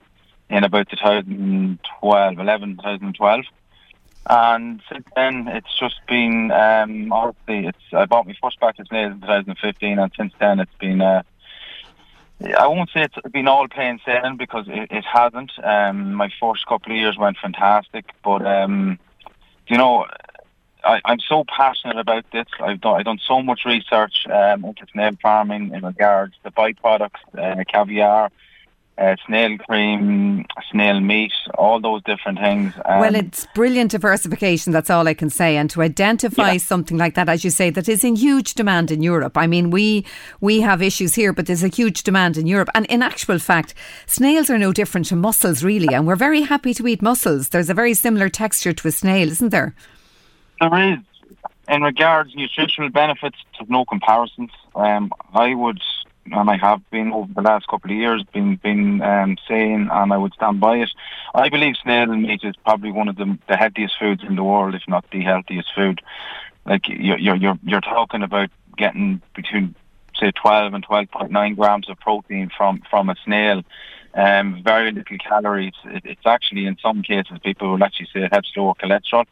in 0.51 0.65
about 0.65 0.89
2012, 0.89 2.39
11, 2.39 2.77
2012. 2.77 3.45
And 4.29 4.83
since 4.91 5.07
then, 5.15 5.47
it's 5.47 5.79
just 5.79 6.01
been, 6.09 6.51
um, 6.51 7.13
obviously, 7.13 7.69
it's, 7.69 7.79
I 7.93 8.07
bought 8.07 8.27
my 8.27 8.35
first 8.43 8.59
batch 8.59 8.81
of 8.81 8.89
snails 8.89 9.13
in 9.13 9.21
2015, 9.21 9.99
and 10.01 10.13
since 10.17 10.33
then, 10.41 10.59
it's 10.59 10.75
been, 10.81 11.01
uh, 11.01 11.23
I 12.59 12.67
won't 12.67 12.91
say 12.91 13.03
it's 13.03 13.17
been 13.33 13.49
all 13.49 13.69
plain 13.69 14.01
sailing 14.05 14.37
because 14.37 14.67
it, 14.69 14.89
it 14.91 15.05
hasn't. 15.05 15.53
Um, 15.63 16.15
my 16.15 16.31
first 16.41 16.67
couple 16.67 16.93
of 16.93 16.99
years 16.99 17.17
went 17.17 17.39
fantastic, 17.39 18.05
but 18.23 18.45
um, 18.45 18.99
you 19.69 19.79
know, 19.79 20.07
I, 20.93 21.01
I'm 21.05 21.21
so 21.33 21.45
passionate 21.61 21.99
about 21.99 22.25
this. 22.33 22.47
I've 22.61 22.81
done 22.81 22.95
I've 22.97 23.05
done 23.11 23.21
so 23.33 23.43
much 23.43 23.61
research 23.75 24.17
um, 24.41 24.65
into 24.65 24.85
snail 24.93 25.17
farming 25.21 25.65
in 25.75 25.85
regards 25.85 26.35
to 26.45 26.51
byproducts, 26.51 27.23
uh, 27.37 27.65
caviar, 27.73 28.31
uh, 28.99 29.17
snail 29.27 29.59
cream, 29.59 30.47
snail 30.71 31.01
meat, 31.01 31.33
all 31.59 31.81
those 31.81 32.03
different 32.05 32.39
things. 32.39 32.73
Um, 32.85 33.01
well, 33.01 33.15
it's 33.15 33.47
brilliant 33.55 33.91
diversification, 33.91 34.73
that's 34.73 34.89
all 34.89 35.07
I 35.07 35.15
can 35.15 35.29
say. 35.29 35.57
And 35.59 35.69
to 35.71 35.83
identify 35.83 36.53
Yeah. 36.53 36.59
something 36.59 36.97
like 36.97 37.15
that, 37.15 37.29
as 37.29 37.45
you 37.45 37.51
say, 37.51 37.69
that 37.71 37.89
is 37.89 38.05
in 38.05 38.17
huge 38.17 38.55
demand 38.55 38.91
in 38.91 39.03
Europe. 39.03 39.37
I 39.37 39.47
mean, 39.47 39.71
we 39.71 40.07
we 40.41 40.55
have 40.63 40.81
issues 40.83 41.15
here, 41.15 41.33
but 41.33 41.47
there's 41.47 41.65
a 41.65 41.77
huge 41.81 42.05
demand 42.05 42.37
in 42.39 42.47
Europe. 42.47 42.71
And 42.75 42.87
in 42.87 43.03
actual 43.03 43.39
fact, 43.39 43.75
snails 44.07 44.49
are 44.51 44.59
no 44.67 44.73
different 44.73 45.07
to 45.09 45.17
mussels, 45.17 45.63
really. 45.63 45.95
And 45.95 46.07
we're 46.07 46.17
very 46.29 46.43
happy 46.43 46.73
to 46.75 46.87
eat 46.87 47.03
mussels. 47.03 47.49
There's 47.51 47.71
a 47.71 47.75
very 47.75 47.95
similar 47.95 48.29
texture 48.31 48.73
to 48.73 48.89
a 48.89 48.93
snail, 48.93 49.29
isn't 49.29 49.51
there? 49.51 49.75
There 50.61 50.93
is, 50.93 50.99
in 51.69 51.83
regards 51.83 52.35
nutritional 52.35 52.91
benefits, 52.91 53.37
there's 53.59 53.69
no 53.69 53.85
comparisons. 53.85 54.51
Um, 54.75 55.13
I 55.35 55.55
would, 55.55 55.81
and 56.27 56.51
I 56.51 56.57
have 56.57 56.89
been 56.91 57.13
over 57.13 57.33
the 57.33 57.43
last 57.43 57.67
couple 57.69 57.91
of 57.91 57.97
years, 57.97 58.23
been 58.33 58.57
been 58.57 59.03
um, 59.03 59.37
saying, 59.49 59.89
and 59.93 60.13
I 60.13 60.17
would 60.17 60.35
stand 60.35 60.61
by 60.61 60.79
it. 60.79 60.91
I 61.35 61.49
believe 61.49 61.77
snail 61.83 62.07
meat 62.07 62.41
is 62.43 62.55
probably 62.65 62.91
one 62.91 63.09
of 63.09 63.17
the, 63.17 63.39
the 63.49 63.57
healthiest 63.57 63.99
foods 63.99 64.23
in 64.27 64.37
the 64.37 64.45
world, 64.45 64.75
if 64.75 64.83
not 64.89 65.05
the 65.11 65.23
healthiest 65.23 65.75
food. 65.75 66.01
Like 66.65 66.89
you're 66.89 67.19
you're 67.19 67.59
you're, 67.63 67.81
talking 67.81 68.23
about 68.23 68.51
getting 68.77 69.21
between 69.35 69.75
say 70.19 70.33
12 70.33 70.75
and 70.75 70.87
12.9 70.87 71.57
grams 71.57 71.89
of 71.89 71.99
protein 72.01 72.51
from 72.57 72.83
from 72.91 73.11
a 73.11 73.17
snail. 73.25 73.63
Um, 74.15 74.63
very 74.65 74.93
little 74.93 75.19
calories. 75.19 75.75
It, 75.85 76.07
it's 76.07 76.27
actually 76.27 76.65
in 76.65 76.79
some 76.79 77.03
cases 77.03 77.39
people 77.45 77.71
will 77.71 77.85
actually 77.85 78.09
say 78.13 78.25
it 78.25 78.33
helps 78.33 78.51
lower 78.57 78.75
cholesterol. 78.75 79.27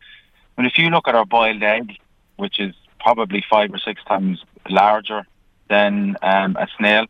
But 0.56 0.66
if 0.66 0.78
you 0.78 0.90
look 0.90 1.08
at 1.08 1.14
our 1.14 1.24
boiled 1.26 1.62
egg, 1.62 1.98
which 2.36 2.60
is 2.60 2.74
probably 3.00 3.44
five 3.48 3.72
or 3.72 3.78
six 3.78 4.02
times 4.04 4.44
larger 4.68 5.26
than 5.68 6.16
um, 6.22 6.56
a 6.56 6.66
snail, 6.78 7.06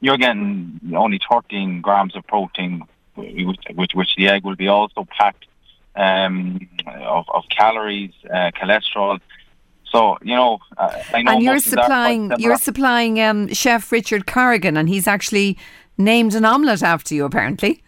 you're 0.00 0.16
getting 0.16 0.80
only 0.94 1.20
13 1.30 1.80
grams 1.80 2.14
of 2.16 2.26
protein, 2.26 2.82
which, 3.14 3.58
which, 3.74 3.94
which 3.94 4.16
the 4.16 4.28
egg 4.28 4.44
will 4.44 4.56
be 4.56 4.68
also 4.68 5.06
packed 5.16 5.46
um, 5.96 6.60
of, 6.86 7.24
of 7.32 7.44
calories, 7.48 8.12
uh, 8.30 8.50
cholesterol. 8.50 9.20
So 9.90 10.18
you 10.22 10.34
know, 10.34 10.58
uh, 10.76 11.02
I 11.12 11.22
know 11.22 11.32
and 11.32 11.42
you're 11.42 11.54
mussels 11.54 11.74
are 11.74 11.76
quite 11.76 11.84
supplying 11.86 12.32
you're 12.38 12.56
supplying 12.56 13.20
um, 13.20 13.52
Chef 13.52 13.92
Richard 13.92 14.26
Corrigan, 14.26 14.76
and 14.76 14.88
he's 14.88 15.06
actually 15.06 15.56
named 15.96 16.34
an 16.34 16.44
omelette 16.44 16.82
after 16.82 17.14
you, 17.14 17.24
apparently. 17.24 17.82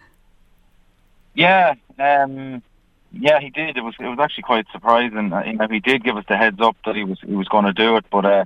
Yeah, 1.35 1.75
um, 1.99 2.63
yeah, 3.19 3.41
he 3.41 3.51
did. 3.51 3.77
It 3.77 3.83
was 3.83 3.95
it 3.99 4.07
was 4.07 4.19
actually 4.19 4.43
quite 4.45 4.67
surprising. 4.73 5.33
You 5.47 5.53
know, 5.55 5.69
he 5.71 5.81
did 5.81 6.05
give 6.05 6.17
us 6.17 6.25
the 6.29 6.37
heads 6.37 6.61
up 6.61 6.77
that 6.85 6.97
he 6.97 7.05
was 7.05 7.19
he 7.21 7.35
was 7.35 7.49
going 7.49 7.65
to 7.65 7.73
do 7.73 7.97
it, 7.97 8.05
but 8.11 8.25
uh, 8.25 8.45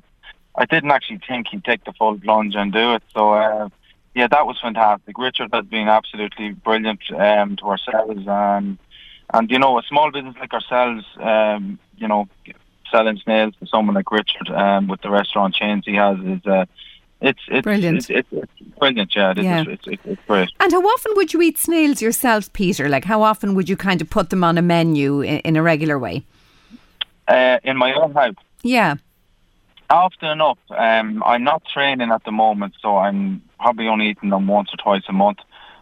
I 0.56 0.64
didn't 0.64 0.90
actually 0.90 1.20
think 1.26 1.48
he'd 1.48 1.64
take 1.64 1.85
the 1.85 1.92
full 1.92 2.18
plunge 2.18 2.54
and 2.54 2.72
do 2.72 2.94
it. 2.94 3.02
So 3.12 3.33
uh, 3.33 3.68
yeah, 4.14 4.28
that 4.28 4.46
was 4.46 4.59
fantastic. 4.61 5.18
Richard 5.18 5.50
has 5.52 5.66
been 5.66 5.88
absolutely 5.88 6.52
brilliant 6.52 7.00
um, 7.12 7.56
to 7.56 7.66
ourselves, 7.66 8.24
and 8.26 8.78
and 9.33 9.50
you 9.50 9.59
know, 9.59 9.78
a 9.78 9.83
small 9.83 10.11
business 10.11 10.37
like 10.40 10.52
ourselves, 10.52 11.04
um, 11.20 11.78
you 11.96 12.09
know, 12.09 12.28
selling 12.90 13.18
snails 13.18 13.54
to 13.61 13.66
someone 13.66 13.94
like 13.94 14.11
Richard 14.11 14.50
um, 14.50 14.88
with 14.88 15.00
the 15.02 15.11
restaurant 15.11 15.54
chains 15.54 15.85
he 15.87 15.94
has 15.94 16.18
is. 16.18 16.44
Uh, 16.46 16.66
it's 17.20 17.40
it's 17.48 17.62
Brilliant. 17.62 17.98
It's, 17.98 18.11
it's, 18.11 18.28
it's 18.33 18.78
brilliant, 18.78 19.14
yeah. 19.14 19.35
Yeah. 19.37 19.64
It's, 19.66 19.87
it's, 19.87 20.02
it's 20.04 20.22
great. 20.26 20.50
And 20.61 20.72
how 20.72 20.80
often 20.80 21.12
would 21.16 21.33
you 21.33 21.42
eat 21.42 21.59
snails 21.59 22.00
yourself, 22.00 22.52
Peter? 22.52 22.88
Like, 22.88 23.04
how 23.04 23.22
often 23.22 23.54
would 23.54 23.68
you 23.68 23.76
kind 23.76 24.00
of 24.00 24.09
put 24.11 24.30
them 24.30 24.42
on 24.42 24.59
a 24.59 24.62
menu 24.62 25.20
in, 25.20 25.38
in 25.40 25.56
a 25.56 25.62
regular 25.62 25.98
way? 25.98 26.24
Uh, 27.28 27.59
in 27.62 27.76
my 27.76 27.92
own 27.94 28.12
house, 28.12 28.35
Yeah. 28.62 28.96
Often 29.88 30.28
enough. 30.28 30.59
Um, 30.70 31.22
I'm 31.26 31.42
not 31.42 31.64
training 31.64 32.11
at 32.12 32.22
the 32.24 32.30
moment, 32.30 32.74
so 32.80 32.96
I'm 32.96 33.42
probably 33.59 33.88
only 33.88 34.09
eating 34.11 34.30
them 34.30 34.46
once 34.46 34.70
or 34.72 34.76
twice 34.76 35.02
a 35.09 35.12
month. 35.12 35.38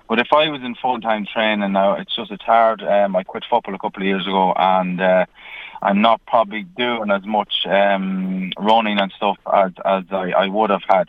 But 0.09 0.19
if 0.19 0.29
I 0.33 0.49
was 0.49 0.63
in 0.63 0.75
full 0.75 0.99
time 1.01 1.27
training 1.27 1.73
now, 1.73 1.93
it's 1.95 2.17
just 2.17 2.31
it's 2.31 2.43
hard. 2.43 2.83
Um, 2.83 3.15
I 3.15 3.23
quit 3.23 3.45
football 3.49 3.75
a 3.75 3.79
couple 3.79 4.03
of 4.03 4.07
years 4.07 4.27
ago, 4.27 4.55
and 4.57 4.99
uh, 4.99 5.27
I'm 5.83 6.01
not 6.01 6.21
probably 6.27 6.63
doing 6.63 7.11
as 7.11 7.25
much 7.25 7.67
um, 7.67 8.53
running 8.59 8.99
and 9.01 9.13
stuff 9.13 9.39
as 9.53 9.73
as 9.85 10.05
I, 10.11 10.31
I 10.31 10.49
would 10.49 10.71
have 10.71 10.83
had. 10.89 11.09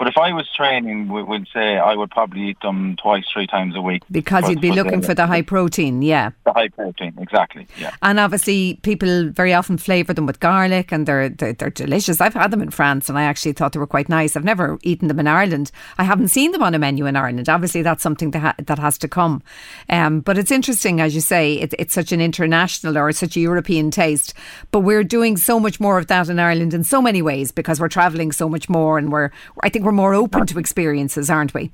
But 0.00 0.08
if 0.08 0.16
I 0.16 0.32
was 0.32 0.48
training, 0.56 1.08
we 1.12 1.22
would 1.22 1.46
say 1.52 1.76
I 1.76 1.94
would 1.94 2.10
probably 2.10 2.48
eat 2.48 2.60
them 2.62 2.96
twice, 2.96 3.26
three 3.30 3.46
times 3.46 3.76
a 3.76 3.82
week. 3.82 4.02
Because 4.10 4.48
you'd 4.48 4.58
be 4.58 4.72
looking 4.72 5.02
the- 5.02 5.06
for 5.06 5.12
the 5.12 5.26
high 5.26 5.42
protein, 5.42 6.00
yeah. 6.00 6.30
the 6.46 6.54
high 6.54 6.68
protein, 6.68 7.12
exactly. 7.20 7.66
Yeah. 7.78 7.94
And 8.00 8.18
obviously, 8.18 8.80
people 8.80 9.28
very 9.28 9.52
often 9.52 9.76
flavour 9.76 10.14
them 10.14 10.24
with 10.24 10.40
garlic, 10.40 10.90
and 10.90 11.04
they're, 11.04 11.28
they're 11.28 11.52
they're 11.52 11.68
delicious. 11.68 12.18
I've 12.18 12.32
had 12.32 12.50
them 12.50 12.62
in 12.62 12.70
France, 12.70 13.10
and 13.10 13.18
I 13.18 13.24
actually 13.24 13.52
thought 13.52 13.74
they 13.74 13.78
were 13.78 13.86
quite 13.86 14.08
nice. 14.08 14.36
I've 14.36 14.42
never 14.44 14.78
eaten 14.82 15.08
them 15.08 15.20
in 15.20 15.26
Ireland. 15.26 15.70
I 15.98 16.04
haven't 16.04 16.28
seen 16.28 16.52
them 16.52 16.62
on 16.62 16.74
a 16.74 16.78
menu 16.78 17.04
in 17.04 17.14
Ireland. 17.14 17.50
Obviously, 17.50 17.82
that's 17.82 18.02
something 18.02 18.30
that 18.30 18.40
ha- 18.40 18.54
that 18.64 18.78
has 18.78 18.96
to 18.98 19.08
come. 19.08 19.42
Um, 19.90 20.20
but 20.20 20.38
it's 20.38 20.50
interesting, 20.50 21.02
as 21.02 21.14
you 21.14 21.20
say, 21.20 21.56
it, 21.56 21.74
it's 21.78 21.92
such 21.92 22.10
an 22.10 22.22
international 22.22 22.96
or 22.96 23.12
such 23.12 23.36
a 23.36 23.40
European 23.40 23.90
taste. 23.90 24.32
But 24.70 24.80
we're 24.80 25.04
doing 25.04 25.36
so 25.36 25.60
much 25.60 25.78
more 25.78 25.98
of 25.98 26.06
that 26.06 26.30
in 26.30 26.38
Ireland 26.38 26.72
in 26.72 26.84
so 26.84 27.02
many 27.02 27.20
ways 27.20 27.52
because 27.52 27.78
we're 27.78 27.88
travelling 27.88 28.32
so 28.32 28.48
much 28.48 28.70
more, 28.70 28.96
and 28.96 29.12
we're 29.12 29.28
I 29.62 29.68
think 29.68 29.84
we're 29.84 29.89
more 29.92 30.14
open 30.14 30.46
to 30.46 30.58
experiences, 30.58 31.30
aren't 31.30 31.54
we? 31.54 31.70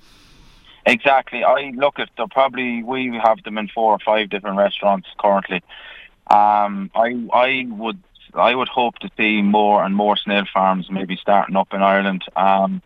Exactly. 0.86 1.42
I 1.42 1.72
look 1.74 1.98
at 1.98 2.10
probably 2.30 2.82
we 2.82 3.18
have 3.22 3.42
them 3.42 3.58
in 3.58 3.68
four 3.68 3.92
or 3.92 3.98
five 3.98 4.30
different 4.30 4.56
restaurants 4.56 5.08
currently. 5.18 5.62
Um, 6.28 6.90
I 6.94 7.26
I 7.32 7.66
would 7.70 8.00
I 8.34 8.54
would 8.54 8.68
hope 8.68 8.96
to 9.00 9.10
see 9.16 9.42
more 9.42 9.84
and 9.84 9.94
more 9.94 10.16
snail 10.16 10.44
farms 10.52 10.90
maybe 10.90 11.16
starting 11.16 11.56
up 11.56 11.72
in 11.72 11.82
Ireland. 11.82 12.24
Um, 12.36 12.82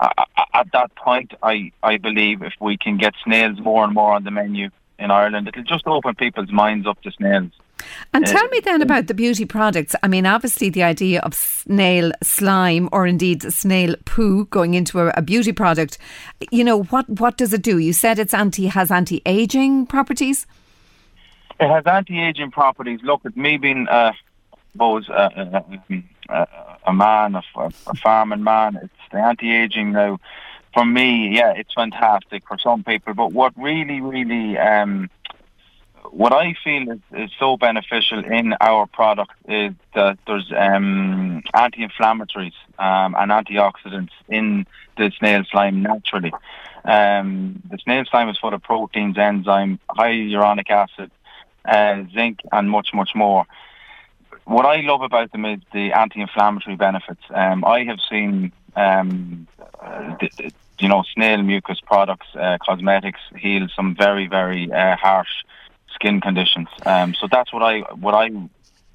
at 0.00 0.72
that 0.72 0.94
point, 0.96 1.34
I 1.42 1.72
I 1.82 1.98
believe 1.98 2.42
if 2.42 2.54
we 2.60 2.76
can 2.76 2.96
get 2.96 3.14
snails 3.24 3.60
more 3.60 3.84
and 3.84 3.94
more 3.94 4.12
on 4.12 4.24
the 4.24 4.30
menu 4.30 4.70
in 4.98 5.10
Ireland, 5.10 5.48
it'll 5.48 5.62
just 5.62 5.86
open 5.86 6.14
people's 6.14 6.50
minds 6.50 6.86
up 6.86 7.00
to 7.02 7.10
snails. 7.10 7.52
And 8.14 8.24
Uh, 8.24 8.32
tell 8.32 8.48
me 8.48 8.60
then 8.60 8.80
about 8.80 9.06
the 9.06 9.14
beauty 9.14 9.44
products. 9.44 9.94
I 10.02 10.08
mean, 10.08 10.26
obviously, 10.26 10.70
the 10.70 10.82
idea 10.82 11.20
of 11.20 11.34
snail 11.34 12.12
slime 12.22 12.88
or 12.90 13.06
indeed 13.06 13.42
snail 13.52 13.94
poo 14.06 14.46
going 14.46 14.74
into 14.74 15.00
a, 15.00 15.12
a 15.16 15.22
beauty 15.22 15.52
product, 15.52 15.98
you 16.50 16.64
know, 16.64 16.84
what, 16.84 17.08
what 17.08 17.36
does 17.36 17.52
it 17.52 17.62
do? 17.62 17.78
You 17.78 17.92
said 17.92 18.18
it's 18.18 18.34
anti 18.34 18.66
has 18.66 18.90
anti 18.90 19.20
aging 19.26 19.86
properties. 19.86 20.46
It 21.58 21.68
has 21.68 21.86
anti-aging 21.86 22.50
properties. 22.50 23.00
Look 23.02 23.24
at 23.24 23.36
me 23.36 23.56
being, 23.56 23.88
uh, 23.88 24.12
suppose, 24.72 25.08
uh, 25.08 25.30
uh, 25.34 25.62
uh, 26.28 26.46
a 26.86 26.92
man, 26.92 27.34
a, 27.34 27.42
a 27.56 27.94
farming 27.94 28.44
man. 28.44 28.76
It's 28.82 28.92
the 29.10 29.18
anti-aging 29.18 29.92
now 29.92 30.18
for 30.76 30.84
me, 30.84 31.34
yeah, 31.34 31.54
it's 31.56 31.72
fantastic 31.72 32.46
for 32.46 32.58
some 32.58 32.84
people. 32.84 33.14
But 33.14 33.32
what 33.32 33.54
really, 33.56 34.02
really, 34.02 34.58
um, 34.58 35.08
what 36.10 36.34
I 36.34 36.54
feel 36.62 36.90
is, 36.90 36.98
is 37.12 37.30
so 37.38 37.56
beneficial 37.56 38.22
in 38.22 38.54
our 38.60 38.86
product 38.86 39.32
is 39.48 39.72
that 39.94 40.18
there's 40.26 40.52
um, 40.54 41.42
anti-inflammatories 41.54 42.52
um, 42.78 43.16
and 43.18 43.30
antioxidants 43.30 44.10
in 44.28 44.66
the 44.98 45.10
snail 45.18 45.44
slime 45.50 45.80
naturally. 45.80 46.34
Um, 46.84 47.62
the 47.70 47.78
snail 47.78 48.04
slime 48.10 48.28
is 48.28 48.36
full 48.36 48.52
of 48.52 48.62
proteins, 48.62 49.16
enzyme, 49.16 49.80
hyaluronic 49.88 50.68
acid, 50.68 51.10
uh, 51.64 52.02
zinc, 52.12 52.40
and 52.52 52.70
much, 52.70 52.88
much 52.92 53.14
more. 53.14 53.46
What 54.44 54.66
I 54.66 54.82
love 54.82 55.00
about 55.00 55.32
them 55.32 55.46
is 55.46 55.60
the 55.72 55.92
anti-inflammatory 55.92 56.76
benefits. 56.76 57.22
Um, 57.30 57.64
I 57.64 57.84
have 57.84 57.98
seen, 58.10 58.52
um, 58.76 59.46
uh, 59.80 60.16
the, 60.20 60.52
you 60.78 60.88
know, 60.88 61.04
snail 61.14 61.42
mucus 61.42 61.80
products, 61.80 62.26
uh, 62.34 62.58
cosmetics 62.64 63.20
heal 63.36 63.66
some 63.74 63.94
very, 63.94 64.26
very 64.26 64.70
uh, 64.72 64.96
harsh 64.96 65.44
skin 65.94 66.20
conditions. 66.20 66.68
Um, 66.84 67.14
so 67.14 67.26
that's 67.30 67.52
what 67.52 67.62
I 67.62 67.80
what 67.94 68.14
I 68.14 68.30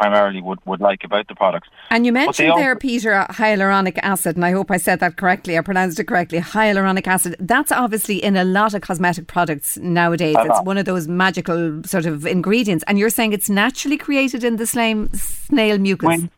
primarily 0.01 0.41
would, 0.41 0.59
would 0.65 0.81
like 0.81 1.03
about 1.03 1.27
the 1.27 1.35
products. 1.35 1.69
And 1.91 2.07
you 2.07 2.11
mentioned 2.11 2.53
there, 2.57 2.75
Peter, 2.75 3.11
hyaluronic 3.29 3.99
acid, 4.01 4.35
and 4.35 4.43
I 4.43 4.51
hope 4.51 4.71
I 4.71 4.77
said 4.77 4.99
that 4.99 5.15
correctly. 5.15 5.57
I 5.59 5.61
pronounced 5.61 5.99
it 5.99 6.05
correctly. 6.05 6.39
Hyaluronic 6.39 7.05
acid. 7.05 7.35
That's 7.39 7.71
obviously 7.71 8.17
in 8.23 8.35
a 8.35 8.43
lot 8.43 8.73
of 8.73 8.81
cosmetic 8.81 9.27
products 9.27 9.77
nowadays. 9.77 10.35
Uh-huh. 10.35 10.47
It's 10.49 10.65
one 10.65 10.79
of 10.79 10.85
those 10.85 11.07
magical 11.07 11.83
sort 11.83 12.07
of 12.07 12.25
ingredients. 12.25 12.83
And 12.87 12.97
you're 12.97 13.11
saying 13.11 13.33
it's 13.33 13.49
naturally 13.49 13.97
created 13.97 14.43
in 14.43 14.55
the 14.55 14.65
snail, 14.65 15.07
snail 15.13 15.77
mucus. 15.77 16.07
When 16.07 16.31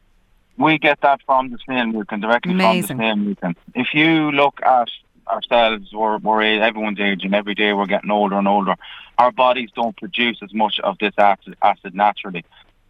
we 0.58 0.78
get 0.78 1.00
that 1.02 1.22
from 1.26 1.50
the 1.52 1.58
snail 1.64 1.86
mucus, 1.86 2.20
directly 2.20 2.52
Amazing. 2.52 2.88
from 2.88 2.98
the 2.98 3.04
snail 3.04 3.16
mucus. 3.16 3.54
If 3.76 3.88
you 3.94 4.32
look 4.32 4.60
at 4.64 4.90
ourselves, 5.28 5.92
we're, 5.94 6.18
we're 6.18 6.42
everyone's 6.62 7.00
aging. 7.00 7.34
Every 7.34 7.56
day 7.56 7.74
we're 7.74 7.86
getting 7.86 8.12
older 8.12 8.38
and 8.38 8.48
older. 8.48 8.76
Our 9.18 9.32
bodies 9.32 9.70
don't 9.76 9.96
produce 9.96 10.40
as 10.42 10.54
much 10.54 10.80
of 10.80 10.98
this 10.98 11.14
acid, 11.18 11.56
acid 11.62 11.96
naturally. 11.96 12.46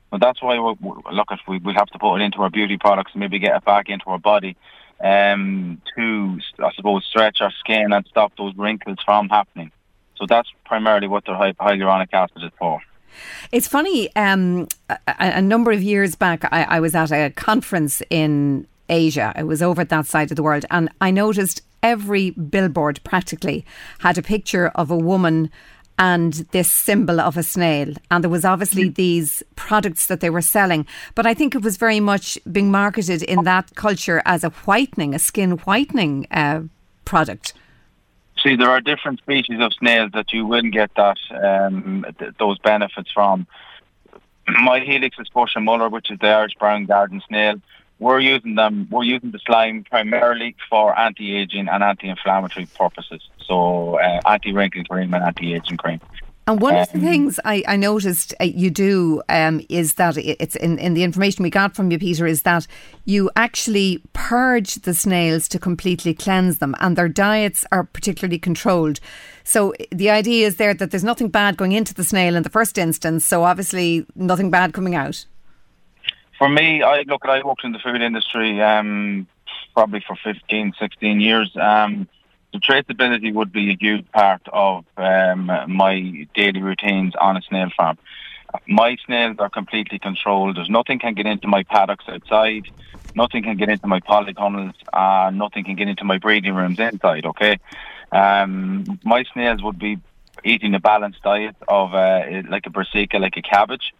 But 0.09 0.21
that's 0.21 0.41
why 0.41 0.59
we 0.59 0.91
look 1.11 1.31
at 1.31 1.39
we 1.47 1.57
we 1.57 1.73
have 1.73 1.87
to 1.87 1.97
put 1.97 2.17
it 2.17 2.21
into 2.21 2.37
our 2.43 2.49
beauty 2.51 2.77
products 2.77 3.13
and 3.13 3.19
maybe 3.19 3.39
get 3.39 3.55
it 3.55 3.65
back 3.65 3.89
into 3.89 4.05
our 4.05 4.19
body 4.19 4.55
um, 5.01 5.81
to 5.95 6.39
I 6.63 6.71
suppose 6.73 7.03
stretch 7.05 7.41
our 7.41 7.51
skin 7.51 7.91
and 7.91 8.05
stop 8.05 8.31
those 8.37 8.55
wrinkles 8.55 8.99
from 9.03 9.29
happening. 9.29 9.71
So 10.15 10.25
that's 10.27 10.49
primarily 10.65 11.07
what 11.07 11.25
the 11.25 11.31
hyaluronic 11.31 12.13
acid 12.13 12.43
is 12.43 12.51
for. 12.59 12.79
It's 13.51 13.67
funny. 13.67 14.15
Um, 14.15 14.67
a, 14.89 14.97
a, 15.07 15.41
number 15.41 15.71
of 15.71 15.83
years 15.83 16.15
back, 16.15 16.45
I, 16.51 16.63
I 16.63 16.79
was 16.79 16.95
at 16.95 17.11
a 17.11 17.29
conference 17.31 18.01
in 18.09 18.67
Asia. 18.89 19.33
I 19.35 19.43
was 19.43 19.61
over 19.61 19.81
at 19.81 19.89
that 19.89 20.05
side 20.05 20.31
of 20.31 20.35
the 20.35 20.43
world, 20.43 20.65
and 20.71 20.89
I 21.01 21.11
noticed 21.11 21.61
every 21.83 22.31
billboard 22.31 22.99
practically 23.03 23.65
had 23.99 24.17
a 24.17 24.23
picture 24.23 24.69
of 24.69 24.89
a 24.89 24.97
woman 24.97 25.51
and 25.99 26.33
this 26.51 26.71
symbol 26.71 27.19
of 27.19 27.37
a 27.37 27.43
snail. 27.43 27.93
And 28.09 28.23
there 28.23 28.31
was 28.31 28.45
obviously 28.45 28.89
mm. 28.89 28.95
these 28.95 29.43
products 29.55 30.07
that 30.07 30.21
they 30.21 30.29
were 30.29 30.41
selling. 30.41 30.87
But 31.13 31.27
I 31.27 31.33
think 31.33 31.53
it 31.53 31.61
was 31.61 31.77
very 31.77 31.99
much 31.99 32.37
being 32.51 32.71
marketed 32.71 33.21
in 33.21 33.43
that 33.43 33.75
culture 33.75 34.21
as 34.25 34.43
a 34.43 34.49
whitening, 34.49 35.13
a 35.13 35.19
skin 35.19 35.51
whitening 35.51 36.25
uh, 36.31 36.61
product. 37.05 37.53
See, 38.41 38.55
there 38.55 38.69
are 38.69 38.81
different 38.81 39.19
species 39.19 39.59
of 39.59 39.73
snails 39.73 40.11
that 40.13 40.33
you 40.33 40.45
will 40.45 40.63
get 40.63 40.91
that 40.95 41.17
um, 41.31 42.05
th- 42.17 42.33
those 42.39 42.57
benefits 42.59 43.11
from. 43.11 43.45
My 44.47 44.79
Helix 44.79 45.17
is 45.19 45.29
and 45.55 45.65
Muller, 45.65 45.89
which 45.89 46.09
is 46.09 46.17
the 46.19 46.27
Irish 46.27 46.55
brown 46.55 46.85
garden 46.85 47.21
snail 47.27 47.61
we're 48.03 48.19
using 48.19 48.55
them. 48.55 48.87
We're 48.91 49.03
using 49.03 49.31
the 49.31 49.39
slime 49.47 49.85
primarily 49.89 50.55
for 50.69 50.97
anti-aging 50.97 51.67
and 51.69 51.83
anti-inflammatory 51.83 52.67
purposes. 52.77 53.21
So 53.47 53.99
uh, 53.99 54.19
anti-wrinkle 54.25 54.83
cream 54.85 55.13
and 55.13 55.23
anti-aging 55.23 55.77
cream. 55.77 55.99
And 56.45 56.59
one 56.59 56.75
of 56.75 56.91
the 56.91 56.97
um, 56.97 57.05
things 57.05 57.39
I, 57.45 57.63
I 57.65 57.77
noticed 57.77 58.33
uh, 58.41 58.43
you 58.43 58.69
do 58.69 59.21
um, 59.29 59.61
is 59.69 59.93
that 59.93 60.17
it's 60.17 60.57
in, 60.57 60.77
in 60.77 60.93
the 60.93 61.03
information 61.03 61.41
we 61.41 61.49
got 61.49 61.73
from 61.73 61.89
you, 61.89 61.97
Peter, 61.97 62.27
is 62.27 62.41
that 62.41 62.67
you 63.05 63.31
actually 63.37 64.03
purge 64.11 64.75
the 64.75 64.93
snails 64.93 65.47
to 65.47 65.57
completely 65.57 66.13
cleanse 66.13 66.57
them, 66.57 66.75
and 66.81 66.97
their 66.97 67.07
diets 67.07 67.63
are 67.71 67.85
particularly 67.85 68.39
controlled. 68.39 68.99
So 69.45 69.73
the 69.89 70.09
idea 70.09 70.45
is 70.45 70.57
there 70.57 70.73
that 70.73 70.91
there's 70.91 71.03
nothing 71.03 71.29
bad 71.29 71.55
going 71.55 71.71
into 71.71 71.93
the 71.93 72.03
snail 72.03 72.35
in 72.35 72.43
the 72.43 72.49
first 72.49 72.77
instance, 72.77 73.23
so 73.23 73.43
obviously 73.43 74.05
nothing 74.13 74.51
bad 74.51 74.73
coming 74.73 74.95
out. 74.95 75.25
For 76.37 76.49
me, 76.49 76.81
I 76.81 77.03
look. 77.03 77.25
I 77.25 77.43
worked 77.43 77.63
in 77.63 77.71
the 77.71 77.79
food 77.79 78.01
industry 78.01 78.61
um, 78.61 79.27
probably 79.73 80.03
for 80.05 80.15
15, 80.15 80.73
16 80.79 81.19
years. 81.19 81.55
Um, 81.55 82.07
the 82.51 82.59
traceability 82.59 83.33
would 83.33 83.51
be 83.51 83.71
a 83.71 83.77
huge 83.79 84.09
part 84.11 84.41
of 84.51 84.85
um, 84.97 85.51
my 85.67 86.27
daily 86.35 86.61
routines 86.61 87.13
on 87.19 87.37
a 87.37 87.41
snail 87.41 87.69
farm. 87.75 87.97
My 88.67 88.95
snails 89.05 89.37
are 89.39 89.49
completely 89.49 89.97
controlled. 89.97 90.57
There's 90.57 90.69
nothing 90.69 90.99
can 90.99 91.15
get 91.15 91.25
into 91.25 91.47
my 91.47 91.63
paddocks 91.63 92.05
outside. 92.07 92.67
Nothing 93.15 93.43
can 93.43 93.57
get 93.57 93.69
into 93.69 93.87
my 93.87 93.99
polytunnels. 93.99 94.75
Uh, 94.91 95.31
nothing 95.31 95.63
can 95.63 95.75
get 95.75 95.87
into 95.87 96.03
my 96.03 96.19
breeding 96.19 96.53
rooms 96.53 96.79
inside. 96.79 97.25
Okay, 97.25 97.59
um, 98.11 98.99
my 99.03 99.23
snails 99.33 99.63
would 99.63 99.79
be 99.79 99.97
eating 100.43 100.75
a 100.75 100.79
balanced 100.79 101.21
diet 101.23 101.55
of 101.67 101.93
uh, 101.93 102.43
like 102.49 102.65
a 102.67 102.69
brassica, 102.69 103.17
like 103.17 103.37
a 103.37 103.41
cabbage 103.41 103.93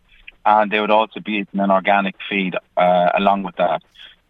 and 0.45 0.71
they 0.71 0.79
would 0.79 0.91
also 0.91 1.19
be 1.19 1.33
eating 1.33 1.59
an 1.59 1.71
organic 1.71 2.15
feed 2.29 2.55
uh, 2.77 3.09
along 3.13 3.43
with 3.43 3.55
that. 3.57 3.81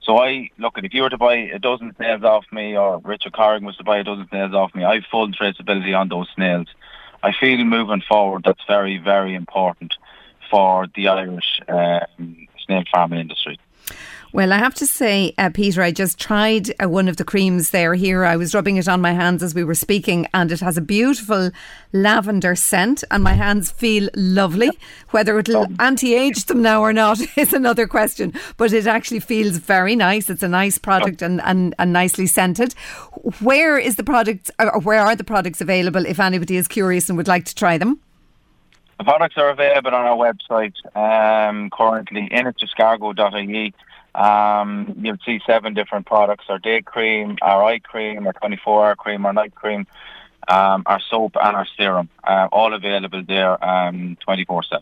So 0.02 0.18
I 0.18 0.50
look 0.58 0.78
at 0.78 0.86
if 0.86 0.94
you 0.94 1.04
were 1.04 1.10
to 1.10 1.18
buy 1.18 1.36
a 1.36 1.60
dozen 1.60 1.96
snails 1.96 2.24
off 2.24 2.46
me, 2.52 2.78
or 2.78 3.00
Richard 3.00 3.34
Corrigan 3.34 3.66
was 3.66 3.78
to 3.78 3.84
buy 3.84 4.00
a 4.00 4.04
dozen 4.04 4.28
snails 4.30 4.54
off 4.54 4.76
me, 4.76 4.84
I 4.84 4.96
have 4.96 5.06
full 5.10 5.32
traceability 5.32 5.98
on 5.98 6.10
those 6.10 6.28
snails. 6.36 6.68
I 7.22 7.32
feel 7.32 7.64
moving 7.64 8.02
forward 8.02 8.44
that's 8.44 8.64
very 8.68 8.98
very 8.98 9.34
important 9.34 9.96
for 10.52 10.88
the 10.94 11.08
Irish 11.08 11.62
um, 11.70 12.48
snail 12.66 12.84
farming 12.92 13.22
industry. 13.22 13.60
Well, 14.34 14.52
I 14.52 14.58
have 14.58 14.74
to 14.76 14.88
say, 14.88 15.36
uh, 15.38 15.52
Peter, 15.54 15.84
I 15.84 15.92
just 15.92 16.20
tried 16.20 16.74
uh, 16.82 16.90
one 16.90 17.08
of 17.08 17.18
the 17.18 17.24
creams 17.24 17.70
there 17.70 17.94
here. 17.94 18.26
I 18.26 18.36
was 18.36 18.56
rubbing 18.56 18.78
it 18.78 18.88
on 18.88 19.00
my 19.00 19.12
hands 19.12 19.44
as 19.44 19.54
we 19.54 19.64
were 19.64 19.76
speaking, 19.76 20.28
and 20.34 20.52
it 20.52 20.60
has 20.60 20.76
a 20.76 20.82
beautiful 20.82 21.52
lavender 21.92 22.56
scent, 22.56 23.04
and 23.12 23.24
my 23.24 23.34
hands 23.34 23.70
feel 23.70 24.10
lovely. 24.16 24.72
Whether 25.12 25.38
it'll 25.38 25.68
oh. 25.70 25.76
anti 25.78 26.16
age 26.16 26.46
them 26.46 26.64
now 26.64 26.82
or 26.82 26.92
not 26.92 27.20
is 27.38 27.54
another 27.54 27.86
question, 27.86 28.34
but 28.58 28.74
it 28.74 28.88
actually 28.88 29.20
feels 29.20 29.58
very 29.58 29.96
nice. 29.96 30.32
It's 30.32 30.42
a 30.42 30.48
nice 30.48 30.80
product 30.80 31.22
and, 31.22 31.40
and, 31.42 31.76
and 31.78 31.94
nicely 31.94 32.26
scented. 32.26 32.74
Where 33.40 33.78
is 33.78 33.98
the 33.98 34.04
product, 34.04 34.50
or 34.58 34.80
where 34.80 35.02
are 35.02 35.16
the 35.16 35.24
products 35.24 35.62
available 35.62 36.08
if 36.08 36.20
anybody 36.20 36.58
is 36.58 36.68
curious 36.68 37.08
and 37.08 37.20
would 37.20 37.28
like 37.28 37.46
to 37.46 37.54
try 37.54 37.78
them? 37.78 38.00
The 38.98 39.04
products 39.04 39.38
are 39.38 39.52
available 39.52 39.94
on 39.94 40.06
our 40.08 40.18
website 40.18 40.74
um, 40.96 41.70
currently 41.70 42.30
in 42.32 42.48
escargot.ie. 42.48 43.76
Um, 44.16 44.96
you'll 45.02 45.18
see 45.26 45.40
seven 45.46 45.74
different 45.74 46.06
products: 46.06 46.46
our 46.50 46.60
day 46.60 46.82
cream, 46.82 47.38
our 47.42 47.64
eye 47.64 47.80
cream, 47.80 48.28
our 48.28 48.34
24-hour 48.34 48.96
cream, 48.96 49.26
our 49.26 49.34
night 49.34 49.56
cream, 49.56 49.88
um, 50.48 50.84
our 50.86 51.00
soap, 51.10 51.36
and 51.42 51.56
our 51.56 51.68
serum. 51.78 52.10
Uh, 52.24 52.48
all 52.52 52.74
available 52.74 53.24
there 53.28 53.64
um, 53.64 54.18
24/7. 54.28 54.82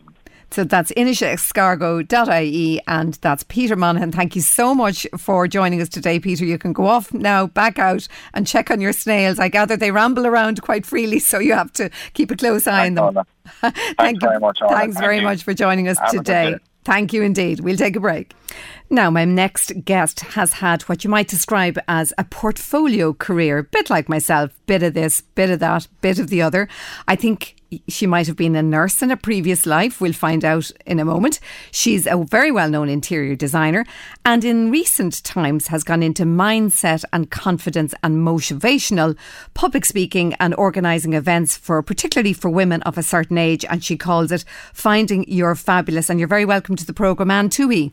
So 0.52 0.64
that's 0.64 0.92
inishaescargot.ie 0.92 2.80
and 2.86 3.14
that's 3.14 3.42
Peter 3.44 3.74
Monaghan. 3.74 4.12
Thank 4.12 4.36
you 4.36 4.42
so 4.42 4.74
much 4.74 5.06
for 5.16 5.48
joining 5.48 5.80
us 5.80 5.88
today, 5.88 6.20
Peter. 6.20 6.44
You 6.44 6.58
can 6.58 6.74
go 6.74 6.86
off 6.86 7.12
now, 7.14 7.46
back 7.46 7.78
out 7.78 8.06
and 8.34 8.46
check 8.46 8.70
on 8.70 8.78
your 8.80 8.92
snails. 8.92 9.38
I 9.38 9.48
gather 9.48 9.78
they 9.78 9.90
ramble 9.90 10.26
around 10.26 10.60
quite 10.60 10.84
freely, 10.84 11.20
so 11.20 11.38
you 11.38 11.54
have 11.54 11.72
to 11.74 11.88
keep 12.12 12.30
a 12.30 12.36
close 12.36 12.66
eye 12.66 12.88
on 12.88 12.94
them. 12.94 13.24
Thank 13.62 13.96
Thanks 13.96 14.22
you. 14.22 14.28
very 14.28 14.40
much. 14.40 14.58
Thanks 14.60 14.94
Thank 14.94 14.98
very 14.98 15.16
you. 15.18 15.22
much 15.22 15.42
for 15.42 15.54
joining 15.54 15.88
us 15.88 15.98
Have 15.98 16.10
today. 16.10 16.56
Thank 16.84 17.12
you 17.14 17.22
indeed. 17.22 17.60
We'll 17.60 17.76
take 17.76 17.96
a 17.96 18.00
break. 18.00 18.34
Now, 18.92 19.08
my 19.08 19.24
next 19.24 19.86
guest 19.86 20.20
has 20.20 20.52
had 20.52 20.82
what 20.82 21.02
you 21.02 21.08
might 21.08 21.26
describe 21.26 21.78
as 21.88 22.12
a 22.18 22.24
portfolio 22.24 23.14
career, 23.14 23.56
a 23.56 23.64
bit 23.64 23.88
like 23.88 24.06
myself, 24.06 24.52
bit 24.66 24.82
of 24.82 24.92
this, 24.92 25.22
bit 25.22 25.48
of 25.48 25.60
that, 25.60 25.88
bit 26.02 26.18
of 26.18 26.28
the 26.28 26.42
other. 26.42 26.68
I 27.08 27.16
think 27.16 27.56
she 27.88 28.06
might 28.06 28.26
have 28.26 28.36
been 28.36 28.54
a 28.54 28.62
nurse 28.62 29.00
in 29.00 29.10
a 29.10 29.16
previous 29.16 29.64
life. 29.64 29.98
We'll 29.98 30.12
find 30.12 30.44
out 30.44 30.70
in 30.84 31.00
a 31.00 31.06
moment. 31.06 31.40
She's 31.70 32.06
a 32.06 32.18
very 32.18 32.52
well 32.52 32.68
known 32.68 32.90
interior 32.90 33.34
designer 33.34 33.86
and 34.26 34.44
in 34.44 34.70
recent 34.70 35.24
times 35.24 35.68
has 35.68 35.84
gone 35.84 36.02
into 36.02 36.24
mindset 36.24 37.02
and 37.14 37.30
confidence 37.30 37.94
and 38.02 38.18
motivational 38.18 39.16
public 39.54 39.86
speaking 39.86 40.34
and 40.34 40.54
organising 40.56 41.14
events 41.14 41.56
for 41.56 41.82
particularly 41.82 42.34
for 42.34 42.50
women 42.50 42.82
of 42.82 42.98
a 42.98 43.02
certain 43.02 43.38
age. 43.38 43.64
And 43.70 43.82
she 43.82 43.96
calls 43.96 44.30
it 44.30 44.44
Finding 44.74 45.24
Your 45.28 45.54
Fabulous. 45.54 46.10
And 46.10 46.20
you're 46.20 46.28
very 46.28 46.44
welcome 46.44 46.76
to 46.76 46.84
the 46.84 46.92
programme, 46.92 47.30
Anne 47.30 47.48
Toohey. 47.48 47.92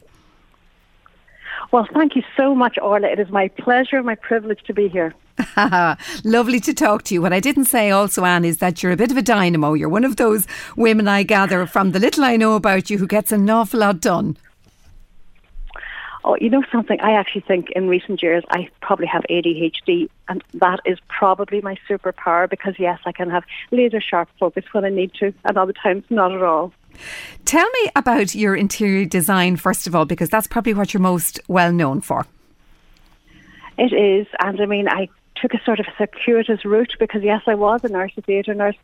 Well, 1.72 1.88
thank 1.94 2.16
you 2.16 2.24
so 2.36 2.56
much, 2.56 2.78
Orla. 2.82 3.08
It 3.08 3.20
is 3.20 3.30
my 3.30 3.48
pleasure, 3.50 4.02
my 4.02 4.16
privilege 4.16 4.62
to 4.64 4.74
be 4.74 4.88
here. 4.88 5.14
Lovely 6.24 6.60
to 6.62 6.74
talk 6.74 7.04
to 7.04 7.14
you. 7.14 7.22
What 7.22 7.32
I 7.32 7.40
didn't 7.40 7.66
say 7.66 7.92
also, 7.92 8.26
Anne, 8.26 8.44
is 8.44 8.58
that 8.58 8.82
you're 8.82 8.92
a 8.92 8.98
bit 8.98 9.12
of 9.12 9.18
a 9.18 9.22
dynamo. 9.22 9.74
You're 9.74 9.90
one 9.90 10.04
of 10.04 10.16
those 10.16 10.48
women 10.76 11.08
I 11.08 11.24
gather 11.24 11.66
from 11.68 11.92
the 11.92 12.00
little 12.00 12.24
I 12.24 12.38
know 12.38 12.56
about 12.56 12.90
you 12.90 12.98
who 12.98 13.08
gets 13.08 13.32
an 13.32 13.50
awful 13.50 13.82
lot 13.82 14.02
done. 14.02 14.38
Oh, 16.24 16.36
you 16.42 16.50
know 16.50 16.64
something? 16.72 17.00
I 17.02 17.14
actually 17.14 17.42
think 17.42 17.70
in 17.72 17.88
recent 17.88 18.22
years 18.22 18.44
I 18.50 18.70
probably 18.82 19.08
have 19.08 19.24
ADHD, 19.30 20.10
and 20.28 20.44
that 20.56 20.80
is 20.86 20.98
probably 21.08 21.62
my 21.62 21.78
superpower 21.90 22.50
because 22.50 22.76
yes, 22.78 23.00
I 23.06 23.12
can 23.12 23.30
have 23.30 23.44
laser 23.72 24.02
sharp 24.02 24.28
focus 24.40 24.66
when 24.72 24.86
I 24.86 24.90
need 24.90 25.14
to, 25.16 25.34
and 25.46 25.58
other 25.58 25.74
times 25.74 26.04
not 26.10 26.34
at 26.34 26.42
all. 26.42 26.74
Tell 27.46 27.70
me 27.82 27.90
about 27.96 28.36
your 28.36 28.56
interior 28.56 29.06
design 29.06 29.56
first 29.56 29.88
of 29.88 29.96
all, 29.96 30.06
because 30.06 30.30
that's 30.30 30.48
probably 30.48 30.74
what 30.74 30.94
you're 30.94 31.02
most 31.02 31.40
well 31.48 31.72
known 31.72 32.02
for. 32.02 32.26
It 33.78 33.94
is, 33.94 34.28
and 34.40 34.60
I 34.60 34.66
mean, 34.66 34.90
I 34.90 35.08
took 35.42 35.54
a 35.54 35.64
sort 35.64 35.80
of 35.80 35.86
circuitous 35.98 36.66
route 36.66 36.96
because 37.00 37.24
yes, 37.24 37.42
I 37.48 37.56
was 37.56 37.84
a 37.84 37.88
nurse, 37.88 38.12
a 38.18 38.22
theatre 38.22 38.54
nurse, 38.54 38.76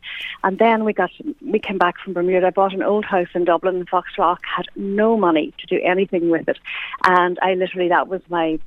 and 0.42 0.58
then 0.58 0.84
we 0.84 0.92
got 0.92 1.10
we 1.44 1.58
came 1.58 1.78
back 1.78 1.98
from 1.98 2.14
Bermuda. 2.14 2.46
I 2.46 2.50
bought 2.50 2.72
an 2.72 2.82
old 2.82 3.04
house 3.04 3.28
in 3.34 3.44
Dublin, 3.44 3.76
in 3.76 3.86
Foxrock, 3.86 4.38
had 4.44 4.66
no 4.74 5.16
money 5.16 5.52
to 5.58 5.66
do 5.66 5.80
anything 5.84 6.30
with 6.30 6.48
it, 6.48 6.58
and 7.04 7.38
I 7.42 7.54
literally 7.54 7.88
that 7.88 8.08
was 8.08 8.22
my 8.28 8.58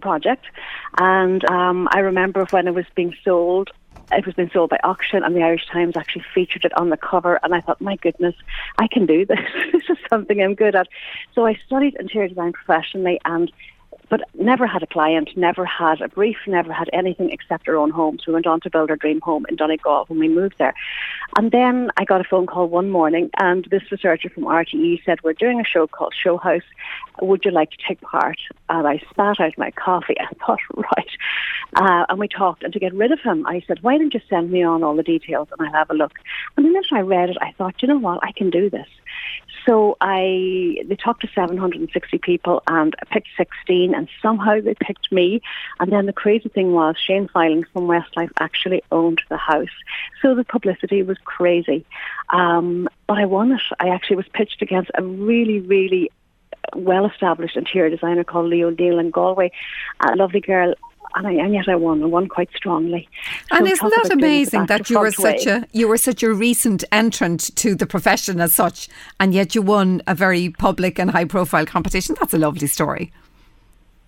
project. 0.00 0.46
And 0.98 1.44
um, 1.50 1.88
I 1.92 2.00
remember 2.00 2.46
when 2.50 2.66
it 2.66 2.74
was 2.74 2.86
being 2.94 3.14
sold, 3.24 3.70
it 4.12 4.26
was 4.26 4.34
being 4.34 4.50
sold 4.52 4.70
by 4.70 4.78
auction, 4.82 5.22
and 5.22 5.34
the 5.34 5.42
Irish 5.42 5.66
Times 5.66 5.96
actually 5.96 6.24
featured 6.34 6.64
it 6.64 6.76
on 6.76 6.90
the 6.90 6.96
cover. 6.96 7.38
And 7.42 7.54
I 7.54 7.60
thought, 7.60 7.80
my 7.80 7.96
goodness, 7.96 8.34
I 8.78 8.88
can 8.88 9.06
do 9.06 9.24
this. 9.24 9.38
this 9.72 9.88
is 9.88 9.98
something 10.08 10.40
I'm 10.42 10.54
good 10.54 10.74
at. 10.74 10.88
So 11.34 11.46
I 11.46 11.54
studied 11.66 11.96
interior 11.98 12.28
design 12.28 12.52
professionally, 12.52 13.20
and 13.24 13.50
but 14.10 14.22
never 14.34 14.66
had 14.66 14.82
a 14.82 14.86
client, 14.86 15.30
never 15.36 15.64
had 15.64 16.00
a 16.00 16.08
brief, 16.08 16.36
never 16.46 16.72
had 16.72 16.90
anything 16.92 17.30
except 17.30 17.68
our 17.68 17.76
own 17.76 17.90
home. 17.90 18.18
So 18.18 18.24
we 18.26 18.34
went 18.34 18.46
on 18.46 18.60
to 18.62 18.70
build 18.70 18.90
our 18.90 18.96
dream 18.96 19.20
home 19.20 19.46
in 19.48 19.56
Donegal 19.56 20.06
when 20.08 20.18
we 20.18 20.28
moved 20.28 20.56
there. 20.58 20.74
And 21.38 21.52
then 21.52 21.90
I 21.96 22.04
got 22.04 22.20
a 22.20 22.24
phone 22.24 22.46
call 22.46 22.68
one 22.68 22.90
morning 22.90 23.30
and 23.38 23.64
this 23.70 23.82
researcher 23.90 24.28
from 24.28 24.44
RTE 24.44 25.04
said, 25.04 25.20
we're 25.22 25.32
doing 25.32 25.60
a 25.60 25.64
show 25.64 25.86
called 25.86 26.12
Show 26.20 26.36
House. 26.36 26.62
Would 27.22 27.44
you 27.44 27.52
like 27.52 27.70
to 27.70 27.76
take 27.86 28.00
part? 28.00 28.38
And 28.68 28.86
I 28.86 29.00
spat 29.10 29.38
out 29.38 29.56
my 29.56 29.70
coffee 29.70 30.16
and 30.18 30.28
thought, 30.38 30.58
right. 30.74 31.10
Uh, 31.76 32.04
and 32.08 32.18
we 32.18 32.26
talked. 32.26 32.64
And 32.64 32.72
to 32.72 32.80
get 32.80 32.92
rid 32.92 33.12
of 33.12 33.20
him, 33.20 33.46
I 33.46 33.62
said, 33.68 33.82
why 33.82 33.96
don't 33.96 34.12
you 34.12 34.20
send 34.28 34.50
me 34.50 34.64
on 34.64 34.82
all 34.82 34.96
the 34.96 35.04
details 35.04 35.48
and 35.52 35.68
I'll 35.68 35.72
have 35.72 35.90
a 35.90 35.94
look. 35.94 36.12
And 36.56 36.66
the 36.66 36.70
minute 36.70 36.86
I 36.92 37.00
read 37.00 37.30
it, 37.30 37.36
I 37.40 37.52
thought, 37.52 37.80
you 37.80 37.86
know 37.86 37.98
what, 37.98 38.18
I 38.24 38.32
can 38.32 38.50
do 38.50 38.68
this. 38.68 38.88
So 39.66 39.96
I, 40.00 40.82
they 40.86 40.96
talked 40.96 41.22
to 41.22 41.28
760 41.34 42.18
people 42.18 42.62
and 42.66 42.94
I 43.00 43.04
picked 43.12 43.28
16 43.36 43.94
and 44.00 44.08
somehow 44.22 44.58
they 44.62 44.74
picked 44.80 45.12
me. 45.12 45.42
And 45.78 45.92
then 45.92 46.06
the 46.06 46.12
crazy 46.12 46.48
thing 46.48 46.72
was 46.72 46.96
Shane 46.96 47.28
Filan 47.28 47.66
from 47.70 47.86
Westlife 47.86 48.30
actually 48.40 48.82
owned 48.90 49.20
the 49.28 49.36
house. 49.36 49.68
So 50.22 50.34
the 50.34 50.42
publicity 50.42 51.02
was 51.02 51.18
crazy. 51.24 51.84
Um, 52.30 52.88
but 53.06 53.18
I 53.18 53.26
won 53.26 53.52
it. 53.52 53.60
I 53.78 53.88
actually 53.90 54.16
was 54.16 54.28
pitched 54.32 54.62
against 54.62 54.90
a 54.94 55.02
really, 55.02 55.60
really 55.60 56.10
well-established 56.74 57.56
interior 57.56 57.90
designer 57.90 58.24
called 58.24 58.46
Leo 58.46 58.70
Neal 58.70 58.98
in 58.98 59.10
Galway, 59.10 59.52
a 60.00 60.16
lovely 60.16 60.40
girl 60.40 60.74
and, 61.14 61.26
I, 61.26 61.32
and 61.32 61.52
yet 61.52 61.68
I 61.68 61.76
won. 61.76 62.02
I 62.02 62.06
won 62.06 62.28
quite 62.28 62.50
strongly. 62.54 63.08
So 63.50 63.56
and 63.56 63.66
isn't 63.66 63.90
that 63.90 64.10
amazing 64.12 64.66
that 64.66 64.88
you 64.90 64.98
were 64.98 65.10
such 65.10 65.46
way. 65.46 65.52
a 65.52 65.66
you 65.72 65.88
were 65.88 65.96
such 65.96 66.22
a 66.22 66.32
recent 66.32 66.84
entrant 66.92 67.54
to 67.56 67.74
the 67.74 67.86
profession 67.86 68.40
as 68.40 68.54
such, 68.54 68.88
and 69.18 69.34
yet 69.34 69.54
you 69.54 69.62
won 69.62 70.02
a 70.06 70.14
very 70.14 70.50
public 70.50 70.98
and 70.98 71.10
high 71.10 71.24
profile 71.24 71.66
competition? 71.66 72.16
That's 72.20 72.34
a 72.34 72.38
lovely 72.38 72.66
story. 72.66 73.12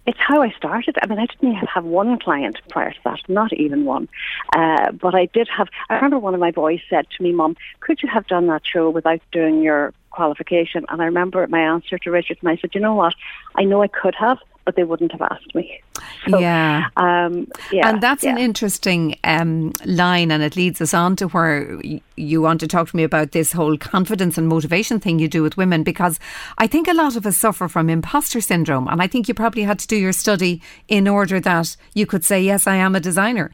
It's 0.05 0.19
how 0.19 0.43
I 0.43 0.51
started. 0.51 0.97
I 1.01 1.07
mean, 1.07 1.19
I 1.19 1.27
didn't 1.27 1.53
even 1.57 1.67
have 1.67 1.85
one 1.85 2.19
client 2.19 2.59
prior 2.69 2.91
to 2.91 2.99
that, 3.05 3.21
not 3.29 3.53
even 3.53 3.85
one. 3.85 4.09
Uh, 4.55 4.91
but 4.93 5.15
I 5.15 5.27
did 5.27 5.49
have. 5.49 5.69
I 5.89 5.95
remember 5.95 6.19
one 6.19 6.35
of 6.35 6.41
my 6.41 6.51
boys 6.51 6.81
said 6.91 7.07
to 7.11 7.23
me, 7.23 7.33
Mom, 7.33 7.57
could 7.81 8.03
you 8.03 8.09
have 8.09 8.27
done 8.27 8.49
that 8.49 8.67
show 8.67 8.91
without 8.91 9.21
doing 9.31 9.63
your 9.63 9.95
qualification?" 10.11 10.85
And 10.89 11.01
I 11.01 11.05
remember 11.05 11.47
my 11.47 11.61
answer 11.61 11.99
to 11.99 12.11
Richard, 12.11 12.39
and 12.41 12.51
I 12.51 12.57
said, 12.57 12.75
"You 12.75 12.81
know 12.81 12.95
what? 12.95 13.15
I 13.55 13.63
know 13.63 13.81
I 13.81 13.89
could 13.89 14.17
have." 14.17 14.39
But 14.65 14.77
they 14.77 14.85
wouldn't 14.85 15.13
have 15.13 15.23
asked 15.23 15.55
me. 15.55 15.81
So, 16.31 16.39
yeah. 16.39 16.89
Um, 16.97 17.49
yeah. 17.73 17.89
And 17.89 18.01
that's 18.01 18.23
yeah. 18.23 18.31
an 18.31 18.39
interesting 18.39 19.17
um, 19.25 19.73
line, 19.85 20.31
and 20.31 20.41
it 20.41 20.55
leads 20.55 20.81
us 20.81 20.95
on 20.95 21.17
to 21.17 21.27
where 21.27 21.81
you 22.17 22.41
want 22.41 22.61
to 22.61 22.69
talk 22.69 22.91
to 22.91 22.97
me 22.97 23.03
about 23.03 23.33
this 23.33 23.51
whole 23.51 23.77
confidence 23.77 24.39
and 24.39 24.47
motivation 24.47 25.01
thing 25.01 25.19
you 25.19 25.27
do 25.27 25.43
with 25.43 25.57
women, 25.57 25.83
because 25.83 26.21
I 26.59 26.69
think 26.69 26.87
a 26.87 26.95
lot 26.95 27.17
of 27.17 27.27
us 27.27 27.37
suffer 27.37 27.67
from 27.67 27.91
imposter 27.91 28.41
syndrome. 28.41 28.87
And 28.87 29.03
I 29.03 29.09
think 29.09 29.27
you 29.27 29.35
probably 29.35 29.63
had 29.63 29.81
to 29.81 29.89
do 29.89 29.97
your 29.97 30.13
study 30.13 30.63
in 30.87 31.09
order 31.09 31.41
that 31.41 31.77
you 31.95 32.07
could 32.07 32.25
say, 32.25 32.41
Yes, 32.41 32.69
I 32.69 32.77
am 32.77 32.95
a 32.95 33.01
designer. 33.01 33.51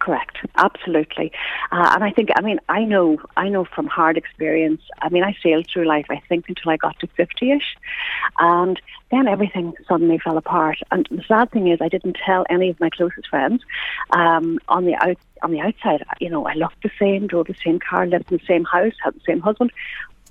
Correct, 0.00 0.38
absolutely, 0.56 1.30
uh, 1.72 1.92
and 1.94 2.02
I 2.02 2.10
think 2.10 2.30
I 2.34 2.40
mean 2.40 2.58
I 2.70 2.84
know 2.84 3.18
I 3.36 3.50
know 3.50 3.66
from 3.66 3.86
hard 3.86 4.16
experience. 4.16 4.80
I 5.02 5.10
mean 5.10 5.22
I 5.22 5.36
sailed 5.42 5.66
through 5.70 5.84
life 5.86 6.06
I 6.08 6.22
think 6.26 6.48
until 6.48 6.70
I 6.70 6.78
got 6.78 6.98
to 7.00 7.06
fifty-ish, 7.06 7.76
and 8.38 8.80
then 9.10 9.28
everything 9.28 9.74
suddenly 9.86 10.18
fell 10.18 10.38
apart. 10.38 10.78
And 10.90 11.06
the 11.10 11.22
sad 11.28 11.50
thing 11.50 11.68
is 11.68 11.80
I 11.82 11.88
didn't 11.88 12.16
tell 12.24 12.46
any 12.48 12.70
of 12.70 12.80
my 12.80 12.88
closest 12.88 13.28
friends. 13.28 13.62
Um, 14.12 14.58
on 14.68 14.86
the 14.86 14.94
out 14.94 15.18
on 15.42 15.50
the 15.50 15.60
outside, 15.60 16.02
you 16.18 16.30
know, 16.30 16.46
I 16.46 16.54
looked 16.54 16.82
the 16.82 16.90
same, 16.98 17.26
drove 17.26 17.48
the 17.48 17.54
same 17.62 17.78
car, 17.78 18.06
lived 18.06 18.32
in 18.32 18.38
the 18.38 18.46
same 18.46 18.64
house, 18.64 18.94
had 19.04 19.14
the 19.14 19.20
same 19.26 19.40
husband, 19.40 19.70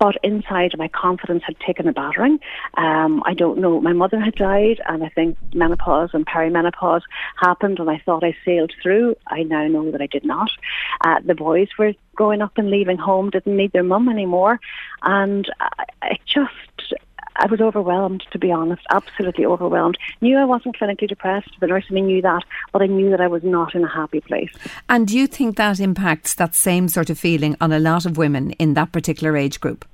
but 0.00 0.16
inside, 0.22 0.76
my 0.78 0.88
confidence 0.88 1.42
had 1.46 1.60
taken 1.60 1.86
a 1.86 1.92
battering. 1.92 2.40
Um, 2.78 3.22
I 3.26 3.34
don't 3.34 3.58
know. 3.58 3.80
My 3.82 3.92
mother 3.92 4.18
had 4.18 4.34
died, 4.34 4.80
and 4.86 5.04
I 5.04 5.10
think 5.10 5.36
menopause 5.54 6.10
and 6.14 6.26
perimenopause 6.26 7.02
happened, 7.36 7.78
and 7.78 7.90
I 7.90 7.98
thought 7.98 8.24
I 8.24 8.34
sailed 8.42 8.72
through. 8.82 9.14
I 9.26 9.42
now 9.42 9.68
know 9.68 9.90
that 9.90 10.00
I 10.00 10.06
did 10.06 10.24
not. 10.24 10.50
Uh, 11.02 11.20
the 11.22 11.34
boys 11.34 11.68
were 11.78 11.92
growing 12.14 12.40
up 12.40 12.56
and 12.56 12.70
leaving 12.70 12.96
home, 12.96 13.28
didn't 13.28 13.56
need 13.56 13.72
their 13.72 13.82
mum 13.82 14.08
anymore, 14.08 14.58
and 15.02 15.46
I, 15.60 15.84
I 16.02 16.18
just 16.24 16.94
I 17.36 17.46
was 17.46 17.60
overwhelmed, 17.60 18.24
to 18.32 18.38
be 18.38 18.50
honest, 18.50 18.82
absolutely 18.90 19.46
overwhelmed. 19.46 19.98
Knew 20.20 20.36
I 20.38 20.44
wasn't 20.44 20.78
clinically 20.78 21.08
depressed, 21.08 21.50
the 21.60 21.66
nurse 21.66 21.90
me 21.90 22.00
knew 22.00 22.22
that, 22.22 22.42
but 22.72 22.82
I 22.82 22.86
knew 22.86 23.10
that 23.10 23.20
I 23.20 23.28
was 23.28 23.42
not 23.42 23.74
in 23.74 23.84
a 23.84 23.88
happy 23.88 24.20
place. 24.20 24.52
And 24.88 25.06
do 25.06 25.16
you 25.16 25.26
think 25.26 25.56
that 25.56 25.80
impacts 25.80 26.34
that 26.34 26.54
same 26.54 26.88
sort 26.88 27.10
of 27.10 27.18
feeling 27.18 27.56
on 27.60 27.72
a 27.72 27.78
lot 27.78 28.04
of 28.04 28.16
women 28.16 28.52
in 28.52 28.74
that 28.74 28.92
particular 28.92 29.36
age 29.36 29.60
group? 29.60 29.86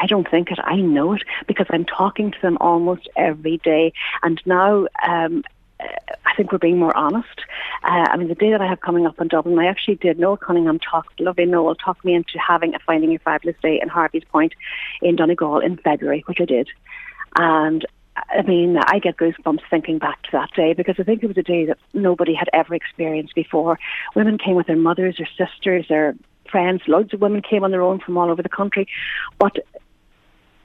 I 0.00 0.06
don't 0.06 0.28
think 0.30 0.50
it. 0.50 0.58
I 0.62 0.76
know 0.76 1.12
it 1.14 1.22
because 1.46 1.66
I'm 1.70 1.84
talking 1.84 2.30
to 2.30 2.40
them 2.40 2.56
almost 2.60 3.08
every 3.16 3.58
day. 3.58 3.92
And 4.22 4.40
now 4.46 4.86
um, 5.06 5.42
I 5.80 6.34
think 6.36 6.52
we're 6.52 6.58
being 6.58 6.78
more 6.78 6.96
honest. 6.96 7.40
Uh, 7.82 8.06
I 8.10 8.16
mean, 8.16 8.28
the 8.28 8.34
day 8.34 8.50
that 8.50 8.60
I 8.60 8.66
have 8.66 8.80
coming 8.80 9.06
up 9.06 9.20
in 9.20 9.28
Dublin, 9.28 9.58
I 9.58 9.66
actually 9.66 9.96
did. 9.96 10.18
Noel 10.18 10.36
Cunningham 10.36 10.78
talked, 10.78 11.20
lovely 11.20 11.46
Noel, 11.46 11.74
talked 11.74 12.04
me 12.04 12.14
into 12.14 12.38
having 12.38 12.74
a 12.74 12.78
Finding 12.80 13.10
Your 13.10 13.20
Fabulous 13.20 13.56
Day 13.62 13.80
in 13.80 13.88
Harvey's 13.88 14.24
Point 14.24 14.54
in 15.02 15.16
Donegal 15.16 15.60
in 15.60 15.76
February, 15.76 16.22
which 16.26 16.40
I 16.40 16.44
did. 16.44 16.68
And 17.36 17.86
I 18.30 18.42
mean, 18.42 18.76
I 18.76 18.98
get 18.98 19.16
goosebumps 19.16 19.62
thinking 19.70 19.98
back 19.98 20.22
to 20.24 20.30
that 20.32 20.50
day 20.54 20.72
because 20.72 20.96
I 20.98 21.04
think 21.04 21.22
it 21.22 21.28
was 21.28 21.38
a 21.38 21.42
day 21.42 21.66
that 21.66 21.78
nobody 21.94 22.34
had 22.34 22.48
ever 22.52 22.74
experienced 22.74 23.34
before. 23.34 23.78
Women 24.16 24.38
came 24.38 24.56
with 24.56 24.66
their 24.66 24.76
mothers, 24.76 25.18
their 25.18 25.28
sisters, 25.46 25.86
their 25.88 26.16
friends. 26.50 26.82
Loads 26.86 27.14
of 27.14 27.20
women 27.20 27.42
came 27.42 27.62
on 27.62 27.70
their 27.70 27.82
own 27.82 28.00
from 28.00 28.16
all 28.18 28.30
over 28.30 28.42
the 28.42 28.48
country. 28.48 28.88
But 29.38 29.58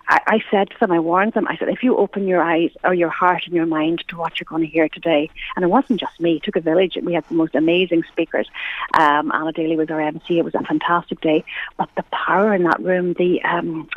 I, 0.07 0.19
I 0.27 0.39
said 0.51 0.69
to 0.71 0.79
them, 0.79 0.91
I 0.91 0.99
warned 0.99 1.33
them, 1.33 1.47
I 1.47 1.57
said, 1.57 1.69
if 1.69 1.83
you 1.83 1.97
open 1.97 2.27
your 2.27 2.41
eyes 2.41 2.71
or 2.83 2.93
your 2.93 3.09
heart 3.09 3.43
and 3.45 3.55
your 3.55 3.65
mind 3.65 4.03
to 4.09 4.17
what 4.17 4.39
you're 4.39 4.45
going 4.45 4.63
to 4.63 4.67
hear 4.67 4.89
today, 4.89 5.29
and 5.55 5.63
it 5.63 5.69
wasn't 5.69 5.99
just 5.99 6.19
me, 6.19 6.37
it 6.37 6.43
took 6.43 6.55
a 6.55 6.61
village. 6.61 6.97
We 7.01 7.13
had 7.13 7.27
the 7.29 7.35
most 7.35 7.55
amazing 7.55 8.03
speakers. 8.11 8.49
Um, 8.97 9.31
Anna 9.31 9.51
Daly 9.51 9.77
was 9.77 9.89
our 9.89 10.01
MC. 10.01 10.39
It 10.39 10.45
was 10.45 10.55
a 10.55 10.63
fantastic 10.63 11.21
day. 11.21 11.43
But 11.77 11.89
the 11.95 12.03
power 12.11 12.53
in 12.53 12.63
that 12.63 12.81
room, 12.81 13.13
the 13.13 13.41
um, 13.43 13.89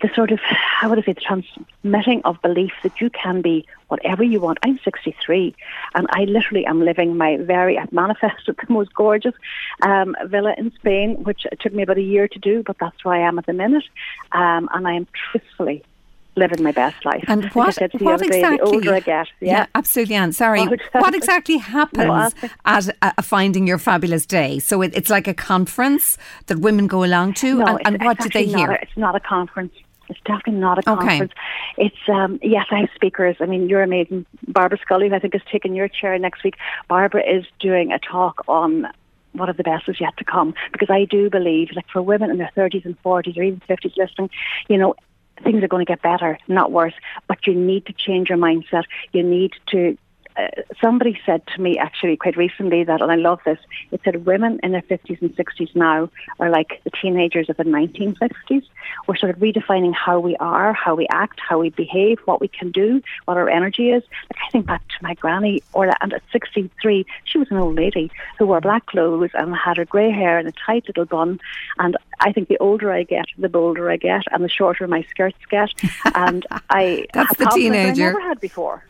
the 0.00 0.10
sort 0.14 0.30
of 0.30 0.40
how 0.40 0.88
would 0.88 0.98
I 0.98 1.02
say 1.02 1.12
the 1.12 1.20
transmitting 1.20 2.22
of 2.24 2.40
belief 2.42 2.72
that 2.82 3.00
you 3.00 3.10
can 3.10 3.42
be 3.42 3.66
whatever 3.88 4.22
you 4.22 4.40
want. 4.40 4.58
I'm 4.62 4.78
63, 4.84 5.54
and 5.94 6.06
I 6.10 6.24
literally 6.24 6.64
am 6.64 6.84
living 6.84 7.16
my 7.16 7.36
very 7.38 7.76
I've 7.78 7.92
manifested 7.92 8.56
the 8.66 8.72
most 8.72 8.94
gorgeous 8.94 9.34
um, 9.82 10.14
villa 10.26 10.54
in 10.56 10.72
Spain, 10.72 11.22
which 11.24 11.46
took 11.60 11.74
me 11.74 11.82
about 11.82 11.98
a 11.98 12.02
year 12.02 12.28
to 12.28 12.38
do, 12.38 12.62
but 12.64 12.78
that's 12.78 13.04
where 13.04 13.14
I 13.14 13.26
am 13.26 13.38
at 13.38 13.46
the 13.46 13.52
minute, 13.52 13.84
um, 14.32 14.68
and 14.72 14.86
I 14.86 14.94
am 14.94 15.06
truthfully 15.30 15.84
living 16.40 16.62
my 16.62 16.72
best 16.72 17.04
life. 17.04 17.24
And 17.28 17.44
what, 17.52 17.78
what 18.00 18.22
exactly? 18.22 18.28
Day, 18.28 18.56
the 18.56 18.62
older 18.62 18.94
I 18.94 19.00
get, 19.00 19.28
yeah, 19.40 19.52
yeah 19.52 19.66
absolutely. 19.76 20.16
And 20.16 20.34
sorry, 20.34 20.66
what, 20.66 20.80
what 20.92 21.14
exactly 21.14 21.58
happens 21.58 22.34
no, 22.42 22.50
at 22.64 22.96
a, 23.02 23.22
Finding 23.22 23.66
Your 23.66 23.78
Fabulous 23.78 24.26
Day? 24.26 24.58
So 24.58 24.82
it, 24.82 24.92
it's 24.94 25.10
like 25.10 25.28
a 25.28 25.34
conference 25.34 26.18
that 26.46 26.58
women 26.58 26.88
go 26.88 27.04
along 27.04 27.34
to, 27.34 27.58
no, 27.58 27.76
and, 27.84 27.94
and 27.96 28.04
what 28.04 28.18
do 28.18 28.28
they 28.28 28.46
hear? 28.46 28.72
A, 28.72 28.78
it's 28.82 28.96
not 28.96 29.14
a 29.14 29.20
conference. 29.20 29.72
It's 30.08 30.20
definitely 30.24 30.54
not 30.54 30.78
a 30.78 30.82
conference. 30.82 31.32
Okay. 31.78 31.86
It's 31.86 32.08
um, 32.08 32.40
yes, 32.42 32.66
I 32.72 32.80
have 32.80 32.90
speakers. 32.96 33.36
I 33.38 33.46
mean, 33.46 33.68
you're 33.68 33.82
amazing. 33.82 34.26
Barbara 34.48 34.78
Scully, 34.82 35.08
I 35.12 35.20
think, 35.20 35.36
is 35.36 35.42
taking 35.52 35.74
your 35.76 35.86
chair 35.86 36.18
next 36.18 36.42
week. 36.42 36.56
Barbara 36.88 37.22
is 37.22 37.44
doing 37.60 37.92
a 37.92 38.00
talk 38.00 38.42
on 38.48 38.88
what 39.32 39.48
of 39.48 39.56
the 39.56 39.62
best 39.62 39.88
is 39.88 40.00
yet 40.00 40.16
to 40.16 40.24
come 40.24 40.54
because 40.72 40.90
I 40.90 41.04
do 41.04 41.30
believe, 41.30 41.70
like 41.74 41.88
for 41.88 42.02
women 42.02 42.30
in 42.30 42.38
their 42.38 42.50
30s 42.56 42.84
and 42.84 43.00
40s 43.02 43.36
or 43.36 43.42
even 43.42 43.62
50s 43.68 43.96
listening, 43.96 44.30
you 44.68 44.76
know, 44.76 44.94
things 45.42 45.62
are 45.62 45.68
going 45.68 45.84
to 45.84 45.90
get 45.90 46.02
better, 46.02 46.38
not 46.48 46.72
worse. 46.72 46.94
But 47.26 47.46
you 47.46 47.54
need 47.54 47.86
to 47.86 47.92
change 47.92 48.28
your 48.28 48.38
mindset. 48.38 48.84
You 49.12 49.22
need 49.22 49.52
to 49.68 49.96
uh, 50.40 50.62
somebody 50.80 51.18
said 51.26 51.46
to 51.54 51.60
me 51.60 51.78
actually 51.78 52.16
quite 52.16 52.36
recently 52.36 52.84
that, 52.84 53.00
and 53.00 53.10
I 53.10 53.16
love 53.16 53.40
this, 53.44 53.58
it 53.90 54.00
said 54.04 54.26
women 54.26 54.60
in 54.62 54.72
their 54.72 54.82
50s 54.82 55.20
and 55.20 55.34
60s 55.36 55.74
now 55.74 56.08
are 56.38 56.50
like 56.50 56.80
the 56.84 56.90
teenagers 56.90 57.48
of 57.48 57.56
the 57.56 57.64
1950s. 57.64 58.64
We're 59.06 59.16
sort 59.16 59.30
of 59.30 59.38
redefining 59.38 59.94
how 59.94 60.18
we 60.18 60.36
are, 60.36 60.72
how 60.72 60.94
we 60.94 61.06
act, 61.10 61.40
how 61.40 61.58
we 61.58 61.70
behave, 61.70 62.18
what 62.24 62.40
we 62.40 62.48
can 62.48 62.70
do, 62.70 63.02
what 63.24 63.36
our 63.36 63.48
energy 63.48 63.90
is. 63.90 64.02
Like 64.30 64.42
I 64.46 64.50
think 64.50 64.66
back 64.66 64.86
to 64.88 64.94
my 65.02 65.14
granny, 65.14 65.62
or 65.72 65.90
and 66.00 66.12
at 66.12 66.22
63, 66.32 67.06
she 67.24 67.38
was 67.38 67.50
an 67.50 67.56
old 67.56 67.76
lady 67.76 68.10
who 68.38 68.46
wore 68.46 68.60
black 68.60 68.86
clothes 68.86 69.30
and 69.34 69.54
had 69.54 69.76
her 69.76 69.84
grey 69.84 70.10
hair 70.10 70.38
and 70.38 70.48
a 70.48 70.52
tight 70.52 70.86
little 70.86 71.04
bun. 71.04 71.40
And 71.78 71.96
I 72.20 72.32
think 72.32 72.48
the 72.48 72.58
older 72.58 72.92
I 72.92 73.02
get, 73.02 73.26
the 73.38 73.48
bolder 73.48 73.90
I 73.90 73.96
get, 73.96 74.22
and 74.32 74.44
the 74.44 74.48
shorter 74.48 74.86
my 74.86 75.02
skirts 75.10 75.38
get. 75.50 75.70
And 76.14 76.46
I 76.70 77.06
that's 77.12 77.36
the 77.36 77.46
teenager 77.46 78.02
I 78.02 78.06
never 78.06 78.20
had 78.20 78.40
before. 78.40 78.84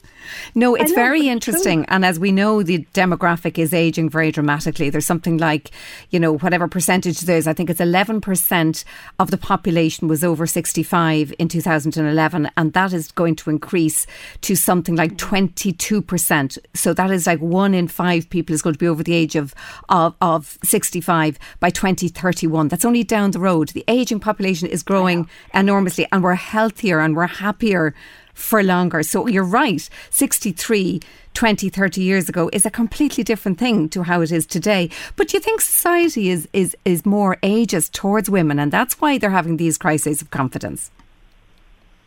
No, 0.55 0.75
it's 0.75 0.91
know, 0.91 0.97
very 0.97 1.29
interesting. 1.29 1.85
And 1.89 2.05
as 2.05 2.19
we 2.19 2.33
know, 2.33 2.63
the 2.63 2.87
demographic 2.95 3.59
is 3.59 3.73
aging 3.73 4.11
very 4.11 4.31
dramatically. 4.31 4.91
There's 4.91 5.07
something 5.07 5.39
like, 5.39 5.71
you 6.11 6.21
know, 6.21 6.39
whatever 6.39 6.69
percentage 6.69 7.21
there 7.21 7.37
is, 7.37 7.47
I 7.47 7.53
think 7.53 7.71
it's 7.71 7.81
11% 7.81 8.85
of 9.19 9.31
the 9.31 9.39
population 9.39 10.09
was 10.09 10.25
over 10.25 10.47
65 10.47 11.33
in 11.39 11.49
2011. 11.49 12.51
And 12.57 12.73
that 12.73 12.93
is 12.93 13.13
going 13.13 13.37
to 13.37 13.51
increase 13.51 14.07
to 14.43 14.55
something 14.55 14.97
like 14.97 15.17
22%. 15.17 16.59
So 16.75 16.95
that 16.95 17.11
is 17.11 17.27
like 17.27 17.41
one 17.41 17.75
in 17.75 17.89
five 17.89 18.29
people 18.31 18.55
is 18.55 18.63
going 18.63 18.75
to 18.75 18.79
be 18.79 18.89
over 18.89 19.03
the 19.03 19.15
age 19.15 19.37
of, 19.37 19.55
of, 19.89 20.15
of 20.21 20.59
65 20.65 21.39
by 21.61 21.71
2031. 21.71 22.69
That's 22.69 22.85
only 22.85 23.05
down 23.05 23.31
the 23.31 23.41
road. 23.41 23.71
The 23.71 23.85
aging 23.89 24.21
population 24.21 24.69
is 24.69 24.83
growing 24.83 25.29
enormously 25.55 26.07
and 26.13 26.23
we're 26.23 26.35
healthier 26.35 27.01
and 27.01 27.17
we're 27.17 27.27
happier 27.27 27.95
for 28.41 28.63
longer. 28.63 29.03
So 29.03 29.27
you're 29.27 29.45
right, 29.45 29.89
63, 30.11 31.01
20, 31.35 31.69
30 31.69 32.01
years 32.01 32.29
ago 32.29 32.51
is 32.53 32.67
a 32.67 32.71
completely 32.71 33.23
different 33.23 33.59
thing 33.59 33.89
to 33.91 34.03
how 34.03 34.21
it 34.23 34.33
is 34.33 34.47
today. 34.47 34.91
But 35.17 35.29
do 35.29 35.37
you 35.37 35.41
think 35.41 35.61
society 35.61 36.31
is, 36.31 36.49
is, 36.53 36.77
is 36.85 37.07
more 37.07 37.37
ageist 37.43 37.93
towards 37.93 38.29
women 38.31 38.59
and 38.59 38.73
that's 38.73 39.01
why 39.01 39.19
they're 39.19 39.31
having 39.31 39.57
these 39.57 39.79
crises 39.79 40.23
of 40.23 40.31
confidence? 40.31 40.91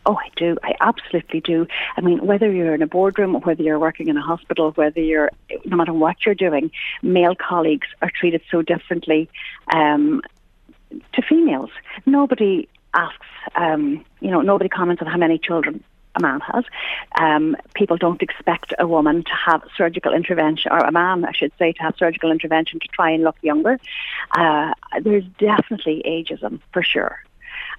Oh, 0.06 0.16
I 0.16 0.28
do. 0.36 0.58
I 0.62 0.74
absolutely 0.80 1.40
do. 1.40 1.66
I 1.96 2.02
mean, 2.02 2.26
whether 2.26 2.50
you're 2.50 2.74
in 2.74 2.82
a 2.82 2.86
boardroom, 2.86 3.34
whether 3.40 3.62
you're 3.62 3.78
working 3.78 4.08
in 4.08 4.18
a 4.18 4.20
hospital, 4.20 4.72
whether 4.72 5.00
you're, 5.00 5.30
no 5.64 5.78
matter 5.78 5.94
what 5.94 6.26
you're 6.26 6.34
doing, 6.34 6.70
male 7.02 7.34
colleagues 7.34 7.88
are 8.02 8.10
treated 8.14 8.42
so 8.50 8.60
differently 8.60 9.30
um, 9.72 10.20
to 11.14 11.22
females. 11.22 11.70
Nobody 12.04 12.68
asks, 12.92 13.26
um, 13.54 14.04
you 14.20 14.30
know, 14.30 14.42
nobody 14.42 14.68
comments 14.68 15.00
on 15.00 15.08
how 15.08 15.16
many 15.16 15.38
children 15.38 15.82
a 16.16 16.20
man 16.20 16.40
has. 16.40 16.64
Um, 17.20 17.56
people 17.74 17.96
don't 17.96 18.22
expect 18.22 18.72
a 18.78 18.86
woman 18.86 19.24
to 19.24 19.32
have 19.46 19.62
surgical 19.76 20.12
intervention, 20.12 20.72
or 20.72 20.78
a 20.78 20.92
man, 20.92 21.24
I 21.24 21.32
should 21.32 21.52
say, 21.58 21.72
to 21.72 21.82
have 21.82 21.94
surgical 21.98 22.30
intervention 22.30 22.80
to 22.80 22.88
try 22.88 23.10
and 23.10 23.22
look 23.22 23.36
younger. 23.42 23.78
Uh, 24.36 24.72
there's 25.02 25.24
definitely 25.38 26.02
ageism 26.06 26.60
for 26.72 26.82
sure. 26.82 27.22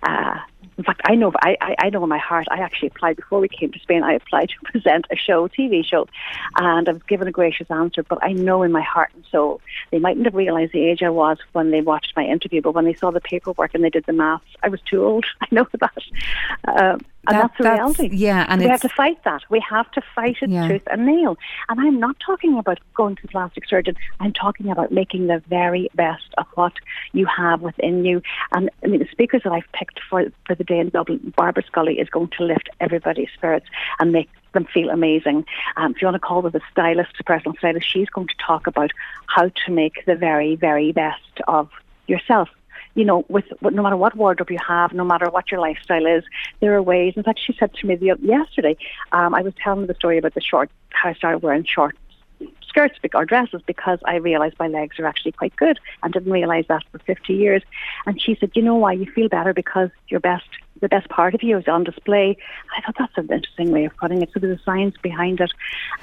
Uh, 0.03 0.37
in 0.77 0.83
fact, 0.83 1.01
I 1.05 1.15
know 1.15 1.31
I, 1.41 1.75
I 1.79 1.89
know 1.89 2.03
in 2.03 2.09
my 2.09 2.17
heart. 2.17 2.47
I 2.51 2.59
actually 2.59 2.89
applied 2.89 3.15
before 3.15 3.39
we 3.39 3.47
came 3.47 3.71
to 3.71 3.79
Spain. 3.79 4.03
I 4.03 4.13
applied 4.13 4.49
to 4.49 4.55
present 4.71 5.05
a 5.11 5.15
show, 5.15 5.47
TV 5.47 5.85
show, 5.85 6.07
and 6.57 6.87
I 6.87 6.91
was 6.91 7.03
given 7.03 7.27
a 7.27 7.31
gracious 7.31 7.69
answer. 7.69 8.03
But 8.03 8.19
I 8.23 8.33
know 8.33 8.63
in 8.63 8.71
my 8.71 8.81
heart 8.81 9.11
and 9.15 9.23
soul 9.31 9.61
they 9.91 9.99
mightn't 9.99 10.25
have 10.25 10.35
realised 10.35 10.73
the 10.73 10.83
age 10.85 11.01
I 11.03 11.09
was 11.09 11.37
when 11.53 11.71
they 11.71 11.81
watched 11.81 12.13
my 12.15 12.23
interview. 12.25 12.61
But 12.61 12.73
when 12.75 12.85
they 12.85 12.93
saw 12.93 13.11
the 13.11 13.21
paperwork 13.21 13.73
and 13.73 13.83
they 13.83 13.89
did 13.89 14.05
the 14.05 14.13
maths, 14.13 14.45
I 14.63 14.69
was 14.69 14.81
too 14.81 15.03
old. 15.03 15.25
I 15.41 15.47
know 15.51 15.67
that. 15.79 15.93
Um, 16.67 16.99
and 17.27 17.37
That- 17.37 17.41
that's 17.41 17.57
the 17.57 17.63
that's- 17.63 17.79
reality. 17.99 18.15
yeah, 18.15 18.45
and 18.49 18.61
we 18.61 18.67
have 18.67 18.81
to 18.81 18.89
fight 18.89 19.23
that. 19.23 19.41
We 19.49 19.59
have 19.67 19.89
to 19.91 20.01
fight 20.13 20.37
it 20.41 20.49
Yeah. 20.49 20.67
tooth 20.67 20.83
and 20.91 21.05
nail. 21.07 21.37
And 21.69 21.79
I'm 21.79 21.99
not 21.99 22.17
talking 22.23 22.57
about 22.57 22.79
going 22.95 23.15
to 23.15 23.21
the 23.23 23.27
plastic 23.29 23.67
surgeon. 23.67 23.95
I'm 24.19 24.31
talking 24.31 24.69
about 24.69 24.91
making 24.91 25.25
the 25.27 25.39
very 25.49 25.89
best 25.95 26.33
of 26.37 26.45
what 26.53 26.73
you 27.13 27.25
have 27.25 27.61
within 27.61 28.05
you. 28.05 28.21
And 28.53 28.69
I 28.83 28.87
mean, 28.87 28.99
the 28.99 29.07
speakers 29.11 29.41
that 29.43 29.51
I've 29.53 29.71
picked 29.73 29.99
for 30.07 30.25
for 30.55 30.63
the 30.63 30.63
day 30.63 30.79
in 30.79 30.89
Dublin, 30.89 31.33
Barbara 31.35 31.63
Scully 31.65 31.99
is 31.99 32.09
going 32.09 32.29
to 32.37 32.43
lift 32.43 32.69
everybody's 32.79 33.29
spirits 33.33 33.67
and 33.99 34.11
make 34.11 34.29
them 34.53 34.65
feel 34.65 34.89
amazing. 34.89 35.45
Um, 35.75 35.91
if 35.91 36.01
you 36.01 36.07
want 36.07 36.15
to 36.15 36.19
call 36.19 36.41
her 36.43 36.49
the 36.49 36.61
stylist, 36.71 37.13
personal 37.25 37.55
stylist, 37.57 37.91
she's 37.91 38.09
going 38.09 38.27
to 38.27 38.35
talk 38.45 38.67
about 38.67 38.91
how 39.27 39.49
to 39.49 39.71
make 39.71 40.05
the 40.05 40.15
very, 40.15 40.55
very 40.55 40.91
best 40.91 41.41
of 41.47 41.69
yourself 42.07 42.49
you 42.93 43.03
know, 43.03 43.25
with, 43.27 43.43
with 43.61 43.73
no 43.73 43.83
matter 43.83 43.97
what 43.97 44.15
wardrobe 44.15 44.49
you 44.49 44.57
have, 44.65 44.93
no 44.93 45.03
matter 45.03 45.29
what 45.29 45.51
your 45.51 45.59
lifestyle 45.59 46.05
is, 46.05 46.23
there 46.61 46.73
are 46.75 46.81
ways. 46.81 47.13
In 47.17 47.23
fact, 47.23 47.41
she 47.45 47.53
said 47.59 47.73
to 47.73 47.87
me 47.87 47.95
the, 47.97 48.17
yesterday, 48.21 48.77
um, 49.11 49.35
I 49.35 49.41
was 49.41 49.53
telling 49.61 49.81
her 49.81 49.87
the 49.87 49.95
story 49.95 50.17
about 50.17 50.33
the 50.33 50.39
short, 50.39 50.71
how 50.91 51.09
I 51.09 51.13
started 51.13 51.39
wearing 51.39 51.65
short 51.65 51.97
skirts 52.75 52.99
or 53.13 53.25
dresses 53.25 53.61
because 53.65 53.99
I 54.05 54.17
realised 54.17 54.55
my 54.59 54.67
legs 54.67 54.99
are 54.99 55.05
actually 55.05 55.31
quite 55.31 55.55
good 55.55 55.79
and 56.03 56.11
didn't 56.11 56.31
realise 56.31 56.67
that 56.67 56.83
for 56.91 56.99
50 56.99 57.33
years. 57.33 57.63
And 58.05 58.21
she 58.21 58.35
said, 58.35 58.51
you 58.53 58.61
know 58.61 58.75
why 58.75 58.93
you 58.93 59.09
feel 59.11 59.29
better 59.29 59.53
because 59.53 59.89
your 60.09 60.19
best, 60.19 60.45
the 60.81 60.89
best 60.89 61.07
part 61.07 61.33
of 61.33 61.41
you 61.41 61.57
is 61.57 61.67
on 61.67 61.85
display. 61.85 62.37
I 62.75 62.81
thought 62.81 62.95
that's 62.99 63.17
an 63.17 63.33
interesting 63.33 63.71
way 63.71 63.85
of 63.85 63.95
putting 63.95 64.21
it. 64.21 64.29
So 64.33 64.39
there's 64.41 64.59
a 64.59 64.63
science 64.63 64.95
behind 65.01 65.39
it. 65.39 65.51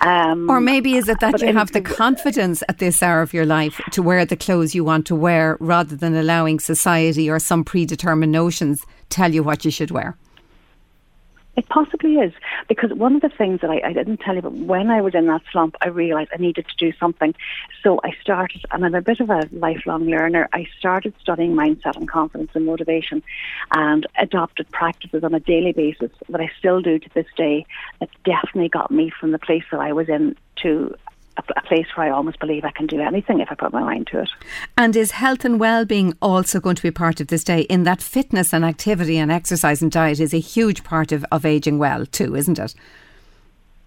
Um, 0.01 0.49
Or 0.49 0.61
maybe 0.61 0.97
is 0.97 1.09
it 1.09 1.21
that 1.21 1.41
you 1.43 1.53
have 1.53 1.73
the 1.73 1.83
confidence 1.83 2.63
at 2.69 2.79
this 2.79 3.03
hour 3.03 3.21
of 3.21 3.35
your 3.35 3.47
life 3.47 3.81
to 3.91 4.03
wear 4.03 4.25
the 4.25 4.37
clothes 4.37 4.75
you 4.75 4.85
want 4.85 5.07
to 5.09 5.15
wear 5.15 5.59
rather 5.61 5.95
than 5.95 6.15
allowing 6.17 6.59
society 6.59 7.29
or 7.29 7.39
some 7.39 7.65
predetermined 7.65 8.33
notions 8.33 8.85
tell 9.11 9.33
you 9.33 9.43
what 9.43 9.65
you 9.65 9.71
should 9.71 9.91
wear? 9.91 10.17
It 11.55 11.69
possibly 11.69 12.15
is 12.15 12.33
because 12.67 12.93
one 12.93 13.15
of 13.15 13.21
the 13.21 13.29
things 13.29 13.61
that 13.61 13.71
I, 13.71 13.83
I 13.85 13.93
didn't 13.93 14.19
tell 14.19 14.35
you, 14.35 14.41
but 14.41 14.55
when 14.55 14.91
I 14.91 15.03
was 15.03 15.15
in 15.15 15.27
that 15.27 15.43
slump, 15.53 15.77
I 15.83 15.89
realised 15.89 16.31
I 16.33 16.39
needed 16.39 16.67
to 16.67 16.77
do 16.77 16.97
something. 16.99 17.35
So 17.83 18.01
I 18.05 18.13
started, 18.23 18.63
and 18.71 18.85
I'm 18.85 18.95
a 18.95 19.03
bit 19.03 19.21
of 19.21 19.29
a 19.29 19.49
lifelong 19.53 20.07
learner. 20.07 20.49
I 20.55 20.67
started 20.79 21.13
studying 21.21 21.53
mindset 21.53 21.97
and 21.97 22.09
confidence 22.09 22.53
and 22.55 22.65
motivation, 22.65 23.23
and 23.75 24.07
adopted 24.19 24.71
practices 24.71 25.25
on 25.25 25.35
a 25.35 25.41
daily 25.41 25.73
basis 25.73 26.11
that 26.31 26.41
I 26.41 26.51
still 26.59 26.81
do 26.81 26.99
to 26.99 27.11
this 27.13 27.27
day. 27.37 27.67
That 28.01 28.09
definitely 28.25 28.71
got 28.71 28.91
me 28.91 29.11
from 29.11 29.33
the 29.33 29.39
place 29.39 29.65
that 29.73 29.81
I 29.81 29.93
was 29.93 30.09
in 30.09 30.37
to 30.63 30.95
a, 31.37 31.43
a 31.57 31.63
place 31.63 31.87
where 31.95 32.07
I 32.07 32.11
almost 32.11 32.39
believe 32.41 32.65
I 32.65 32.71
can 32.71 32.87
do 32.87 33.01
anything 33.01 33.41
if 33.41 33.49
I 33.51 33.55
put 33.55 33.73
my 33.73 33.83
mind 33.83 34.09
to 34.09 34.21
it. 34.21 34.31
And 34.77 34.95
is 34.97 35.13
health 35.13 35.45
and 35.45 35.59
well-being 35.59 36.15
also 36.21 36.61
going 36.61 36.77
to 36.77 36.83
be 36.83 36.91
part 36.91 37.21
of 37.21 37.29
this 37.29 37.45
day 37.45 37.63
in 37.63 37.85
that 37.85 38.03
fitness 38.03 38.53
and 38.53 38.65
activity 38.65 39.19
and 39.19 39.31
exercise 39.31 39.83
and 39.83 39.91
diet 39.91 40.21
is 40.21 40.35
a 40.35 40.39
huge 40.39 40.85
part 40.85 41.13
of, 41.13 41.25
of 41.31 41.45
aging 41.45 41.79
well 41.79 42.07
too, 42.07 42.35
isn't 42.37 42.59
it? 42.59 42.75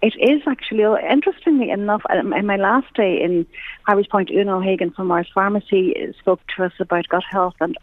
It 0.02 0.14
is 0.20 0.42
actually, 0.46 0.84
uh, 0.84 0.96
interestingly 1.10 1.70
enough, 1.70 2.02
um, 2.10 2.34
in 2.34 2.46
my 2.46 2.56
last 2.56 2.92
day 2.94 3.20
in 3.22 3.46
Harvey's 3.84 4.06
Point, 4.06 4.30
Una 4.30 4.58
O'Hagan 4.58 4.90
from 4.90 5.06
Mars 5.06 5.28
Pharmacy 5.32 5.94
uh, 5.96 6.12
spoke 6.18 6.40
to 6.54 6.64
us 6.64 6.72
about 6.78 7.08
gut 7.08 7.24
health, 7.28 7.54
and 7.60 7.76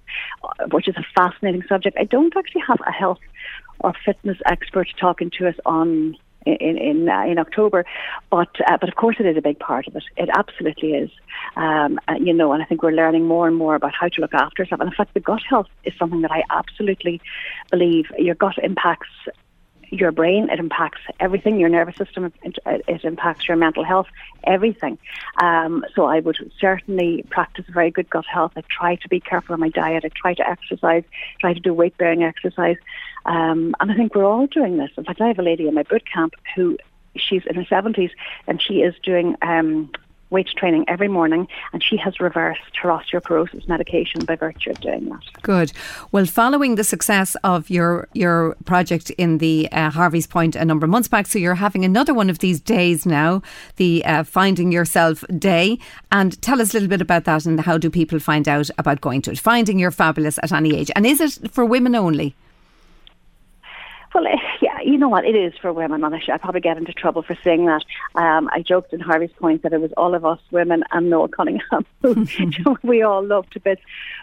uh, 0.44 0.66
which 0.72 0.88
is 0.88 0.96
a 0.96 1.04
fascinating 1.16 1.64
subject. 1.68 1.98
I 2.00 2.04
don't 2.04 2.36
actually 2.38 2.62
have 2.68 2.80
a 2.86 2.92
health 2.92 3.20
or 3.80 3.94
fitness 4.06 4.38
expert 4.46 4.88
talking 5.00 5.32
to 5.40 5.48
us 5.48 5.56
on 5.66 6.16
in 6.46 6.78
in, 6.78 7.10
uh, 7.10 7.24
in 7.24 7.38
October, 7.40 7.86
but 8.30 8.50
uh, 8.68 8.78
but 8.80 8.90
of 8.90 8.96
course 8.96 9.18
it 9.20 9.26
is 9.26 9.38
a 9.38 9.42
big 9.42 9.60
part 9.60 9.88
of 9.88 9.96
it. 9.96 10.04
It 10.18 10.30
absolutely 10.36 10.94
is, 10.94 11.10
um, 11.56 12.00
uh, 12.08 12.16
you 12.20 12.34
know, 12.34 12.54
and 12.54 12.62
I 12.62 12.66
think 12.66 12.84
we're 12.84 12.92
learning 12.92 13.26
more 13.26 13.48
and 13.48 13.56
more 13.56 13.76
about 13.76 13.94
how 13.94 14.08
to 14.08 14.22
look 14.22 14.34
after 14.34 14.64
yourself. 14.64 14.82
And 14.82 14.90
in 14.90 14.96
fact, 14.96 15.14
the 15.14 15.20
gut 15.20 15.42
health 15.50 15.68
is 15.84 15.94
something 15.98 16.22
that 16.22 16.32
I 16.32 16.44
absolutely 16.50 17.22
believe 17.72 18.06
your 18.18 18.36
gut 18.36 18.58
impacts 18.62 19.10
your 19.94 20.12
brain, 20.12 20.50
it 20.50 20.60
impacts 20.60 21.02
everything, 21.20 21.60
your 21.60 21.70
nervous 21.70 21.96
system, 21.96 22.32
it, 22.42 22.58
it 22.66 23.04
impacts 23.04 23.48
your 23.48 23.58
mental 23.58 23.84
health, 23.84 24.08
everything. 24.44 24.98
Um, 25.42 25.86
so 25.96 26.06
I 26.06 26.20
would 26.20 26.52
certainly 26.60 27.24
practice 27.30 27.66
very 27.70 27.92
good 27.92 28.10
gut 28.10 28.26
health. 28.26 28.54
I 28.56 28.62
try 28.70 28.96
to 28.96 29.10
be 29.10 29.20
careful 29.20 29.54
on 29.54 29.60
my 29.60 29.70
diet. 29.70 30.04
I 30.06 30.10
try 30.10 30.34
to 30.34 30.48
exercise, 30.48 31.04
try 31.40 31.54
to 31.54 31.60
do 31.60 31.74
weight 31.74 31.98
bearing 31.98 32.24
exercise. 32.24 32.78
Um, 33.26 33.76
and 33.80 33.92
I 33.92 33.96
think 33.96 34.16
we're 34.16 34.26
all 34.26 34.48
doing 34.48 34.78
this. 34.78 34.90
In 34.98 35.06
fact, 35.06 35.22
I 35.22 35.28
have 35.28 35.40
a 35.40 35.44
lady 35.44 35.68
in 35.68 35.74
my 35.74 35.84
boot 35.84 36.04
camp 36.12 36.34
who 36.56 36.78
she's 37.16 37.44
in 37.46 37.56
her 37.56 37.64
70s 37.64 38.12
and 38.48 38.62
she 38.62 38.82
is 38.82 38.96
doing 39.04 39.36
um, 39.42 39.92
weight 40.30 40.48
training 40.58 40.86
every 40.88 41.08
morning 41.08 41.48
and 41.72 41.84
she 41.84 41.98
has 41.98 42.20
reversed 42.20 42.62
her 42.82 42.90
osteoporosis 42.90 43.68
medication 43.68 44.26
by 44.26 44.36
virtue 44.36 44.72
of 44.72 44.80
doing 44.82 45.10
that. 45.10 45.22
Good. 45.42 45.72
Well, 46.12 46.26
following 46.26 46.76
the 46.76 46.84
success 46.84 47.36
of 47.44 47.70
your 47.70 48.08
your 48.14 48.56
project 48.66 49.10
in 49.12 49.38
the 49.38 49.70
uh, 49.72 49.90
Harvey's 49.92 50.28
Point 50.28 50.56
a 50.56 50.66
number 50.66 50.86
of 50.86 50.90
months 50.90 51.08
back, 51.08 51.28
so 51.28 51.38
you're 51.40 51.56
having 51.56 51.86
another 51.86 52.14
one 52.14 52.30
of 52.30 52.40
these 52.40 52.60
days 52.60 53.06
now, 53.06 53.42
the 53.76 54.04
uh, 54.06 54.24
Finding 54.24 54.72
Yourself 54.72 55.24
Day. 55.38 55.78
And 56.12 56.42
tell 56.42 56.62
us 56.62 56.72
a 56.72 56.74
little 56.74 56.90
bit 56.90 57.02
about 57.02 57.26
that 57.26 57.46
and 57.46 57.60
how 57.60 57.78
do 57.78 57.90
people 57.90 58.20
find 58.20 58.48
out 58.48 58.70
about 58.78 59.02
going 59.02 59.22
to 59.24 59.32
it? 59.32 59.40
Finding 59.40 59.80
Your 59.80 59.92
Fabulous 59.92 60.40
at 60.42 60.52
any 60.52 60.76
age. 60.76 60.92
And 60.96 61.06
is 61.06 61.22
it 61.22 61.52
for 61.52 61.66
women 61.66 61.96
only? 61.96 62.36
Well, 64.14 64.28
eh, 64.28 64.38
yeah, 64.62 64.80
you 64.82 64.98
know 64.98 65.10
what? 65.10 65.26
It 65.26 65.36
is 65.36 65.54
for 65.60 65.74
women, 65.74 66.04
and 66.04 66.16
I 66.16 66.38
probably 66.38 66.62
get 66.62 66.78
into 66.78 66.94
trouble 66.94 67.24
for 67.24 67.36
saying 67.44 67.66
that. 67.66 67.84
Um, 68.16 68.50
I 68.52 68.62
joked 68.62 68.94
in 68.94 69.00
Harvey's 69.00 69.32
point 69.40 69.64
that 69.64 69.74
it 69.74 69.82
was 69.82 69.92
all 69.98 70.14
of 70.14 70.24
us 70.24 70.40
women 70.52 70.84
and 70.92 71.10
Noel 71.10 71.28
Cunningham. 71.28 71.86
Who 72.02 72.28
we 72.84 73.02
all 73.02 73.26
loved 73.26 73.62
bits. 73.64 73.82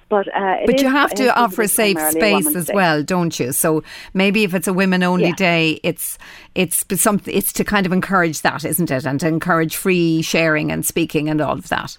But, 0.08 0.26
uh, 0.34 0.58
but 0.66 0.80
you 0.80 0.88
have 0.88 1.14
to 1.14 1.36
offer 1.36 1.62
a 1.62 1.68
safe 1.68 1.98
space 2.10 2.54
as 2.54 2.66
day. 2.66 2.74
well, 2.74 3.02
don't 3.02 3.38
you? 3.38 3.52
So 3.52 3.84
maybe 4.12 4.44
if 4.44 4.54
it's 4.54 4.66
a 4.66 4.72
women 4.72 5.02
only 5.02 5.28
yeah. 5.28 5.36
day, 5.36 5.80
it's 5.82 6.18
it's 6.54 6.84
something. 7.00 7.34
It's 7.34 7.52
to 7.54 7.64
kind 7.64 7.86
of 7.86 7.92
encourage 7.92 8.42
that, 8.42 8.64
isn't 8.64 8.90
it? 8.90 9.06
And 9.06 9.20
to 9.20 9.28
encourage 9.28 9.76
free 9.76 10.22
sharing 10.22 10.72
and 10.72 10.84
speaking 10.84 11.28
and 11.28 11.40
all 11.40 11.52
of 11.52 11.68
that. 11.68 11.96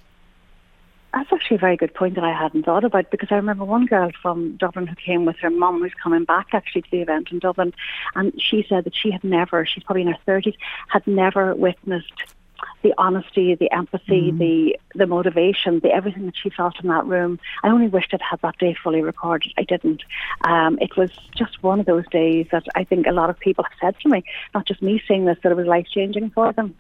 That's 1.14 1.32
actually 1.34 1.58
a 1.58 1.60
very 1.60 1.76
good 1.76 1.94
point 1.94 2.16
that 2.16 2.24
I 2.24 2.32
hadn't 2.32 2.64
thought 2.64 2.86
about 2.86 3.12
because 3.12 3.30
I 3.32 3.36
remember 3.36 3.66
one 3.66 3.86
girl 3.86 4.12
from 4.22 4.56
Dublin 4.56 4.88
who 4.88 4.96
came 4.96 5.26
with 5.26 5.38
her 5.38 5.50
mum 5.50 5.82
who's 5.82 5.94
coming 6.02 6.24
back 6.24 6.48
actually 6.54 6.84
to 6.84 6.92
the 6.92 7.02
event 7.02 7.32
in 7.32 7.40
Dublin 7.40 7.74
and 8.16 8.34
she 8.42 8.66
said 8.68 8.86
that 8.86 8.96
she 8.96 9.12
had 9.12 9.24
never, 9.24 9.66
she's 9.66 9.84
probably 9.84 10.04
in 10.04 10.08
her 10.08 10.18
30s, 10.26 10.56
had 10.88 11.06
never 11.06 11.54
witnessed 11.54 12.34
the 12.82 12.94
honesty, 12.98 13.56
the 13.56 13.72
empathy, 13.72 14.32
mm. 14.32 14.38
the 14.38 14.80
the 14.96 15.08
motivation, 15.08 15.80
the 15.80 15.90
everything 15.90 16.26
that 16.26 16.36
she 16.36 16.50
felt 16.50 16.80
in 16.82 16.90
that 16.90 17.06
room. 17.06 17.40
I 17.64 17.70
only 17.70 17.88
wished 17.88 18.14
I'd 18.14 18.22
had 18.22 18.42
that 18.42 18.58
day 18.58 18.76
fully 18.84 19.02
recorded. 19.02 19.54
I 19.58 19.64
didn't. 19.64 20.04
Um, 20.42 20.78
it 20.82 20.98
was 20.98 21.12
just 21.36 21.62
one 21.64 21.80
of 21.80 21.86
those 21.86 22.08
days 22.12 22.48
that 22.52 22.66
I 22.76 22.84
think 22.84 23.08
a 23.08 23.12
lot 23.12 23.30
of 23.30 23.40
people 23.40 23.64
have 23.64 23.74
said 23.80 24.00
to 24.02 24.10
me, 24.10 24.24
not 24.54 24.66
just 24.66 24.82
me 24.82 25.02
saying 25.08 25.26
this, 25.26 25.38
that 25.44 25.52
it 25.52 25.56
was 25.56 25.68
life 25.68 25.88
changing 25.94 26.32
for 26.32 26.52
them. 26.52 26.76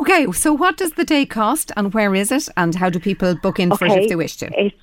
Okay, 0.00 0.30
so 0.32 0.52
what 0.52 0.76
does 0.76 0.92
the 0.92 1.04
day 1.04 1.26
cost, 1.26 1.72
and 1.76 1.92
where 1.92 2.14
is 2.14 2.32
it, 2.32 2.48
and 2.56 2.74
how 2.74 2.88
do 2.88 2.98
people 2.98 3.34
book 3.34 3.60
in 3.60 3.72
okay, 3.72 3.78
for 3.78 3.86
it 3.86 4.02
if 4.02 4.08
they 4.08 4.16
wish 4.16 4.36
to? 4.36 4.50
It's 4.58 4.76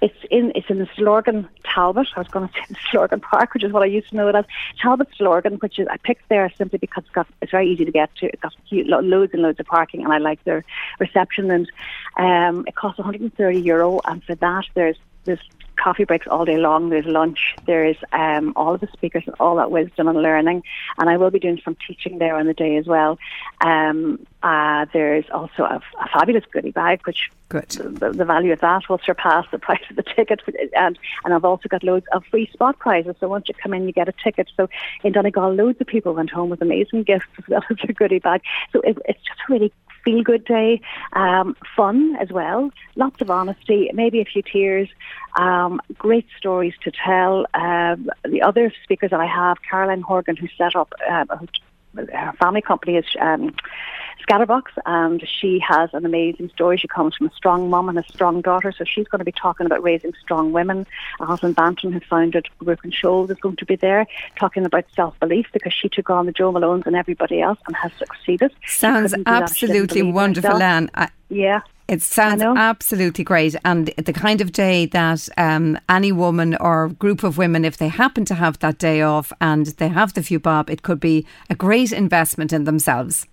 it's 0.00 0.16
in 0.30 0.52
it's 0.54 0.68
in 0.70 0.78
Stillorgan 0.86 1.48
Talbot. 1.64 2.08
I 2.14 2.20
was 2.20 2.28
going 2.28 2.48
to 2.48 2.54
say 2.54 2.74
Stillorgan 2.90 3.20
Park, 3.20 3.54
which 3.54 3.64
is 3.64 3.72
what 3.72 3.82
I 3.82 3.86
used 3.86 4.10
to 4.10 4.16
know 4.16 4.28
it 4.28 4.34
as 4.34 4.44
Talbot 4.80 5.08
Stillorgan, 5.18 5.60
which 5.60 5.78
is 5.78 5.88
I 5.90 5.96
picked 5.96 6.28
there 6.28 6.50
simply 6.56 6.78
because 6.78 7.04
it's 7.04 7.12
got 7.12 7.26
it's 7.42 7.50
very 7.50 7.70
easy 7.70 7.84
to 7.84 7.92
get 7.92 8.14
to. 8.16 8.26
It's 8.26 8.42
got 8.42 8.54
loads 8.70 9.32
and 9.32 9.42
loads 9.42 9.58
of 9.58 9.66
parking, 9.66 10.04
and 10.04 10.12
I 10.12 10.18
like 10.18 10.42
their 10.44 10.64
reception. 10.98 11.50
And 11.50 11.70
um, 12.16 12.64
it 12.66 12.74
costs 12.74 12.98
130 12.98 13.60
euro, 13.60 14.00
and 14.04 14.22
for 14.22 14.34
that 14.36 14.64
there's 14.74 14.96
there's 15.24 15.40
coffee 15.78 16.04
breaks 16.04 16.26
all 16.26 16.44
day 16.44 16.56
long. 16.56 16.90
There's 16.90 17.06
lunch. 17.06 17.54
There's 17.66 17.96
um, 18.12 18.52
all 18.56 18.74
of 18.74 18.80
the 18.80 18.88
speakers 18.92 19.24
and 19.26 19.34
all 19.40 19.56
that 19.56 19.70
wisdom 19.70 20.08
and 20.08 20.20
learning. 20.20 20.62
And 20.98 21.08
I 21.08 21.16
will 21.16 21.30
be 21.30 21.38
doing 21.38 21.60
some 21.64 21.76
teaching 21.86 22.18
there 22.18 22.36
on 22.36 22.46
the 22.46 22.54
day 22.54 22.76
as 22.76 22.86
well. 22.86 23.18
Um, 23.60 24.26
uh, 24.42 24.86
there's 24.92 25.24
also 25.32 25.62
a, 25.64 25.80
a, 26.00 26.08
fabulous 26.12 26.44
goodie 26.52 26.70
bag, 26.70 27.00
which 27.06 27.30
Good. 27.48 27.70
The, 27.70 28.10
the, 28.10 28.24
value 28.24 28.52
of 28.52 28.60
that 28.60 28.88
will 28.88 29.00
surpass 29.04 29.46
the 29.50 29.58
price 29.68 29.82
of 29.90 29.96
the 29.96 30.02
ticket. 30.02 30.40
And, 30.76 30.98
and 31.24 31.34
I've 31.34 31.44
also 31.44 31.68
got 31.68 31.82
loads 31.82 32.06
of 32.12 32.24
free 32.30 32.48
spot 32.52 32.78
prizes. 32.78 33.16
So 33.20 33.28
once 33.28 33.48
you 33.48 33.54
come 33.54 33.74
in, 33.74 33.86
you 33.86 33.92
get 33.92 34.08
a 34.08 34.14
ticket. 34.22 34.48
So 34.56 34.68
in 35.02 35.12
Donegal, 35.12 35.54
loads 35.54 35.80
of 35.80 35.86
people 35.86 36.14
went 36.14 36.30
home 36.30 36.50
with 36.50 36.60
amazing 36.60 37.04
gifts 37.04 37.26
as 37.38 37.48
well 37.48 37.62
as 37.70 37.78
a 37.88 37.92
goodie 37.92 38.18
bag. 38.18 38.42
So 38.72 38.80
it, 38.82 38.98
it's 39.06 39.22
just 39.24 39.40
really 39.48 39.72
feel 40.08 40.22
good 40.22 40.44
day, 40.44 40.80
um, 41.12 41.54
fun 41.76 42.16
as 42.20 42.30
well, 42.30 42.70
lots 42.96 43.20
of 43.20 43.30
honesty, 43.30 43.90
maybe 43.92 44.20
a 44.20 44.24
few 44.24 44.42
tears, 44.42 44.88
um, 45.38 45.80
great 45.98 46.26
stories 46.38 46.74
to 46.82 46.90
tell. 46.90 47.46
Um, 47.52 48.08
the 48.24 48.40
other 48.42 48.72
speakers 48.84 49.12
I 49.12 49.26
have, 49.26 49.58
Caroline 49.68 50.00
Horgan, 50.00 50.36
who 50.36 50.48
set 50.56 50.74
up 50.74 50.92
uh, 51.08 51.26
her 52.06 52.32
family 52.38 52.62
company 52.62 52.96
is 52.96 53.04
um, 53.20 53.54
Scatterbox, 54.28 54.64
and 54.84 55.26
she 55.26 55.58
has 55.66 55.90
an 55.92 56.04
amazing 56.04 56.50
story. 56.50 56.76
She 56.76 56.88
comes 56.88 57.16
from 57.16 57.28
a 57.28 57.32
strong 57.34 57.70
mum 57.70 57.88
and 57.88 57.98
a 57.98 58.04
strong 58.04 58.40
daughter, 58.40 58.72
so 58.72 58.84
she's 58.84 59.08
going 59.08 59.20
to 59.20 59.24
be 59.24 59.32
talking 59.32 59.66
about 59.66 59.82
raising 59.82 60.12
strong 60.20 60.52
women. 60.52 60.86
Alison 61.20 61.54
Banton, 61.54 61.92
who 61.92 62.00
founded 62.00 62.46
Broken 62.60 62.90
Shoals, 62.90 63.30
is 63.30 63.38
going 63.38 63.56
to 63.56 63.64
be 63.64 63.76
there 63.76 64.06
talking 64.38 64.64
about 64.64 64.84
self 64.94 65.18
belief 65.20 65.46
because 65.52 65.72
she 65.72 65.88
took 65.88 66.10
on 66.10 66.26
the 66.26 66.32
Joe 66.32 66.52
Malones 66.52 66.86
and 66.86 66.96
everybody 66.96 67.40
else 67.40 67.58
and 67.66 67.76
has 67.76 67.92
succeeded. 67.98 68.52
Sounds 68.66 69.14
absolutely 69.26 70.02
wonderful, 70.02 70.62
Anne. 70.62 70.90
yeah. 71.28 71.60
It 71.88 72.02
sounds 72.02 72.42
absolutely 72.42 73.24
great, 73.24 73.56
and 73.64 73.86
the 73.96 74.12
kind 74.12 74.42
of 74.42 74.52
day 74.52 74.84
that 74.86 75.26
um, 75.38 75.78
any 75.88 76.12
woman 76.12 76.54
or 76.56 76.90
group 76.90 77.22
of 77.22 77.38
women, 77.38 77.64
if 77.64 77.78
they 77.78 77.88
happen 77.88 78.26
to 78.26 78.34
have 78.34 78.58
that 78.58 78.76
day 78.76 79.00
off 79.00 79.32
and 79.40 79.64
they 79.78 79.88
have 79.88 80.12
the 80.12 80.22
few 80.22 80.38
bob, 80.38 80.68
it 80.68 80.82
could 80.82 81.00
be 81.00 81.24
a 81.48 81.54
great 81.54 81.90
investment 81.90 82.52
in 82.52 82.64
themselves. 82.64 83.26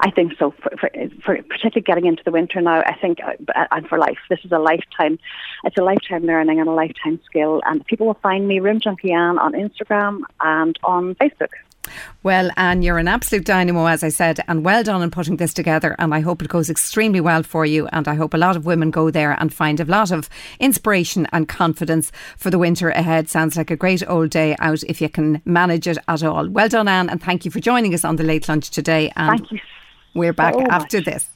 I 0.00 0.10
think 0.10 0.34
so. 0.38 0.52
For, 0.62 0.70
for, 0.78 0.90
for, 1.24 1.42
particularly 1.42 1.80
getting 1.82 2.06
into 2.06 2.22
the 2.24 2.30
winter 2.30 2.60
now, 2.60 2.80
I 2.80 2.94
think, 3.00 3.18
uh, 3.24 3.66
and 3.70 3.88
for 3.88 3.98
life, 3.98 4.18
this 4.28 4.40
is 4.44 4.52
a 4.52 4.58
lifetime. 4.58 5.18
It's 5.64 5.76
a 5.78 5.82
lifetime 5.82 6.24
learning 6.24 6.60
and 6.60 6.68
a 6.68 6.72
lifetime 6.72 7.18
skill. 7.24 7.62
And 7.64 7.84
people 7.86 8.06
will 8.06 8.20
find 8.22 8.46
me, 8.46 8.60
Rim 8.60 8.78
Junkie 8.78 9.12
Anne, 9.12 9.38
on 9.38 9.52
Instagram 9.54 10.20
and 10.40 10.78
on 10.84 11.14
Facebook. 11.16 11.50
Well, 12.22 12.50
Anne, 12.56 12.82
you're 12.82 12.98
an 12.98 13.08
absolute 13.08 13.44
dynamo, 13.44 13.86
as 13.86 14.02
I 14.02 14.08
said, 14.08 14.40
and 14.48 14.64
well 14.64 14.82
done 14.82 15.02
in 15.02 15.10
putting 15.10 15.36
this 15.36 15.54
together. 15.54 15.96
And 15.98 16.14
I 16.14 16.20
hope 16.20 16.42
it 16.42 16.48
goes 16.48 16.70
extremely 16.70 17.20
well 17.20 17.42
for 17.42 17.64
you. 17.64 17.86
And 17.88 18.08
I 18.08 18.14
hope 18.14 18.34
a 18.34 18.38
lot 18.38 18.56
of 18.56 18.66
women 18.66 18.90
go 18.90 19.10
there 19.10 19.32
and 19.32 19.52
find 19.52 19.80
a 19.80 19.84
lot 19.84 20.10
of 20.10 20.28
inspiration 20.60 21.26
and 21.32 21.48
confidence 21.48 22.12
for 22.36 22.50
the 22.50 22.58
winter 22.58 22.90
ahead. 22.90 23.28
Sounds 23.28 23.56
like 23.56 23.70
a 23.70 23.76
great 23.76 24.06
old 24.08 24.30
day 24.30 24.56
out 24.58 24.82
if 24.84 25.00
you 25.00 25.08
can 25.08 25.40
manage 25.44 25.86
it 25.86 25.98
at 26.08 26.22
all. 26.22 26.48
Well 26.48 26.68
done, 26.68 26.88
Anne, 26.88 27.08
and 27.08 27.22
thank 27.22 27.44
you 27.44 27.50
for 27.50 27.60
joining 27.60 27.94
us 27.94 28.04
on 28.04 28.16
the 28.16 28.24
late 28.24 28.48
lunch 28.48 28.70
today. 28.70 29.12
And 29.16 29.38
thank 29.38 29.52
you 29.52 29.58
we're 30.16 30.32
back 30.32 30.54
so 30.54 30.62
after 30.62 31.00
this. 31.00 31.28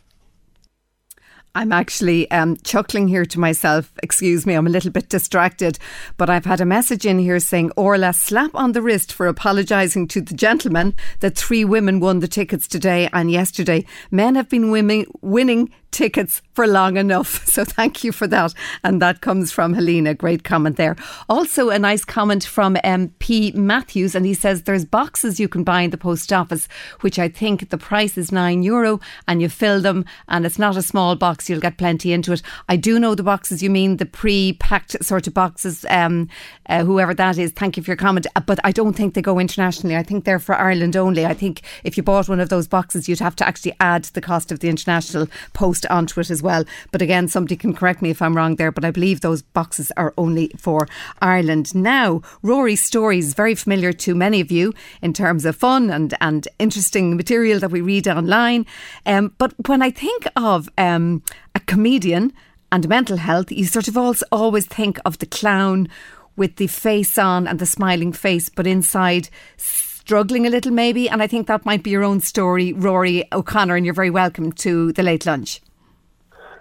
I'm 1.55 1.73
actually 1.73 2.31
um, 2.31 2.57
chuckling 2.63 3.09
here 3.09 3.25
to 3.25 3.41
myself. 3.41 3.93
Excuse 4.03 4.47
me, 4.47 4.55
I'm 4.55 4.69
a 4.69 4.71
little 4.71 4.93
bit 4.93 5.09
distracted. 5.09 5.79
But 6.17 6.31
I've 6.31 6.45
had 6.45 6.61
a 6.61 6.65
message 6.65 7.05
in 7.05 7.19
here 7.19 7.41
saying, 7.41 7.73
Orla, 7.77 8.13
slap 8.13 8.55
on 8.55 8.73
the 8.73 8.83
wrist 8.83 9.13
for 9.13 9.27
apologising 9.27 10.07
to 10.09 10.21
the 10.21 10.35
gentleman 10.35 10.95
that 11.19 11.37
three 11.37 11.65
women 11.65 11.99
won 11.99 12.21
the 12.21 12.29
tickets 12.29 12.69
today 12.69 13.09
and 13.13 13.31
yesterday. 13.33 13.85
Men 14.13 14.37
have 14.37 14.49
been 14.49 14.71
winning, 14.71 15.07
winning 15.23 15.71
tickets 15.91 16.41
for 16.55 16.67
long 16.67 16.97
enough. 16.97 17.41
So 17.51 17.65
thank 17.65 18.05
you 18.05 18.13
for 18.13 18.29
that. 18.29 18.55
And 18.85 19.03
that 19.03 19.23
comes 19.23 19.51
from 19.51 19.75
Helena. 19.75 20.15
Great 20.15 20.45
comment 20.45 20.77
there. 20.77 20.95
Also, 21.29 21.71
a 21.71 21.81
nice 21.81 22.05
comment 22.05 22.45
from 22.45 22.77
MP 22.77 23.53
Matthews. 23.55 24.15
And 24.15 24.25
he 24.25 24.35
says 24.35 24.63
there's 24.63 24.85
boxes 24.85 25.41
you 25.41 25.49
can 25.49 25.65
buy 25.65 25.83
in 25.83 25.91
the 25.91 25.99
post 25.99 26.33
office, 26.33 26.69
which 27.01 27.19
I 27.19 27.29
think 27.29 27.71
the 27.71 27.77
price 27.77 28.17
is 28.17 28.31
nine 28.31 28.63
euro 28.63 29.01
and 29.27 29.43
you 29.43 29.49
fill 29.49 29.81
them 29.81 30.05
and 30.29 30.47
it's 30.47 30.61
not 30.61 30.77
a 30.77 30.83
small 30.83 31.17
box. 31.17 31.40
You'll 31.49 31.61
get 31.61 31.79
plenty 31.79 32.13
into 32.13 32.33
it. 32.33 32.43
I 32.69 32.77
do 32.77 32.99
know 32.99 33.15
the 33.15 33.23
boxes 33.23 33.63
you 33.63 33.71
mean, 33.71 33.97
the 33.97 34.07
pre 34.07 34.53
packed 34.55 35.03
sort 35.05 35.27
of 35.27 35.35
boxes, 35.35 35.87
um, 35.89 36.29
uh, 36.69 36.85
whoever 36.85 37.15
that 37.15 37.39
is. 37.39 37.53
Thank 37.53 37.77
you 37.77 37.83
for 37.83 37.91
your 37.91 37.97
comment. 37.97 38.27
Uh, 38.37 38.41
but 38.41 38.59
I 38.65 38.73
don't 38.73 38.95
think 38.95 39.15
they 39.15 39.23
go 39.23 39.39
internationally. 39.39 39.97
I 39.97 40.03
think 40.03 40.25
they're 40.25 40.39
for 40.39 40.55
Ireland 40.55 40.97
only. 40.97 41.25
I 41.25 41.35
think 41.35 41.63
if 41.85 41.97
you 41.97 42.03
bought 42.03 42.29
one 42.29 42.41
of 42.41 42.49
those 42.49 42.69
boxes, 42.69 43.09
you'd 43.09 43.21
have 43.21 43.37
to 43.37 43.49
actually 43.49 43.75
add 43.81 44.05
the 44.05 44.21
cost 44.21 44.53
of 44.53 44.61
the 44.61 44.69
international 44.69 45.29
post 45.55 45.71
post 45.71 45.87
onto 45.87 46.21
it 46.21 46.31
as 46.31 46.43
well. 46.43 46.65
But 46.91 47.03
again, 47.03 47.29
somebody 47.29 47.57
can 47.57 47.75
correct 47.75 48.03
me 48.03 48.11
if 48.11 48.21
I'm 48.21 48.37
wrong 48.37 48.57
there, 48.57 48.73
but 48.73 48.85
I 48.85 48.91
believe 48.91 49.21
those 49.21 49.43
boxes 49.43 49.93
are 49.97 50.13
only 50.17 50.49
for 50.59 50.89
Ireland. 51.23 51.75
Now, 51.75 52.23
Rory's 52.43 52.83
story 52.83 53.19
is 53.19 53.35
very 53.35 53.55
familiar 53.55 53.93
to 53.93 54.15
many 54.15 54.41
of 54.41 54.51
you 54.51 54.75
in 55.01 55.13
terms 55.13 55.45
of 55.45 55.57
fun 55.57 55.91
and, 55.91 56.15
and 56.21 56.49
interesting 56.59 57.17
material 57.17 57.61
that 57.61 57.71
we 57.71 57.81
read 57.81 58.09
online. 58.09 58.67
Um, 59.07 59.33
but 59.39 59.53
when 59.69 59.81
I 59.81 59.91
think 59.91 60.27
of 60.35 60.69
um, 60.77 61.23
a 61.55 61.61
comedian 61.61 62.33
and 62.73 62.89
mental 62.89 63.17
health, 63.17 63.51
you 63.51 63.65
sort 63.65 63.89
of 63.89 63.97
also 63.97 64.25
always 64.31 64.67
think 64.67 64.99
of 65.05 65.19
the 65.19 65.27
clown 65.27 65.89
with 66.37 66.57
the 66.57 66.67
face 66.67 67.19
on 67.19 67.47
and 67.47 67.59
the 67.59 67.67
smiling 67.67 68.13
face, 68.13 68.49
but 68.49 68.67
inside 68.67 69.29
struggling 69.57 70.47
a 70.47 70.51
little 70.51 70.73
maybe. 70.73 71.09
And 71.09 71.23
I 71.23 71.27
think 71.27 71.47
that 71.47 71.67
might 71.67 71.83
be 71.83 71.91
your 71.91 72.05
own 72.05 72.21
story, 72.21 72.73
Rory 72.73 73.25
O'Connor, 73.33 73.77
and 73.77 73.85
you're 73.85 73.95
very 73.95 74.11
welcome 74.11 74.53
to 74.53 74.93
the 74.93 75.03
late 75.03 75.27
lunch. 75.27 75.61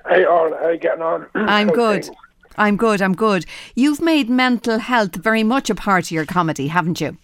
Hey, 0.08 0.26
Orla, 0.26 0.58
how 0.58 0.66
are 0.66 0.74
you 0.74 0.80
getting 0.80 1.02
on? 1.02 1.28
I'm 1.36 1.68
good. 1.68 2.10
I'm 2.58 2.76
good. 2.76 3.02
I'm 3.02 3.16
good. 3.16 3.46
You've 3.76 4.02
made 4.02 4.30
mental 4.30 4.80
health 4.80 5.16
very 5.16 5.44
much 5.44 5.70
a 5.70 5.76
part 5.76 6.06
of 6.06 6.12
your 6.12 6.26
comedy, 6.26 6.68
haven't 6.68 7.00
you? 7.00 7.18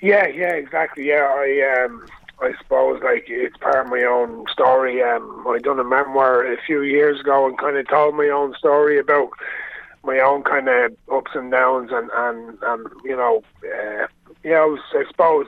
Yeah, 0.00 0.26
yeah, 0.26 0.52
exactly. 0.52 1.08
Yeah, 1.08 1.28
I 1.30 1.84
um, 1.84 2.06
I 2.42 2.52
suppose 2.58 3.00
like 3.02 3.26
it's 3.28 3.56
part 3.58 3.86
of 3.86 3.90
my 3.90 4.02
own 4.02 4.44
story. 4.52 5.02
Um, 5.02 5.46
I 5.48 5.58
done 5.58 5.78
a 5.78 5.84
memoir 5.84 6.44
a 6.44 6.60
few 6.66 6.82
years 6.82 7.20
ago 7.20 7.46
and 7.46 7.56
kind 7.56 7.76
of 7.76 7.88
told 7.88 8.16
my 8.16 8.28
own 8.28 8.54
story 8.58 8.98
about 8.98 9.30
my 10.04 10.18
own 10.18 10.42
kind 10.42 10.68
of 10.68 10.96
ups 11.12 11.30
and 11.34 11.52
downs 11.52 11.90
and 11.92 12.10
and 12.14 12.58
and 12.62 12.88
you 13.04 13.16
know, 13.16 13.42
uh, 13.64 14.06
yeah, 14.42 14.56
I 14.56 14.66
was 14.66 14.80
I 14.92 15.04
suppose 15.08 15.46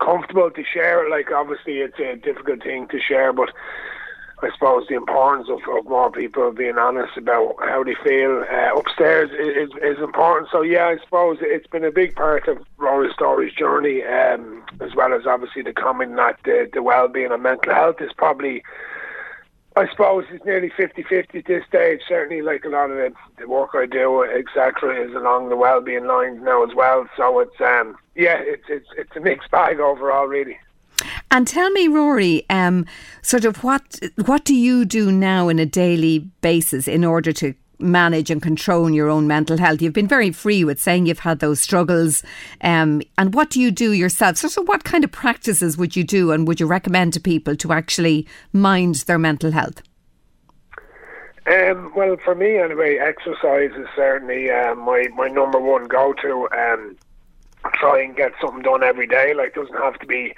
comfortable 0.00 0.50
to 0.50 0.64
share 0.64 1.06
it. 1.06 1.10
Like 1.10 1.30
obviously 1.30 1.78
it's 1.78 1.98
a 2.00 2.16
difficult 2.16 2.64
thing 2.64 2.88
to 2.88 2.98
share, 3.00 3.32
but 3.32 3.50
I 4.42 4.50
suppose 4.52 4.86
the 4.88 4.96
importance 4.96 5.48
of, 5.48 5.60
of 5.76 5.84
more 5.84 6.10
people 6.10 6.50
being 6.50 6.76
honest 6.76 7.16
about 7.16 7.54
how 7.60 7.84
they 7.84 7.94
feel 8.02 8.44
uh, 8.50 8.76
upstairs 8.76 9.30
is, 9.30 9.70
is 9.82 10.02
important. 10.02 10.50
So 10.50 10.62
yeah, 10.62 10.86
I 10.86 10.98
suppose 11.04 11.38
it's 11.40 11.68
been 11.68 11.84
a 11.84 11.92
big 11.92 12.16
part 12.16 12.48
of 12.48 12.58
Rory 12.76 13.12
Story's 13.14 13.54
journey, 13.54 14.02
um, 14.02 14.64
as 14.80 14.94
well 14.96 15.14
as 15.14 15.26
obviously 15.26 15.62
the 15.62 15.72
comment 15.72 16.16
that 16.16 16.38
the, 16.44 16.68
the 16.72 16.82
well-being 16.82 17.30
and 17.30 17.42
mental 17.42 17.72
health 17.72 18.00
is 18.00 18.12
probably 18.16 18.64
I 19.74 19.88
suppose 19.88 20.24
it's 20.30 20.44
nearly 20.44 20.70
50-50 20.70 21.34
at 21.34 21.46
this 21.46 21.64
stage. 21.66 22.00
Certainly, 22.06 22.42
like 22.42 22.64
a 22.64 22.68
lot 22.68 22.90
of 22.90 22.96
the, 22.96 23.12
the 23.38 23.48
work 23.48 23.70
I 23.74 23.86
do, 23.86 24.20
exactly, 24.22 24.90
is 24.90 25.14
along 25.14 25.48
the 25.48 25.56
well-being 25.56 26.06
lines 26.06 26.40
now 26.42 26.62
as 26.62 26.74
well. 26.74 27.08
So 27.16 27.38
it's 27.38 27.58
um, 27.60 27.96
yeah, 28.14 28.36
it's 28.38 28.64
it's 28.68 28.88
it's 28.98 29.16
a 29.16 29.20
mixed 29.20 29.50
bag 29.50 29.80
overall, 29.80 30.26
really. 30.26 30.58
And 31.32 31.48
tell 31.48 31.70
me, 31.70 31.88
Rory, 31.88 32.44
um, 32.50 32.84
sort 33.22 33.46
of 33.46 33.64
what 33.64 33.98
what 34.26 34.44
do 34.44 34.54
you 34.54 34.84
do 34.84 35.10
now 35.10 35.48
on 35.48 35.58
a 35.58 35.64
daily 35.64 36.18
basis 36.42 36.86
in 36.86 37.06
order 37.06 37.32
to 37.32 37.54
manage 37.78 38.30
and 38.30 38.42
control 38.42 38.90
your 38.90 39.08
own 39.08 39.26
mental 39.26 39.56
health? 39.56 39.80
You've 39.80 39.94
been 39.94 40.06
very 40.06 40.30
free 40.30 40.62
with 40.62 40.78
saying 40.78 41.06
you've 41.06 41.20
had 41.20 41.38
those 41.38 41.58
struggles. 41.58 42.22
Um, 42.60 43.00
and 43.16 43.34
what 43.34 43.48
do 43.48 43.62
you 43.62 43.70
do 43.70 43.92
yourself? 43.92 44.36
So, 44.36 44.48
so, 44.48 44.60
what 44.60 44.84
kind 44.84 45.04
of 45.04 45.10
practices 45.10 45.78
would 45.78 45.96
you 45.96 46.04
do 46.04 46.32
and 46.32 46.46
would 46.46 46.60
you 46.60 46.66
recommend 46.66 47.14
to 47.14 47.20
people 47.20 47.56
to 47.56 47.72
actually 47.72 48.28
mind 48.52 48.96
their 49.06 49.18
mental 49.18 49.52
health? 49.52 49.80
Um, 51.46 51.92
well, 51.96 52.18
for 52.22 52.34
me 52.34 52.58
anyway, 52.58 52.98
exercise 52.98 53.70
is 53.74 53.86
certainly 53.96 54.50
uh, 54.50 54.74
my, 54.74 55.08
my 55.16 55.28
number 55.28 55.58
one 55.58 55.84
go 55.84 56.12
to. 56.12 56.48
Um, 56.52 56.98
try 57.74 58.02
and 58.02 58.14
get 58.14 58.32
something 58.38 58.62
done 58.62 58.82
every 58.82 59.06
day. 59.06 59.32
Like, 59.34 59.54
doesn't 59.54 59.76
have 59.76 59.98
to 60.00 60.06
be 60.06 60.34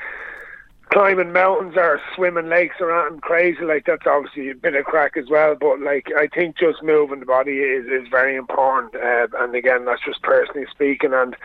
climbing 0.95 1.32
mountains 1.32 1.74
or 1.76 2.01
swimming 2.14 2.49
lakes 2.49 2.76
or 2.78 2.97
anything 2.97 3.20
crazy 3.20 3.64
like 3.64 3.84
that's 3.84 4.07
obviously 4.07 4.49
a 4.49 4.55
bit 4.55 4.76
of 4.76 4.84
crack 4.84 5.16
as 5.16 5.28
well. 5.28 5.57
But 5.57 5.80
like 5.80 6.07
I 6.16 6.28
think 6.28 6.57
just 6.57 6.84
moving 6.84 7.18
the 7.18 7.26
body 7.26 7.59
is 7.59 7.86
is 7.86 8.09
very 8.09 8.36
important. 8.36 8.95
Uh, 8.95 9.26
and 9.40 9.55
again, 9.57 9.86
that's 9.86 10.05
just 10.07 10.22
personally 10.22 10.66
speaking. 10.70 11.12
And 11.12 11.36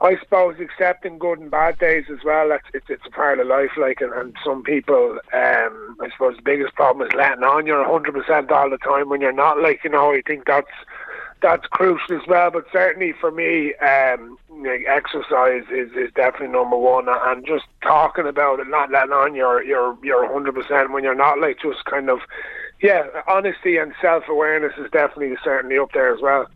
I 0.00 0.16
suppose 0.20 0.60
accepting 0.60 1.18
good 1.18 1.40
and 1.40 1.50
bad 1.50 1.76
days 1.78 2.04
as 2.08 2.22
well. 2.24 2.50
That's 2.50 2.66
it's, 2.72 2.86
it's 2.88 3.06
a 3.06 3.10
part 3.10 3.40
of 3.40 3.48
life. 3.48 3.72
Like 3.76 4.00
and, 4.00 4.12
and 4.12 4.36
some 4.44 4.62
people, 4.62 5.18
um, 5.34 5.96
I 6.00 6.08
suppose 6.12 6.36
the 6.36 6.42
biggest 6.42 6.74
problem 6.74 7.04
is 7.04 7.12
letting 7.16 7.42
on. 7.42 7.66
You're 7.66 7.82
100 7.82 8.14
percent 8.14 8.52
all 8.52 8.70
the 8.70 8.78
time 8.78 9.08
when 9.08 9.20
you're 9.20 9.32
not. 9.32 9.60
Like 9.60 9.80
you 9.82 9.90
know, 9.90 10.12
I 10.12 10.22
think 10.24 10.46
that's 10.46 10.70
that's 11.42 11.66
crucial 11.66 12.16
as 12.16 12.26
well. 12.28 12.52
But 12.52 12.66
certainly 12.72 13.12
for 13.20 13.32
me, 13.32 13.74
um, 13.76 14.38
like 14.62 14.84
exercise 14.88 15.64
is, 15.70 15.90
is 15.92 16.12
definitely 16.14 16.48
number 16.48 16.76
one, 16.76 17.06
and 17.08 17.46
just 17.46 17.64
talking 17.82 18.26
about 18.26 18.60
it, 18.60 18.68
not 18.68 18.90
letting 18.90 19.12
on 19.12 19.34
your 19.34 19.62
your 19.62 19.96
your 20.02 20.30
hundred 20.32 20.54
percent 20.54 20.92
when 20.92 21.04
you're 21.04 21.14
not, 21.14 21.40
like 21.40 21.58
just 21.60 21.84
kind 21.84 22.10
of, 22.10 22.20
yeah, 22.82 23.06
honesty 23.26 23.76
and 23.76 23.92
self 24.00 24.24
awareness 24.28 24.72
is 24.78 24.90
definitely 24.90 25.36
certainly 25.42 25.78
up 25.78 25.92
there 25.92 26.12
as 26.12 26.20
well. 26.20 26.46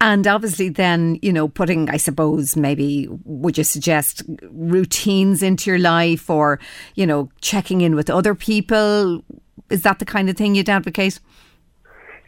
And 0.00 0.26
obviously, 0.26 0.68
then, 0.68 1.18
you 1.22 1.32
know, 1.32 1.46
putting, 1.46 1.88
I 1.90 1.96
suppose, 1.96 2.56
maybe 2.56 3.08
would 3.24 3.56
you 3.56 3.64
suggest 3.64 4.22
routines 4.50 5.42
into 5.42 5.70
your 5.70 5.78
life 5.78 6.28
or, 6.28 6.58
you 6.94 7.06
know, 7.06 7.30
checking 7.40 7.82
in 7.82 7.94
with 7.94 8.10
other 8.10 8.34
people? 8.34 9.22
Is 9.70 9.82
that 9.82 9.98
the 9.98 10.04
kind 10.04 10.28
of 10.28 10.36
thing 10.36 10.54
you'd 10.54 10.68
advocate? 10.68 11.20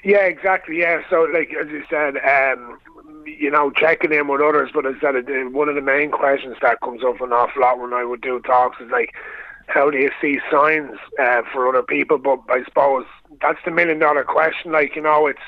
Yeah, 0.04 0.24
exactly. 0.26 0.78
Yeah. 0.78 1.02
So, 1.08 1.26
like 1.32 1.52
as 1.60 1.68
you 1.68 1.82
said, 1.88 2.16
um, 2.18 2.78
you 3.26 3.50
know, 3.50 3.70
checking 3.70 4.12
in 4.12 4.28
with 4.28 4.40
others. 4.40 4.70
But 4.72 4.86
I 4.86 4.98
said, 5.00 5.26
one 5.52 5.68
of 5.68 5.74
the 5.74 5.80
main 5.80 6.10
questions 6.10 6.56
that 6.62 6.80
comes 6.80 7.02
up 7.04 7.20
an 7.20 7.32
awful 7.32 7.62
lot 7.62 7.78
when 7.78 7.92
I 7.92 8.04
would 8.04 8.20
do 8.20 8.40
talks 8.40 8.80
is 8.80 8.90
like, 8.90 9.14
how 9.66 9.90
do 9.90 9.98
you 9.98 10.10
see 10.20 10.40
signs 10.50 10.98
uh, 11.20 11.42
for 11.52 11.68
other 11.68 11.82
people? 11.82 12.18
But 12.18 12.40
I 12.48 12.64
suppose 12.64 13.06
that's 13.40 13.58
the 13.64 13.70
million 13.70 13.98
dollar 13.98 14.24
question. 14.24 14.72
Like, 14.72 14.94
you 14.96 15.02
know, 15.02 15.26
it's 15.26 15.40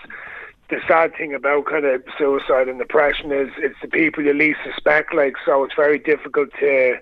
the 0.69 0.81
sad 0.89 1.15
thing 1.17 1.35
about 1.35 1.67
kind 1.67 1.85
of 1.85 2.03
suicide 2.19 2.69
and 2.69 2.79
depression 2.79 3.31
is 3.31 3.51
it's 3.59 3.77
the 3.83 3.89
people 3.89 4.25
you 4.25 4.33
least 4.33 4.59
suspect. 4.65 5.15
Like, 5.15 5.35
so 5.45 5.65
it's 5.65 5.75
very 5.75 5.99
difficult 5.99 6.51
to 6.61 6.97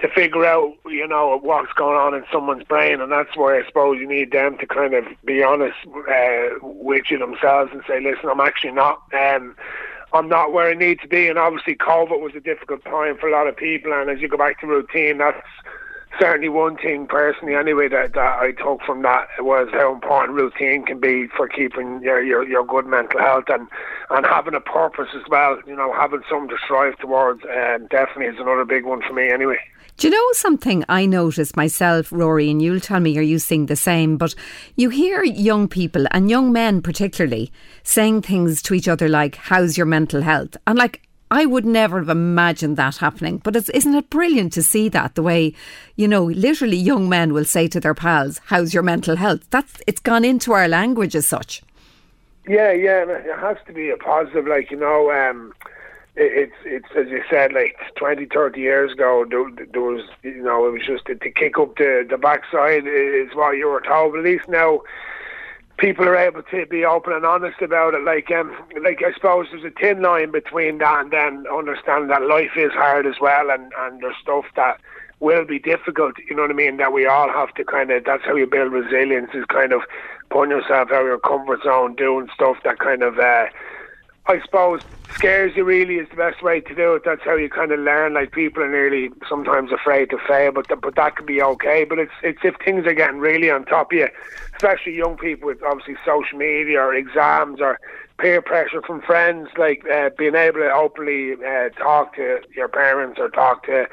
to 0.00 0.08
figure 0.08 0.44
out, 0.44 0.74
you 0.86 1.06
know, 1.06 1.38
what's 1.42 1.72
going 1.74 1.96
on 1.96 2.12
in 2.12 2.24
someone's 2.32 2.64
brain, 2.64 3.00
and 3.00 3.12
that's 3.12 3.36
why 3.36 3.56
I 3.56 3.64
suppose 3.64 4.00
you 4.00 4.08
need 4.08 4.32
them 4.32 4.58
to 4.58 4.66
kind 4.66 4.94
of 4.94 5.04
be 5.24 5.44
honest 5.44 5.76
uh, 6.10 6.58
with 6.60 7.04
you 7.08 7.18
themselves 7.18 7.70
and 7.72 7.82
say, 7.86 8.00
listen, 8.00 8.28
I'm 8.28 8.40
actually 8.40 8.72
not. 8.72 9.00
Um, 9.12 9.54
I'm 10.14 10.28
not 10.28 10.52
where 10.52 10.68
I 10.68 10.74
need 10.74 11.00
to 11.00 11.08
be, 11.08 11.28
and 11.28 11.38
obviously 11.38 11.74
COVID 11.74 12.20
was 12.20 12.32
a 12.34 12.40
difficult 12.40 12.84
time 12.84 13.16
for 13.16 13.28
a 13.28 13.32
lot 13.32 13.46
of 13.46 13.56
people. 13.56 13.92
And 13.92 14.10
as 14.10 14.20
you 14.20 14.28
go 14.28 14.36
back 14.36 14.60
to 14.60 14.66
routine, 14.66 15.18
that's 15.18 15.46
certainly 16.20 16.48
one 16.48 16.76
thing 16.76 17.06
personally, 17.06 17.54
anyway, 17.54 17.88
that, 17.88 18.12
that 18.14 18.38
I 18.38 18.52
took 18.52 18.82
from 18.82 19.02
that 19.02 19.28
was 19.38 19.68
how 19.72 19.92
important 19.92 20.36
routine 20.36 20.84
can 20.84 21.00
be 21.00 21.26
for 21.28 21.48
keeping 21.48 22.02
your, 22.02 22.22
your 22.22 22.46
your 22.46 22.64
good 22.64 22.86
mental 22.86 23.20
health 23.20 23.44
and 23.48 23.66
and 24.10 24.26
having 24.26 24.54
a 24.54 24.60
purpose 24.60 25.08
as 25.14 25.22
well. 25.28 25.58
You 25.66 25.76
know, 25.76 25.92
having 25.92 26.22
something 26.28 26.50
to 26.50 26.62
strive 26.62 26.98
towards, 26.98 27.42
um, 27.44 27.86
definitely 27.88 28.26
is 28.26 28.38
another 28.38 28.64
big 28.64 28.84
one 28.84 29.02
for 29.02 29.14
me, 29.14 29.30
anyway. 29.30 29.58
Do 29.98 30.08
you 30.08 30.14
know 30.14 30.32
something 30.32 30.84
I 30.88 31.06
noticed 31.06 31.56
myself, 31.56 32.10
Rory, 32.10 32.50
and 32.50 32.60
you'll 32.60 32.80
tell 32.80 32.98
me 32.98 33.16
are 33.18 33.22
you 33.22 33.38
seeing 33.38 33.66
the 33.66 33.76
same, 33.76 34.16
but 34.16 34.34
you 34.74 34.88
hear 34.88 35.22
young 35.22 35.68
people 35.68 36.06
and 36.10 36.30
young 36.30 36.52
men 36.52 36.82
particularly 36.82 37.52
saying 37.82 38.22
things 38.22 38.62
to 38.62 38.74
each 38.74 38.88
other 38.88 39.08
like, 39.08 39.36
How's 39.36 39.76
your 39.76 39.86
mental 39.86 40.22
health? 40.22 40.56
And 40.66 40.78
like 40.78 41.02
I 41.32 41.46
would 41.46 41.64
never 41.64 41.98
have 42.00 42.10
imagined 42.10 42.76
that 42.76 42.96
happening. 42.96 43.38
But 43.38 43.56
isn't 43.56 43.94
it 43.94 44.10
brilliant 44.10 44.52
to 44.52 44.62
see 44.62 44.90
that 44.90 45.14
the 45.14 45.22
way, 45.22 45.54
you 45.96 46.06
know, 46.06 46.24
literally 46.24 46.76
young 46.76 47.08
men 47.08 47.32
will 47.32 47.46
say 47.46 47.68
to 47.68 47.80
their 47.80 47.94
pals, 47.94 48.38
"How's 48.46 48.74
your 48.74 48.82
mental 48.82 49.16
health?" 49.16 49.48
That's 49.48 49.80
it's 49.86 50.00
gone 50.00 50.26
into 50.26 50.52
our 50.52 50.68
language 50.68 51.16
as 51.16 51.26
such. 51.26 51.62
Yeah, 52.46 52.72
yeah, 52.72 53.04
it 53.08 53.38
has 53.38 53.56
to 53.66 53.72
be 53.72 53.88
a 53.88 53.96
positive. 53.96 54.46
Like 54.46 54.70
you 54.70 54.76
know, 54.76 55.10
um, 55.10 55.54
it's 56.14 56.52
it's 56.64 56.88
as 56.96 57.08
you 57.08 57.22
said, 57.30 57.52
like 57.52 57.76
20, 57.96 58.26
30 58.26 58.60
years 58.60 58.92
ago, 58.92 59.24
there, 59.28 59.44
there 59.72 59.80
was 59.80 60.04
you 60.22 60.42
know 60.42 60.66
it 60.66 60.72
was 60.72 60.82
just 60.86 61.06
to, 61.06 61.14
to 61.14 61.30
kick 61.30 61.58
up 61.58 61.76
the 61.76 62.06
the 62.08 62.18
backside 62.18 62.86
is 62.86 63.34
what 63.34 63.56
you 63.56 63.68
were 63.68 63.80
told. 63.80 64.12
But 64.12 64.18
at 64.18 64.24
least 64.24 64.48
now 64.48 64.82
people 65.78 66.06
are 66.06 66.16
able 66.16 66.42
to 66.42 66.66
be 66.66 66.84
open 66.84 67.14
and 67.14 67.24
honest 67.24 67.62
about 67.62 67.94
it. 67.94 68.04
Like 68.04 68.30
um, 68.30 68.54
like 68.82 69.02
I 69.02 69.12
suppose 69.14 69.46
there's 69.50 69.64
a 69.64 69.70
thin 69.70 70.02
line 70.02 70.32
between 70.32 70.78
that 70.78 71.00
and 71.00 71.10
then 71.10 71.46
understanding 71.52 72.08
that 72.08 72.26
life 72.26 72.56
is 72.56 72.72
hard 72.72 73.06
as 73.06 73.18
well, 73.20 73.50
and 73.50 73.72
and 73.78 74.02
there's 74.02 74.16
stuff 74.20 74.44
that 74.56 74.80
will 75.20 75.46
be 75.46 75.58
difficult. 75.58 76.14
You 76.28 76.36
know 76.36 76.42
what 76.42 76.50
I 76.50 76.54
mean? 76.54 76.76
That 76.76 76.92
we 76.92 77.06
all 77.06 77.30
have 77.32 77.54
to 77.54 77.64
kind 77.64 77.90
of. 77.90 78.04
That's 78.04 78.24
how 78.24 78.36
you 78.36 78.46
build 78.46 78.72
resilience. 78.72 79.30
Is 79.32 79.46
kind 79.46 79.72
of 79.72 79.80
putting 80.28 80.50
yourself 80.50 80.90
out 80.90 81.00
of 81.00 81.06
your 81.06 81.18
comfort 81.18 81.62
zone, 81.64 81.94
doing 81.94 82.28
stuff 82.34 82.58
that 82.64 82.80
kind 82.80 83.02
of. 83.02 83.18
Uh, 83.18 83.46
I 84.26 84.40
suppose 84.44 84.80
scares 85.14 85.52
you 85.56 85.64
really 85.64 85.96
is 85.96 86.08
the 86.10 86.16
best 86.16 86.42
way 86.42 86.60
to 86.60 86.74
do 86.74 86.94
it. 86.94 87.02
That's 87.04 87.22
how 87.24 87.36
you 87.36 87.48
kind 87.48 87.72
of 87.72 87.80
learn. 87.80 88.14
Like 88.14 88.32
people 88.32 88.62
are 88.62 88.70
nearly 88.70 89.10
sometimes 89.28 89.72
afraid 89.72 90.10
to 90.10 90.18
fail, 90.26 90.52
but 90.52 90.68
th- 90.68 90.80
but 90.80 90.94
that 90.96 91.16
could 91.16 91.26
be 91.26 91.42
okay. 91.42 91.84
But 91.84 91.98
it's 91.98 92.12
it's 92.22 92.40
if 92.44 92.54
things 92.64 92.86
are 92.86 92.94
getting 92.94 93.18
really 93.18 93.50
on 93.50 93.64
top 93.64 93.92
of 93.92 93.98
you, 93.98 94.08
especially 94.54 94.94
young 94.94 95.16
people 95.16 95.48
with 95.48 95.62
obviously 95.62 95.96
social 96.04 96.38
media 96.38 96.80
or 96.80 96.94
exams 96.94 97.60
or 97.60 97.78
peer 98.18 98.40
pressure 98.40 98.82
from 98.82 99.02
friends, 99.02 99.48
like 99.58 99.82
uh, 99.92 100.10
being 100.16 100.36
able 100.36 100.60
to 100.60 100.72
openly 100.72 101.34
uh, 101.34 101.68
talk 101.70 102.14
to 102.16 102.40
your 102.54 102.68
parents 102.68 103.18
or 103.20 103.28
talk 103.28 103.64
to 103.66 103.86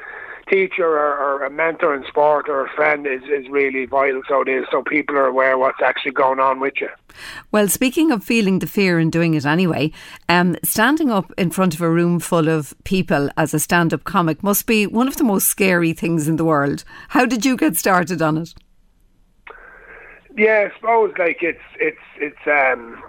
teacher 0.48 0.86
or, 0.86 1.16
or, 1.16 1.44
a 1.44 1.50
mentor 1.50 1.94
in 1.94 2.04
sport 2.08 2.48
or 2.48 2.66
a 2.66 2.68
friend 2.70 3.06
is, 3.06 3.22
is 3.22 3.48
really 3.48 3.86
vital. 3.86 4.20
So 4.28 4.42
it 4.42 4.48
is 4.48 4.64
so 4.70 4.82
people 4.82 5.16
are 5.16 5.26
aware 5.26 5.56
what's 5.56 5.80
actually 5.80 6.12
going 6.12 6.40
on 6.40 6.58
with 6.58 6.74
you. 6.80 6.88
Well, 7.52 7.68
speaking 7.68 8.10
of 8.10 8.24
feeling 8.24 8.58
the 8.58 8.66
fear 8.66 8.98
and 8.98 9.10
doing 9.10 9.34
it 9.34 9.46
anyway, 9.46 9.92
um, 10.28 10.56
standing 10.62 11.10
up 11.10 11.32
in 11.36 11.50
front 11.50 11.74
of 11.74 11.80
a 11.80 11.90
room 11.90 12.20
full 12.20 12.48
of 12.48 12.74
people 12.84 13.30
as 13.36 13.54
a 13.54 13.60
stand-up 13.60 14.04
comic 14.04 14.42
must 14.42 14.66
be 14.66 14.86
one 14.86 15.08
of 15.08 15.16
the 15.16 15.24
most 15.24 15.46
scary 15.46 15.92
things 15.92 16.28
in 16.28 16.36
the 16.36 16.44
world. 16.44 16.84
How 17.08 17.26
did 17.26 17.44
you 17.44 17.56
get 17.56 17.76
started 17.76 18.22
on 18.22 18.38
it? 18.38 18.54
Yeah, 20.36 20.68
I 20.70 20.76
suppose 20.76 21.12
like 21.18 21.42
it's 21.42 21.60
it's 21.78 21.98
it's 22.16 22.46
um 22.46 23.02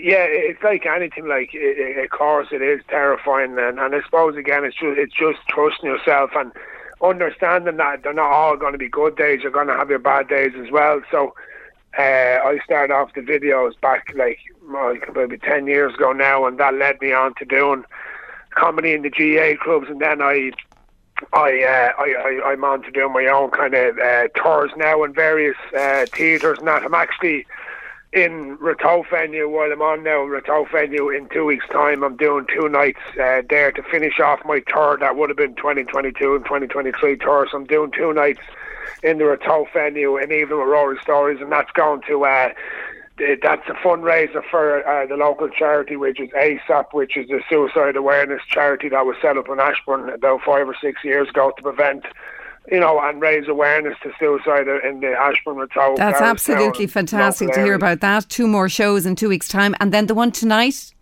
yeah, 0.00 0.24
it's 0.28 0.62
like 0.62 0.86
anything. 0.86 1.26
Like, 1.26 1.50
of 1.54 2.10
course, 2.10 2.48
it 2.52 2.62
is 2.62 2.80
terrifying, 2.88 3.58
and, 3.58 3.78
and 3.78 3.94
I 3.94 4.02
suppose 4.04 4.36
again, 4.36 4.64
it's 4.64 4.76
just 4.76 4.98
it's 4.98 5.14
just 5.14 5.38
trusting 5.48 5.88
yourself 5.88 6.30
and 6.34 6.52
understanding 7.02 7.76
that 7.76 8.02
they're 8.02 8.12
not 8.12 8.32
all 8.32 8.56
going 8.56 8.72
to 8.72 8.78
be 8.78 8.88
good 8.88 9.16
days. 9.16 9.40
You're 9.42 9.52
going 9.52 9.66
to 9.68 9.74
have 9.74 9.90
your 9.90 9.98
bad 9.98 10.28
days 10.28 10.52
as 10.56 10.70
well. 10.70 11.02
So 11.10 11.34
uh, 11.98 12.40
I 12.44 12.58
started 12.64 12.92
off 12.92 13.14
the 13.14 13.20
videos 13.20 13.78
back 13.80 14.12
like, 14.14 14.38
maybe 15.14 15.38
10 15.38 15.66
years 15.66 15.94
ago 15.94 16.12
now, 16.12 16.46
and 16.46 16.58
that 16.58 16.74
led 16.74 17.00
me 17.00 17.12
on 17.12 17.34
to 17.36 17.44
doing 17.44 17.84
comedy 18.50 18.92
in 18.92 19.02
the 19.02 19.10
GAA 19.10 19.62
clubs. 19.62 19.88
And 19.88 20.00
then 20.00 20.22
I 20.22 20.52
I, 21.32 21.62
uh, 21.62 22.02
I, 22.02 22.14
I, 22.18 22.50
I'm 22.50 22.64
on 22.64 22.82
to 22.82 22.90
doing 22.90 23.12
my 23.12 23.26
own 23.26 23.50
kind 23.50 23.74
of 23.74 23.98
uh, 23.98 24.28
tours 24.34 24.72
now 24.76 25.04
in 25.04 25.14
various 25.14 25.56
uh, 25.76 26.06
theatres 26.12 26.58
and 26.58 26.66
that. 26.66 26.82
I'm 26.82 26.94
actually 26.94 27.46
in 28.12 28.56
Ratoath 28.58 29.10
venue 29.10 29.48
while 29.48 29.70
I'm 29.72 29.82
on 29.82 30.02
now 30.02 30.18
Ratoath 30.18 30.70
venue 30.70 31.10
in 31.10 31.28
two 31.28 31.44
weeks' 31.44 31.66
time. 31.68 32.02
I'm 32.02 32.16
doing 32.16 32.46
two 32.52 32.68
nights 32.68 33.00
uh, 33.20 33.42
there 33.48 33.72
to 33.72 33.82
finish 33.84 34.20
off 34.20 34.40
my 34.44 34.60
tour 34.60 34.96
that 35.00 35.16
would 35.16 35.30
have 35.30 35.36
been 35.36 35.54
2022 35.54 36.34
and 36.34 36.44
2023 36.44 37.16
tours. 37.16 37.48
So 37.50 37.58
I'm 37.58 37.64
doing 37.64 37.90
two 37.90 38.12
nights 38.12 38.40
in 39.02 39.18
the 39.18 39.24
Ratoath 39.24 39.72
venue 39.72 40.16
and 40.16 40.32
even 40.32 40.58
with 40.58 40.68
Rory 40.68 40.98
Stories, 41.02 41.40
and 41.40 41.50
that's 41.50 41.70
going 41.72 42.02
to. 42.08 42.24
Uh, 42.24 42.50
that's 43.16 43.68
a 43.68 43.74
fundraiser 43.74 44.42
for 44.50 44.84
uh, 44.88 45.06
the 45.06 45.14
local 45.14 45.48
charity, 45.48 45.94
which 45.94 46.18
is 46.18 46.30
ASAP, 46.30 46.86
which 46.92 47.16
is 47.16 47.30
a 47.30 47.38
suicide 47.48 47.94
awareness 47.94 48.42
charity 48.48 48.88
that 48.88 49.06
was 49.06 49.14
set 49.22 49.36
up 49.36 49.48
in 49.48 49.60
Ashbourne 49.60 50.08
about 50.08 50.40
five 50.44 50.68
or 50.68 50.74
six 50.82 51.04
years 51.04 51.28
ago 51.28 51.52
to 51.56 51.62
prevent 51.62 52.04
you 52.70 52.80
know, 52.80 52.98
and 53.00 53.20
raise 53.20 53.46
awareness 53.46 53.96
to 54.02 54.10
suicide 54.18 54.66
in 54.68 55.00
the 55.00 55.12
Ashbourne 55.12 55.56
Ratoath. 55.56 55.96
That's 55.96 56.20
absolutely 56.20 56.86
fantastic 56.86 57.52
to 57.52 57.62
hear 57.62 57.74
about 57.74 58.00
that. 58.00 58.28
Two 58.28 58.46
more 58.46 58.68
shows 58.68 59.04
in 59.04 59.16
two 59.16 59.28
weeks' 59.28 59.48
time, 59.48 59.74
and 59.80 59.92
then 59.92 60.06
the 60.06 60.14
one 60.14 60.32
tonight. 60.32 60.94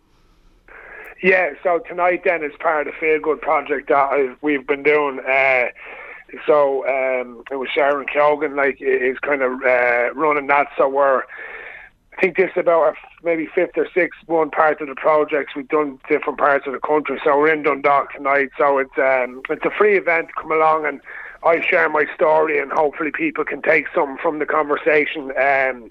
Yeah, 1.22 1.51
so 1.62 1.78
tonight 1.89 2.22
then 2.24 2.43
is 2.43 2.51
part 2.59 2.89
of 2.89 2.95
the 2.95 2.99
Feel 2.99 3.20
Good 3.20 3.41
project 3.41 3.91
that 3.91 4.12
I've, 4.12 4.37
we've 4.43 4.66
been 4.66 4.83
doing. 4.83 5.20
Uh, 5.20 5.66
so 6.47 6.87
um, 6.89 7.45
it 7.51 7.57
was 7.57 7.68
Sharon 7.74 8.07
Keoghan, 8.07 8.57
like, 8.57 8.78
is 8.80 9.18
kind 9.18 9.43
of 9.43 9.62
uh, 9.62 10.12
running 10.14 10.47
that. 10.49 10.68
So 10.76 10.89
we're, 10.89 11.22
I 12.16 12.20
think 12.20 12.37
this 12.37 12.51
is 12.51 12.57
about 12.59 12.95
maybe 13.22 13.49
fifth 13.55 13.76
or 13.76 13.87
sixth 13.95 14.20
one 14.26 14.51
part 14.51 14.80
of 14.80 14.89
the 14.89 14.95
projects. 14.95 15.55
We've 15.55 15.68
done 15.68 15.99
different 16.09 16.39
parts 16.39 16.66
of 16.66 16.72
the 16.72 16.80
country. 16.80 17.20
So 17.24 17.39
we're 17.39 17.53
in 17.53 17.62
Dundalk 17.62 18.12
tonight. 18.14 18.51
So 18.59 18.78
it's 18.78 18.99
um, 18.99 19.43
it's 19.49 19.64
a 19.64 19.70
free 19.70 19.97
event. 19.97 20.35
Come 20.35 20.53
along 20.53 20.87
and 20.87 21.01
I 21.45 21.61
share 21.61 21.89
my 21.89 22.07
story, 22.14 22.59
and 22.59 22.70
hopefully 22.70 23.11
people 23.11 23.45
can 23.45 23.62
take 23.62 23.87
something 23.95 24.18
from 24.22 24.39
the 24.39 24.47
conversation. 24.47 25.33
Um, 25.37 25.91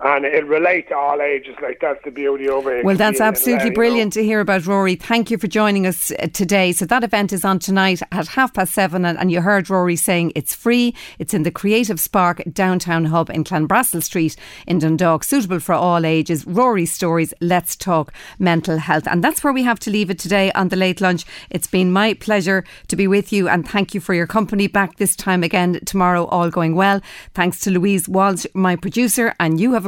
and 0.00 0.24
it 0.24 0.46
relates 0.46 0.88
to 0.88 0.96
all 0.96 1.20
ages. 1.20 1.56
Like 1.60 1.80
that's 1.80 2.02
the 2.04 2.10
beauty 2.10 2.48
of 2.48 2.66
it. 2.66 2.84
Well, 2.84 2.96
that's 2.96 3.20
absolutely 3.20 3.70
brilliant 3.70 4.14
know. 4.14 4.22
to 4.22 4.26
hear 4.26 4.40
about 4.40 4.66
Rory. 4.66 4.94
Thank 4.94 5.30
you 5.30 5.38
for 5.38 5.48
joining 5.48 5.86
us 5.86 6.12
uh, 6.12 6.28
today. 6.32 6.72
So 6.72 6.86
that 6.86 7.02
event 7.02 7.32
is 7.32 7.44
on 7.44 7.58
tonight 7.58 8.00
at 8.12 8.28
half 8.28 8.54
past 8.54 8.74
seven, 8.74 9.04
and, 9.04 9.18
and 9.18 9.32
you 9.32 9.40
heard 9.40 9.68
Rory 9.68 9.96
saying 9.96 10.32
it's 10.34 10.54
free. 10.54 10.94
It's 11.18 11.34
in 11.34 11.42
the 11.42 11.50
Creative 11.50 11.98
Spark 11.98 12.42
downtown 12.52 13.06
hub 13.06 13.30
in 13.30 13.44
Clanbrassil 13.44 14.02
Street 14.02 14.36
in 14.66 14.78
Dundalk, 14.78 15.24
suitable 15.24 15.58
for 15.58 15.74
all 15.74 16.06
ages. 16.06 16.46
Rory 16.46 16.86
stories. 16.86 17.34
Let's 17.40 17.74
talk 17.74 18.12
mental 18.38 18.78
health, 18.78 19.08
and 19.08 19.22
that's 19.24 19.42
where 19.42 19.52
we 19.52 19.64
have 19.64 19.80
to 19.80 19.90
leave 19.90 20.10
it 20.10 20.18
today 20.18 20.52
on 20.52 20.68
the 20.68 20.76
late 20.76 21.00
lunch. 21.00 21.24
It's 21.50 21.66
been 21.66 21.92
my 21.92 22.14
pleasure 22.14 22.64
to 22.86 22.96
be 22.96 23.08
with 23.08 23.32
you, 23.32 23.48
and 23.48 23.68
thank 23.68 23.94
you 23.94 24.00
for 24.00 24.14
your 24.14 24.26
company. 24.26 24.68
Back 24.68 24.96
this 24.96 25.16
time 25.16 25.42
again 25.42 25.80
tomorrow, 25.84 26.26
all 26.26 26.50
going 26.50 26.76
well. 26.76 27.00
Thanks 27.34 27.60
to 27.60 27.70
Louise 27.70 28.08
Walsh, 28.08 28.46
my 28.54 28.76
producer, 28.76 29.34
and 29.40 29.60
you 29.60 29.72
have 29.72 29.87